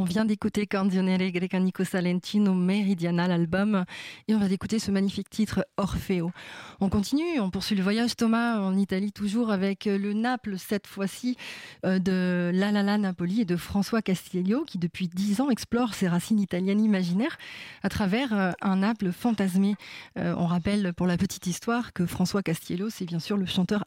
vient 0.09 0.25
d'écouter 0.25 0.65
Canzionere 0.65 1.31
Grecanico 1.31 1.83
Salentino 1.83 2.55
Meridiana, 2.55 3.27
l'album, 3.27 3.85
et 4.27 4.33
on 4.33 4.39
va 4.39 4.47
d'écouter 4.47 4.79
ce 4.79 4.89
magnifique 4.89 5.29
titre 5.29 5.67
Orfeo. 5.77 6.31
On 6.79 6.89
continue, 6.89 7.39
on 7.39 7.51
poursuit 7.51 7.75
le 7.75 7.83
voyage, 7.83 8.15
Thomas, 8.15 8.59
en 8.59 8.75
Italie, 8.75 9.11
toujours 9.11 9.51
avec 9.51 9.85
le 9.85 10.13
Naples, 10.13 10.55
cette 10.57 10.87
fois-ci, 10.87 11.37
euh, 11.85 11.99
de 11.99 12.49
La 12.51 12.71
La 12.71 12.81
La 12.81 12.97
Napoli 12.97 13.41
et 13.41 13.45
de 13.45 13.55
François 13.55 14.01
Castiglio, 14.01 14.63
qui 14.65 14.79
depuis 14.79 15.07
dix 15.07 15.41
ans 15.41 15.51
explore 15.51 15.93
ses 15.93 16.07
racines 16.07 16.39
italiennes 16.39 16.81
imaginaires 16.81 17.37
à 17.83 17.89
travers 17.89 18.33
euh, 18.33 18.51
un 18.61 18.77
Naples 18.77 19.11
fantasmé. 19.11 19.75
Euh, 20.17 20.33
on 20.39 20.47
rappelle, 20.47 20.91
pour 20.95 21.05
la 21.05 21.17
petite 21.17 21.45
histoire, 21.45 21.93
que 21.93 22.07
François 22.07 22.41
Castiello, 22.41 22.89
c'est 22.89 23.05
bien 23.05 23.19
sûr 23.19 23.37
le 23.37 23.45
chanteur 23.45 23.83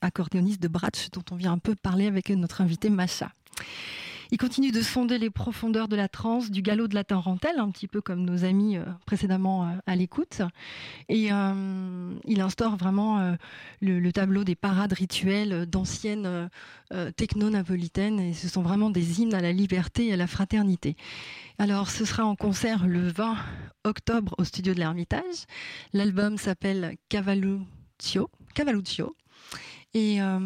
accordéoniste 0.00 0.62
de 0.62 0.68
Bratsch, 0.68 1.10
dont 1.12 1.24
on 1.30 1.36
vient 1.36 1.52
un 1.52 1.58
peu 1.58 1.74
parler 1.74 2.06
avec 2.06 2.30
notre 2.30 2.62
invité 2.62 2.88
Macha. 2.88 3.32
Il 4.30 4.36
continue 4.36 4.70
de 4.70 4.82
sonder 4.82 5.18
les 5.18 5.30
profondeurs 5.30 5.88
de 5.88 5.96
la 5.96 6.08
transe, 6.08 6.50
du 6.50 6.60
galop 6.60 6.86
de 6.86 6.94
la 6.94 7.04
tarentelle, 7.04 7.58
un 7.58 7.70
petit 7.70 7.88
peu 7.88 8.02
comme 8.02 8.24
nos 8.24 8.44
amis 8.44 8.76
euh, 8.76 8.84
précédemment 9.06 9.64
euh, 9.64 9.72
à 9.86 9.96
l'écoute. 9.96 10.42
Et 11.08 11.32
euh, 11.32 12.14
il 12.26 12.40
instaure 12.42 12.76
vraiment 12.76 13.36
le, 13.80 14.10
tableau 14.12 14.44
des 14.44 14.54
parades 14.54 14.92
rituelles 14.92 15.66
d'anciennes 15.66 16.50
techno-napolitaines. 17.16 18.20
Et 18.20 18.34
ce 18.34 18.48
sont 18.48 18.62
vraiment 18.62 18.90
des 18.90 19.20
hymnes 19.20 19.34
à 19.34 19.40
la 19.40 19.52
liberté 19.52 20.08
et 20.08 20.12
à 20.12 20.16
la 20.16 20.26
fraternité. 20.26 20.96
Alors, 21.58 21.90
ce 21.90 22.04
sera 22.04 22.24
en 22.24 22.36
concert 22.36 22.86
le 22.86 23.08
20 23.08 23.36
octobre 23.84 24.34
au 24.38 24.44
studio 24.44 24.74
de 24.74 24.78
l'Ermitage. 24.78 25.46
L'album 25.92 26.36
s'appelle 26.36 26.96
Cavalluccio. 27.08 28.30
Cavalluccio. 28.54 29.16
Et 29.94 30.20
euh, 30.20 30.38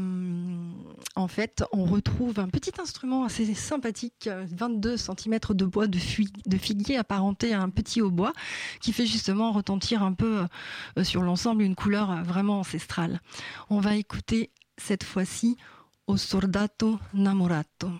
en 1.16 1.28
fait, 1.28 1.64
on 1.72 1.84
retrouve 1.84 2.38
un 2.38 2.48
petit 2.48 2.72
instrument 2.80 3.24
assez 3.24 3.54
sympathique, 3.54 4.28
22 4.50 4.96
cm 4.96 5.38
de 5.50 5.64
bois 5.64 5.88
de, 5.88 5.98
figuier 5.98 6.96
apparenté 6.96 7.52
à 7.52 7.60
un 7.60 7.68
petit 7.68 8.00
hautbois, 8.00 8.32
qui 8.80 8.92
fait 8.92 9.06
justement 9.06 9.50
retentir 9.50 10.02
un 10.02 10.12
peu 10.12 10.46
euh, 10.98 11.04
sur 11.04 11.22
l'ensemble 11.22 11.62
une 11.62 11.74
couleur 11.74 12.22
vraiment 12.22 12.60
ancestrale. 12.60 13.20
On 13.68 13.80
va 13.80 13.96
écouter 13.96 14.50
cette 14.78 15.04
fois-ci 15.04 15.56
O 16.06 16.16
Sordato 16.16 16.98
Namorato. 17.12 17.90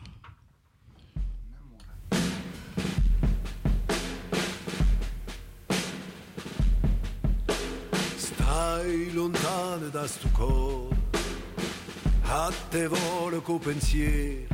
A 12.33 12.51
te 12.71 12.89
vuole 12.89 13.43
co 13.43 13.59
pensiero. 13.59 14.49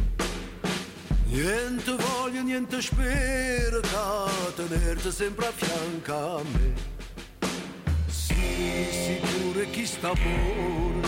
Niente 1.27 1.93
voglio, 1.97 2.43
niente 2.43 2.83
spero, 2.83 3.81
da 3.81 4.29
tenerti 4.57 5.13
sempre 5.13 5.47
a 5.47 5.53
fianco 5.53 6.13
a 6.13 6.43
me. 6.43 6.73
Sii 8.09 8.87
sicuro 8.91 9.61
chi 9.71 9.87
sta 9.87 10.13
buono, 10.13 11.07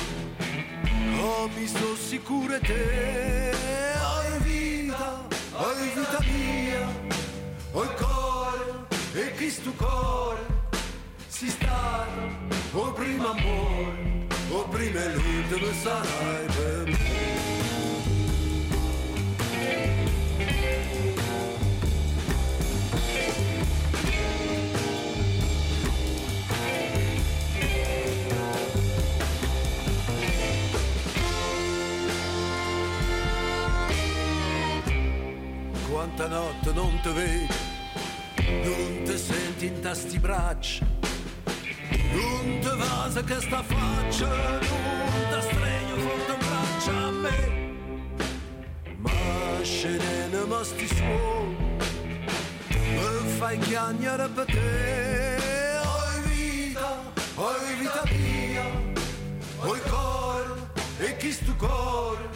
mi 1.57 1.67
sto 1.67 1.97
sicuro 1.97 2.61
te. 2.61 3.53
Hai 3.99 4.39
vita, 4.45 5.27
hai 5.57 5.91
vita 5.95 6.19
mia, 6.21 6.87
hai 7.75 7.89
cuore 7.99 8.87
e 9.15 9.35
chi 9.37 9.51
sto 9.51 9.73
cuore 9.73 10.47
si 11.27 11.49
sta, 11.49 12.07
oh 12.73 12.93
prima 12.93 13.31
amore. 13.31 14.30
O 14.53 14.65
prima 14.65 15.01
e 15.01 15.15
l'ultima 15.15 15.73
sarai 15.73 16.47
per 16.47 16.87
me. 16.87 16.99
Quanta 35.89 36.27
notte 36.27 36.73
non 36.73 36.99
ti 37.03 37.09
vedo, 37.11 37.55
non 38.65 39.03
ti 39.05 39.17
senti 39.17 39.67
in 39.67 39.81
tasti 39.81 40.19
braccia 40.19 40.90
non 42.13 42.59
te 42.61 42.77
vasa 42.77 43.23
che 43.23 43.41
sta 43.41 43.63
faccia, 43.63 44.29
non 44.29 44.61
ti 45.31 45.41
stregno 45.41 45.97
forte 45.97 46.35
braccia 46.45 46.93
a 46.93 47.11
me. 47.11 47.39
Ma 48.97 49.11
scenene 49.63 50.45
ma 50.47 50.63
sti 50.65 50.87
suoni, 50.87 51.57
mi 52.69 53.31
fai 53.39 53.59
chiagnare 53.59 54.29
per 54.29 54.45
te. 54.47 55.79
Oi 55.83 56.21
vita, 56.29 56.89
oi 57.37 57.75
vita 57.79 58.03
mia, 58.11 58.65
oi 59.61 59.81
cuore, 59.89 60.71
e 60.99 61.17
chi 61.17 61.33
stu 61.33 61.55
cuore, 61.57 62.29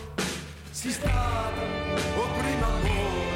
si 0.71 0.91
stata, 0.91 1.63
o 2.17 2.27
prima 2.39 2.67
amore, 2.67 3.34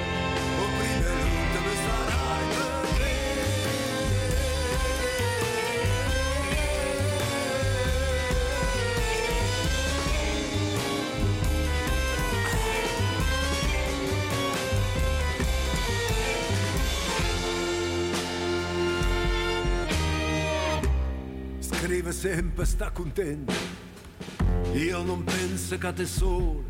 scrive 21.99 22.12
sempre 22.12 22.65
sta 22.65 22.91
contento. 22.93 23.53
Io 24.75 25.03
non 25.03 25.25
penso 25.25 25.77
che 25.77 25.93
te 25.95 26.07
solo. 26.07 26.62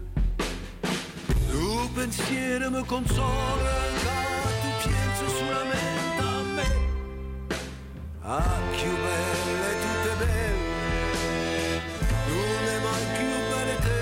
Tu 1.51 1.93
pensiero 1.93 2.71
mi 2.71 2.83
consola 2.87 3.71
tu 4.63 4.89
pensi 4.89 5.25
solamente 5.37 6.23
a 6.23 6.43
me. 6.55 6.67
Più 8.71 8.91
belle 9.05 9.71
tutte 9.83 10.13
belle. 10.25 10.57
È 12.25 12.81
mai 12.83 13.05
più 13.17 13.31
belle 13.51 13.77
te. 13.85 14.01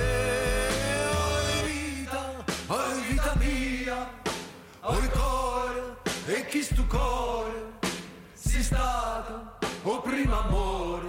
Oh 1.10 1.64
vita 1.64 2.22
oh 2.68 2.94
vita 3.08 3.34
mia 3.40 3.98
oh 4.80 5.08
cuore 5.10 5.96
e 6.26 6.46
chi 6.46 6.62
stu 6.62 6.86
cuore 6.86 7.72
si 8.32 8.62
stato 8.62 9.55
o 9.88 10.00
prima 10.00 10.44
amore, 10.44 11.06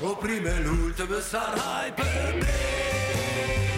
o 0.00 0.16
prima 0.16 0.48
e 0.48 0.60
l'ultima 0.60 1.20
sarai 1.20 1.92
per 1.92 2.34
me. 2.34 3.75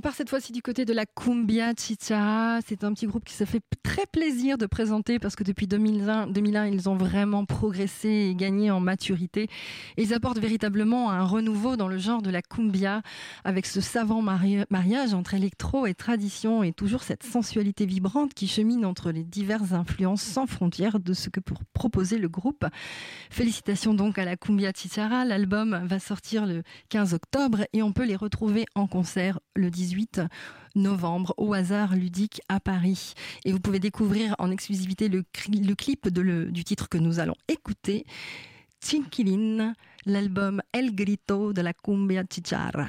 On 0.00 0.02
part 0.02 0.14
cette 0.14 0.30
fois-ci 0.30 0.52
du 0.52 0.62
côté 0.62 0.86
de 0.86 0.94
la 0.94 1.04
Cumbia 1.04 1.74
Chichara. 1.78 2.60
C'est 2.66 2.84
un 2.84 2.94
petit 2.94 3.06
groupe 3.06 3.22
qui 3.22 3.34
se 3.34 3.44
fait 3.44 3.60
très 3.82 4.06
plaisir 4.06 4.56
de 4.56 4.64
présenter 4.64 5.18
parce 5.18 5.36
que 5.36 5.44
depuis 5.44 5.66
2001, 5.66 6.28
2001 6.28 6.68
ils 6.68 6.88
ont 6.88 6.96
vraiment 6.96 7.44
progressé 7.44 8.08
et 8.08 8.34
gagné 8.34 8.70
en 8.70 8.80
maturité. 8.80 9.50
Ils 9.98 10.14
apportent 10.14 10.38
véritablement 10.38 11.10
un 11.10 11.22
renouveau 11.22 11.76
dans 11.76 11.86
le 11.86 11.98
genre 11.98 12.22
de 12.22 12.30
la 12.30 12.40
Cumbia 12.40 13.02
avec 13.44 13.66
ce 13.66 13.82
savant 13.82 14.22
mariage 14.22 15.12
entre 15.12 15.34
électro 15.34 15.84
et 15.84 15.92
tradition 15.92 16.62
et 16.62 16.72
toujours 16.72 17.02
cette 17.02 17.22
sensualité 17.22 17.84
vibrante 17.84 18.32
qui 18.32 18.48
chemine 18.48 18.86
entre 18.86 19.10
les 19.10 19.24
diverses 19.24 19.72
influences 19.72 20.22
sans 20.22 20.46
frontières 20.46 20.98
de 20.98 21.12
ce 21.12 21.28
que 21.28 21.40
pour 21.40 21.58
proposer 21.74 22.16
le 22.16 22.30
groupe. 22.30 22.64
Félicitations 23.28 23.92
donc 23.92 24.16
à 24.16 24.24
la 24.24 24.38
Cumbia 24.38 24.72
Chichara. 24.74 25.26
L'album 25.26 25.78
va 25.84 25.98
sortir 25.98 26.46
le 26.46 26.62
15 26.88 27.12
octobre 27.12 27.66
et 27.74 27.82
on 27.82 27.92
peut 27.92 28.06
les 28.06 28.16
retrouver 28.16 28.64
en 28.74 28.86
concert 28.86 29.40
le 29.54 29.68
18 29.68 29.89
18 29.90 30.20
novembre 30.76 31.34
au 31.36 31.52
hasard 31.52 31.96
ludique 31.96 32.40
à 32.48 32.60
Paris. 32.60 33.14
Et 33.44 33.52
vous 33.52 33.58
pouvez 33.58 33.80
découvrir 33.80 34.36
en 34.38 34.50
exclusivité 34.52 35.08
le, 35.08 35.24
clip 35.32 36.08
du 36.08 36.64
titre 36.64 36.88
que 36.88 36.98
nous 36.98 37.18
allons 37.18 37.34
écouter. 37.48 38.04
Chinquilin, 38.82 39.74
l'album 40.06 40.62
El 40.72 40.94
Grito 40.94 41.52
de 41.52 41.60
la 41.60 41.72
cumbia 41.72 42.22
chicharra. 42.30 42.86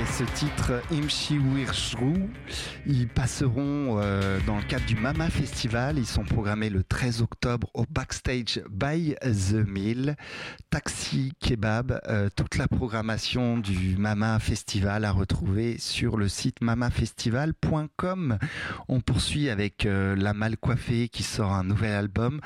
Ce 0.00 0.24
titre 0.34 0.82
Imshi 0.90 1.38
Wirshru, 1.38 2.14
ils 2.86 3.08
passeront 3.08 3.98
euh, 4.00 4.38
dans 4.46 4.56
le 4.56 4.62
cadre 4.62 4.86
du 4.86 4.96
Mama 4.96 5.28
Festival. 5.28 5.98
Ils 5.98 6.06
sont 6.06 6.24
programmés 6.24 6.70
le 6.70 6.82
13 7.02 7.22
octobre 7.22 7.68
au 7.74 7.84
Backstage 7.90 8.62
by 8.70 9.16
the 9.22 9.54
Mill. 9.54 10.14
Taxi 10.70 11.32
Kebab, 11.40 12.00
euh, 12.06 12.28
toute 12.36 12.56
la 12.56 12.68
programmation 12.68 13.58
du 13.58 13.96
Mama 13.96 14.38
Festival 14.38 15.04
à 15.04 15.10
retrouver 15.10 15.78
sur 15.78 16.16
le 16.16 16.28
site 16.28 16.60
mamafestival.com. 16.60 18.38
On 18.86 19.00
poursuit 19.00 19.50
avec 19.50 19.84
euh, 19.84 20.14
La 20.14 20.32
Mal 20.32 20.56
Coiffée 20.56 21.08
qui 21.08 21.24
sort 21.24 21.50
un 21.50 21.64
nouvel 21.64 21.90
album, 21.92 22.40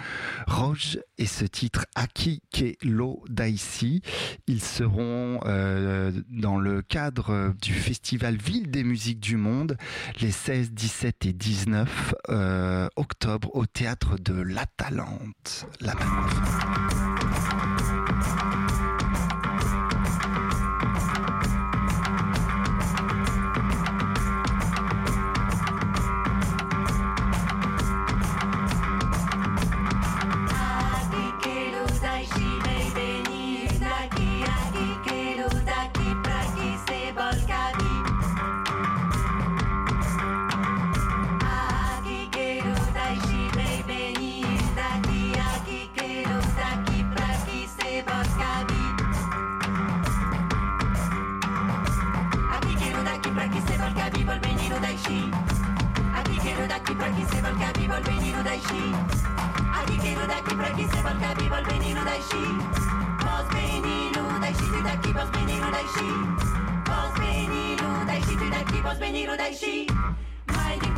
Roge, 0.47 1.01
et 1.19 1.27
ce 1.27 1.45
titre 1.45 1.85
Aki 1.95 2.41
Kelo 2.51 3.25
Daisy. 3.29 4.01
Ils 4.47 4.63
seront 4.63 5.41
euh, 5.45 6.13
dans 6.31 6.57
le 6.57 6.81
cadre 6.81 7.55
du 7.61 7.75
festival 7.75 8.37
Ville 8.37 8.71
des 8.71 8.85
musiques 8.85 9.21
du 9.21 9.37
monde 9.37 9.77
les 10.21 10.31
16, 10.31 10.73
17 10.73 11.27
et 11.27 11.33
19 11.35 12.15
euh, 12.31 12.89
octobre 12.97 13.51
au 13.55 13.67
théâtre 13.67 14.17
de 14.19 14.46
La 14.49 14.65
Talente. 14.67 15.67
La 15.81 15.95
Mal 15.95 16.86
da 58.47 58.53
sci 58.61 58.95
A 59.75 60.27
daqui 60.27 60.55
pra 60.55 60.71
que 60.77 60.85
se 60.87 61.03
porca 61.03 61.35
vivo 61.35 61.57
o 61.57 61.63
benino 61.65 62.05
dai 62.05 62.21
sci 62.23 62.45
Pos 63.23 63.47
benino 63.53 64.39
dai 64.39 64.55
sci 64.55 64.83
da 64.83 64.95
chi 65.03 65.13
pos 65.13 65.29
benino 65.31 65.69
dai 65.71 65.87
sci 65.95 66.09
Pos 66.89 67.13
benino 67.19 68.05
dai 68.07 68.23
sci 68.23 68.49
da 68.49 68.63
chi 68.69 68.81
pos 68.85 68.99
benino 68.99 69.37
dai 69.37 69.53
sci 69.53 69.87
Mai 70.55 70.79
di 70.79 70.93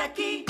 aquí. 0.00 0.47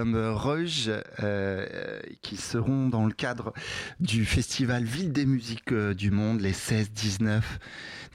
Et 0.00 0.04
l'album 0.04 0.34
Rush 0.34 0.88
euh, 1.22 2.00
qui 2.22 2.36
seront 2.36 2.88
dans 2.88 3.06
le 3.06 3.12
cadre 3.12 3.52
du 3.98 4.24
festival 4.24 4.84
Ville 4.84 5.12
des 5.12 5.26
musiques 5.26 5.72
euh, 5.72 5.94
du 5.94 6.10
monde 6.10 6.40
les 6.40 6.52
16, 6.52 6.92
19, 6.92 7.58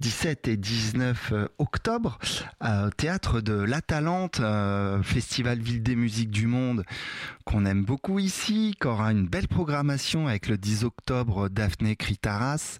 17 0.01 0.47
et 0.47 0.57
19 0.57 1.31
euh, 1.31 1.47
octobre 1.57 2.19
au 2.61 2.89
théâtre 2.89 3.41
de 3.41 3.53
La 3.53 3.81
Talente, 3.81 4.39
euh, 4.39 5.01
festival 5.03 5.59
Ville 5.59 5.83
des 5.83 5.95
musiques 5.95 6.31
du 6.31 6.47
monde 6.47 6.83
qu'on 7.45 7.65
aime 7.65 7.85
beaucoup 7.85 8.17
ici, 8.17 8.75
qui 8.79 8.87
aura 8.87 9.11
une 9.11 9.27
belle 9.27 9.47
programmation 9.47 10.27
avec 10.27 10.47
le 10.47 10.57
10 10.57 10.83
octobre 10.83 11.47
Daphné 11.47 11.95
Kritaras, 11.95 12.79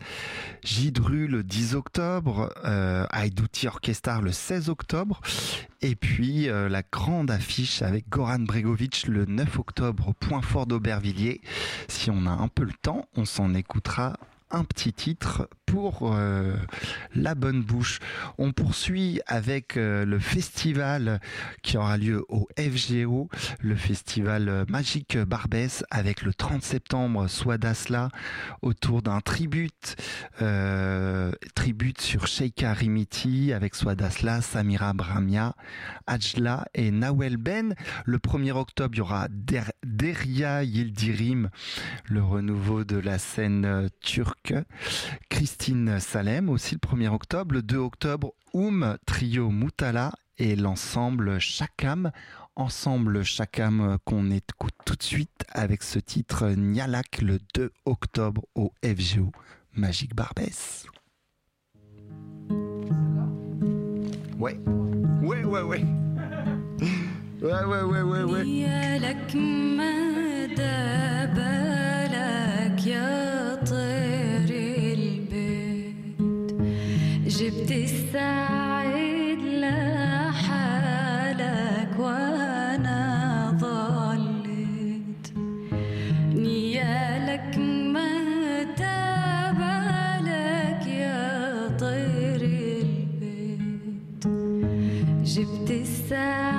Gidru 0.64 1.28
le 1.28 1.44
10 1.44 1.76
octobre, 1.76 2.52
euh, 2.66 3.06
Aïdouti 3.12 3.68
Orchestra 3.68 4.22
le 4.22 4.32
16 4.32 4.70
octobre, 4.70 5.22
et 5.82 5.96
puis 5.96 6.50
euh, 6.50 6.68
la 6.68 6.82
grande 6.82 7.30
affiche 7.30 7.84
avec 7.84 8.10
Goran 8.10 8.40
Bregovic 8.40 9.06
le 9.08 9.26
9 9.26 9.60
octobre 9.60 10.10
au 10.10 10.14
Point 10.14 10.42
Fort 10.42 10.66
d'Aubervilliers. 10.66 11.42
Si 11.88 12.10
on 12.10 12.26
a 12.26 12.32
un 12.32 12.48
peu 12.48 12.64
le 12.64 12.74
temps, 12.82 13.08
on 13.16 13.26
s'en 13.26 13.54
écoutera 13.54 14.14
un 14.52 14.64
petit 14.64 14.94
titre 14.94 15.50
pour 15.66 16.14
euh, 16.14 16.56
la 17.16 17.36
bonne 17.36 17.62
bouche. 17.64 18.00
On 18.38 18.52
poursuit 18.52 19.20
avec 19.28 19.76
euh, 19.78 20.06
le 20.06 20.20
festival 20.20 21.20
qui 21.64 21.78
aura 21.78 21.98
lieu 21.98 22.24
au 22.30 22.48
FGO, 22.58 23.30
le 23.60 23.76
festival 23.76 24.48
euh, 24.48 24.66
Magique 24.70 25.18
Barbès 25.18 25.84
avec 25.90 26.22
le 26.22 26.34
30 26.34 26.64
septembre 26.64 27.28
Swadasla 27.28 28.10
autour 28.62 29.02
d'un 29.02 29.20
tribute, 29.22 29.96
tribute 31.56 32.02
sur 32.02 32.28
Sheikha 32.28 32.74
Rimiti 32.74 33.54
avec 33.54 33.76
Swadasla, 33.76 34.42
Samira 34.42 34.94
Bramia, 34.94 35.56
Ajla 36.08 36.66
et 36.74 36.92
Nawel 36.92 37.38
Ben. 37.38 37.76
Le 38.06 38.18
1er 38.18 38.52
octobre, 38.52 38.92
il 38.94 38.98
y 39.00 39.02
aura 39.02 39.28
Der- 39.30 39.72
Deria 39.84 40.64
Yildirim, 40.64 41.50
le 42.06 42.24
renouveau 42.24 42.84
de 42.84 42.98
la 42.98 43.18
scène 43.18 43.66
euh, 43.66 43.88
turque. 44.35 44.55
Christine 45.29 46.01
Salem 46.01 46.49
aussi 46.49 46.75
le 46.75 46.81
1er 46.81 47.09
octobre. 47.09 47.55
Le 47.55 47.63
2 47.63 47.77
octobre, 47.77 48.33
Oum, 48.53 48.97
Trio 49.07 49.51
Moutala 49.51 50.13
et 50.37 50.57
l'ensemble 50.57 51.39
Chakam. 51.39 52.11
Ensemble 52.57 53.23
Chakam 53.23 53.81
euh, 53.81 53.97
qu'on 54.05 54.31
écoute 54.33 54.75
tout 54.85 54.97
de 54.97 55.03
suite 55.03 55.45
avec 55.53 55.85
ce 55.85 56.01
titre 56.01 56.49
Nialak 56.49 57.23
le 57.23 57.39
2 57.55 57.71
octobre 57.87 58.43
au 58.57 58.73
FGO 58.85 59.31
Magique 59.75 60.17
Barbès. 60.17 60.87
Ouais, 64.41 64.59
ouais, 65.23 65.45
ouais, 65.45 65.63
ouais. 65.63 65.85
Ouais, 67.43 67.65
ouais, 67.65 67.83
ouais, 67.83 68.03
ouais, 68.03 68.23
ouais. 68.25 68.45
يا 68.45 68.99
لك 68.99 69.37
مدى 69.37 70.81
بالك 71.35 72.87
يا 72.87 73.54
جبت 77.40 77.72
السعيد 77.72 79.40
لحالك 79.64 80.80
وأنا 82.00 83.02
ضليت. 83.60 85.26
نيالك 86.36 87.58
مدى 87.96 89.02
بالك 89.60 90.84
يا 90.88 91.68
طير 91.80 92.42
البيت. 92.42 94.24
جبت 95.24 95.72
السعيد 95.72 96.55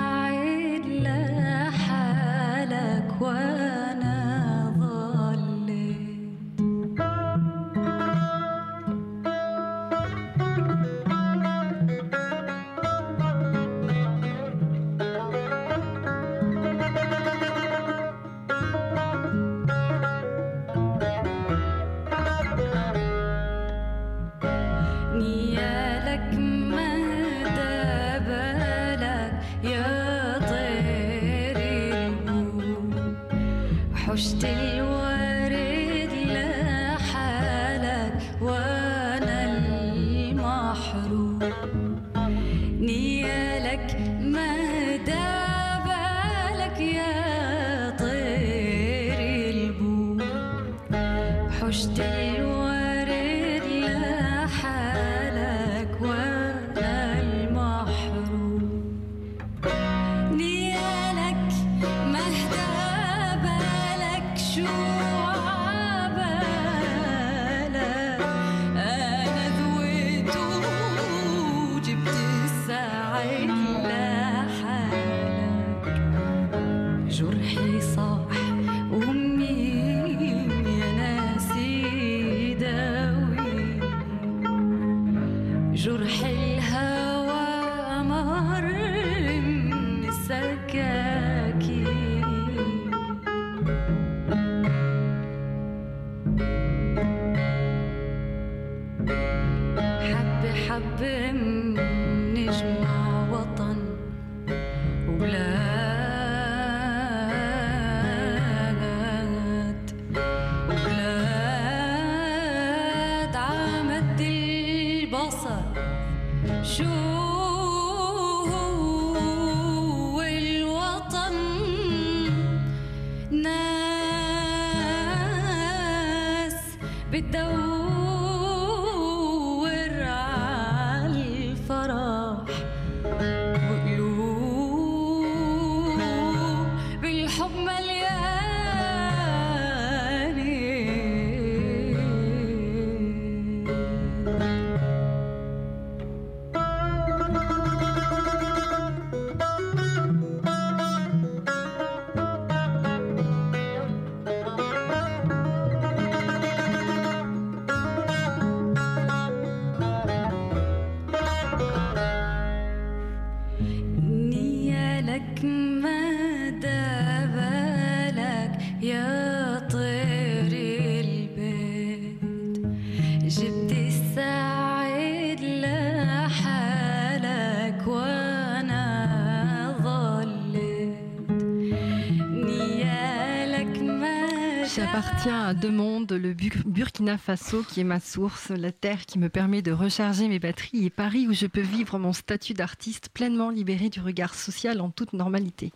Burkina 186.65 187.17
Faso 187.17 187.63
qui 187.63 187.81
est 187.81 187.83
ma 187.83 187.99
source, 187.99 188.49
la 188.49 188.71
terre 188.71 189.05
qui 189.05 189.19
me 189.19 189.29
permet 189.29 189.61
de 189.61 189.71
recharger 189.71 190.27
mes 190.27 190.39
batteries 190.39 190.85
et 190.85 190.89
Paris 190.89 191.27
où 191.27 191.33
je 191.33 191.45
peux 191.45 191.61
vivre 191.61 191.99
mon 191.99 192.13
statut 192.13 192.53
d'artiste 192.53 193.09
pleinement 193.09 193.49
libéré 193.49 193.89
du 193.89 193.99
regard 193.99 194.35
social 194.35 194.81
en 194.81 194.89
toute 194.89 195.13
normalité. 195.13 195.71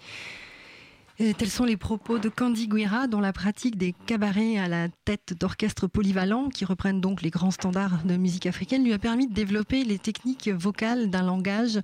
Tels 1.37 1.51
sont 1.51 1.65
les 1.65 1.77
propos 1.77 2.17
de 2.17 2.29
Candy 2.29 2.67
Guira, 2.67 3.05
dont 3.05 3.19
la 3.19 3.31
pratique 3.31 3.77
des 3.77 3.93
cabarets 4.07 4.57
à 4.57 4.67
la 4.67 4.87
tête 5.05 5.35
d'orchestres 5.39 5.87
polyvalents, 5.87 6.49
qui 6.49 6.65
reprennent 6.65 6.99
donc 6.99 7.21
les 7.21 7.29
grands 7.29 7.51
standards 7.51 8.03
de 8.05 8.17
musique 8.17 8.47
africaine, 8.47 8.83
lui 8.83 8.91
a 8.91 8.97
permis 8.97 9.27
de 9.27 9.33
développer 9.33 9.83
les 9.83 9.99
techniques 9.99 10.49
vocales 10.49 11.11
d'un 11.11 11.21
langage 11.21 11.79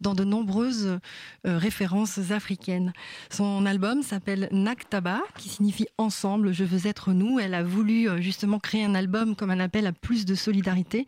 dans 0.00 0.14
de 0.14 0.24
nombreuses 0.24 0.98
euh, 1.46 1.56
références 1.56 2.32
africaines. 2.32 2.92
Son 3.30 3.64
album 3.64 4.02
s'appelle 4.02 4.48
Naktaba, 4.50 5.20
qui 5.38 5.48
signifie 5.50 5.86
ensemble, 5.96 6.52
je 6.52 6.64
veux 6.64 6.88
être 6.88 7.12
nous. 7.12 7.38
Elle 7.38 7.54
a 7.54 7.62
voulu 7.62 8.08
euh, 8.08 8.20
justement 8.20 8.58
créer 8.58 8.84
un 8.84 8.96
album 8.96 9.36
comme 9.36 9.50
un 9.50 9.60
appel 9.60 9.86
à 9.86 9.92
plus 9.92 10.24
de 10.24 10.34
solidarité 10.34 11.06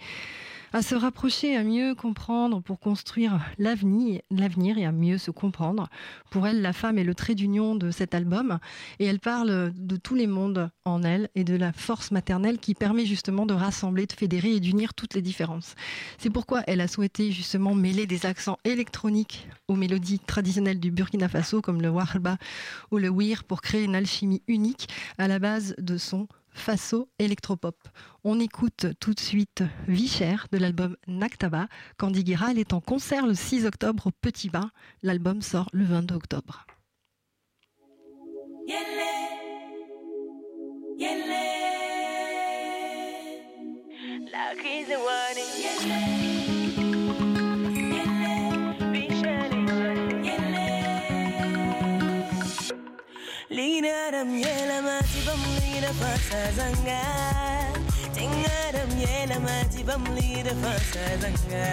à 0.73 0.83
se 0.83 0.95
rapprocher, 0.95 1.57
à 1.57 1.65
mieux 1.65 1.95
comprendre 1.95 2.63
pour 2.63 2.81
construire 2.81 3.41
l'avenir, 3.59 4.21
et 4.79 4.87
à 4.87 4.93
mieux 4.93 5.19
se 5.19 5.31
comprendre. 5.31 5.89
Pour 6.31 6.47
elle, 6.47 6.63
la 6.63 6.73
femme 6.73 6.99
est 6.99 7.05
le 7.05 7.15
trait 7.15 7.35
d'union 7.35 7.75
de 7.75 7.91
cet 7.91 8.15
album 8.15 8.59
et 8.99 9.05
elle 9.05 9.19
parle 9.19 9.73
de 9.75 9.97
tous 9.97 10.15
les 10.15 10.27
mondes 10.27 10.71
en 10.85 11.03
elle 11.03 11.29
et 11.35 11.45
de 11.45 11.57
la 11.57 11.73
force 11.73 12.11
maternelle 12.11 12.59
qui 12.59 12.75
permet 12.75 13.07
justement 13.07 13.47
de 13.47 13.55
rassembler, 13.55 14.07
de 14.07 14.13
fédérer 14.13 14.53
et 14.53 14.61
d'unir 14.61 14.95
toutes 14.95 15.15
les 15.15 15.23
différences. 15.23 15.75
C'est 16.19 16.31
pourquoi 16.31 16.63
elle 16.67 16.81
a 16.81 16.89
souhaité 16.89 17.33
justement 17.33 17.75
mêler 17.75 18.07
des 18.07 18.27
accents 18.27 18.59
électroniques 18.65 19.49
aux 19.69 19.77
mélodies 19.77 20.19
traditionnelles 20.19 20.81
du 20.81 20.91
Burkina 20.91 21.29
Faso 21.29 21.61
comme 21.61 21.83
le 21.83 21.91
warba 21.91 22.37
ou 22.91 22.99
le 22.99 23.11
wir 23.11 23.45
pour 23.45 23.63
créer 23.63 23.85
une 23.85 23.95
alchimie 23.95 24.43
unique 24.49 24.89
à 25.19 25.29
la 25.29 25.39
base 25.39 25.75
de 25.79 25.97
son 25.99 26.29
Faso 26.53 27.09
électropop. 27.19 27.77
On 28.25 28.39
écoute 28.41 28.87
tout 29.01 29.15
de 29.15 29.21
suite 29.21 29.63
Vichère 29.89 30.47
de 30.53 30.59
l'album 30.59 30.97
Naktaba. 31.07 31.69
Candy 31.99 32.25
Guira, 32.25 32.51
elle 32.51 32.59
est 32.59 32.73
en 32.73 32.81
concert 32.81 33.27
le 33.27 33.35
6 33.35 33.67
octobre 33.67 34.09
au 34.09 34.11
Petit 34.11 34.49
Bain. 34.49 34.71
L'album 35.03 35.43
sort 35.43 35.69
le 35.73 35.85
22 35.85 36.15
octobre. 36.15 36.67
Bam 55.25 55.52
fasazanga 56.01 57.01
Tengaram 58.15 58.93
yela 59.03 59.39
mati 59.41 59.83
bam 59.85 60.05
lida 60.17 60.55
fasazanga 60.63 61.67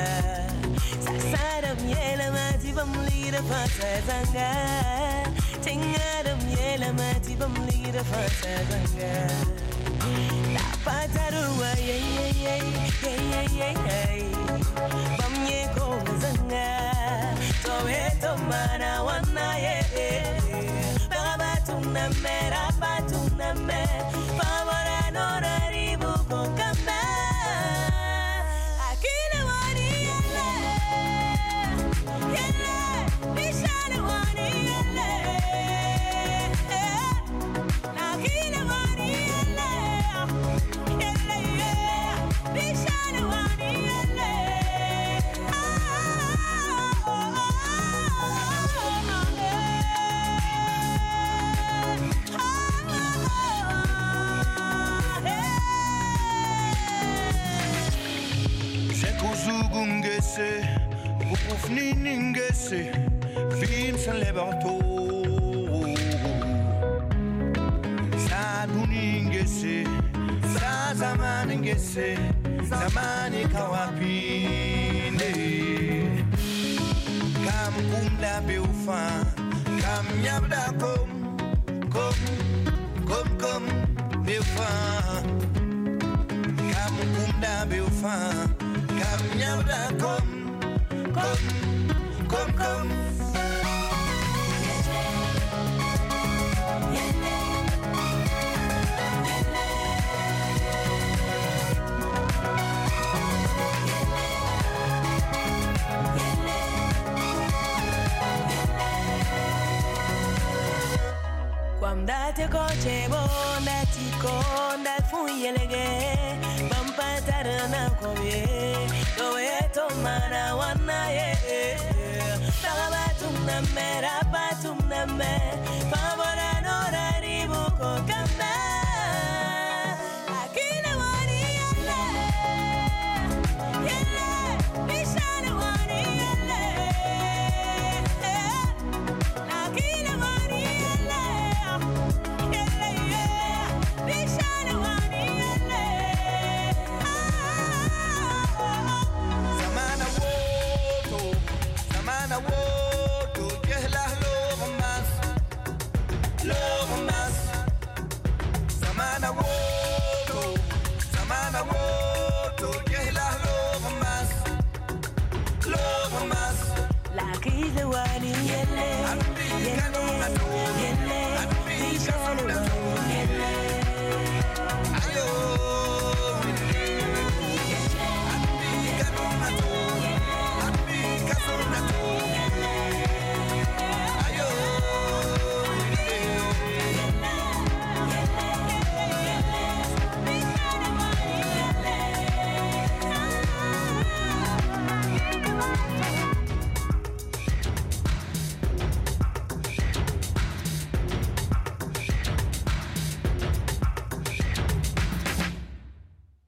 Sasaram 1.05 1.79
yela 1.93 2.31
mati 2.31 2.71
bam 2.73 2.91
lida 3.07 3.41
fasazanga 3.49 4.49
Tengaram 5.65 6.41
yela 6.57 6.93
mati 6.93 7.35
bam 7.35 7.53
lida 7.67 8.03
fasazanga 8.11 9.11
Tapatarua 10.55 11.71
ye 11.77 11.97
ye 12.15 12.25
ye 12.43 12.55
ye 13.03 13.13
ye 13.29 13.41
ye 13.59 13.69
ye. 13.83 14.31
Bam 15.17 15.35
ye 15.47 15.61
ko 15.75 15.87
zanga. 16.21 16.67
Towe 17.63 18.01
tomana 18.21 18.91
wana 19.05 19.47
ye 19.65 19.77
ye 19.95 20.48
tuneme, 21.99 22.49
rabatungeme. 22.49 24.18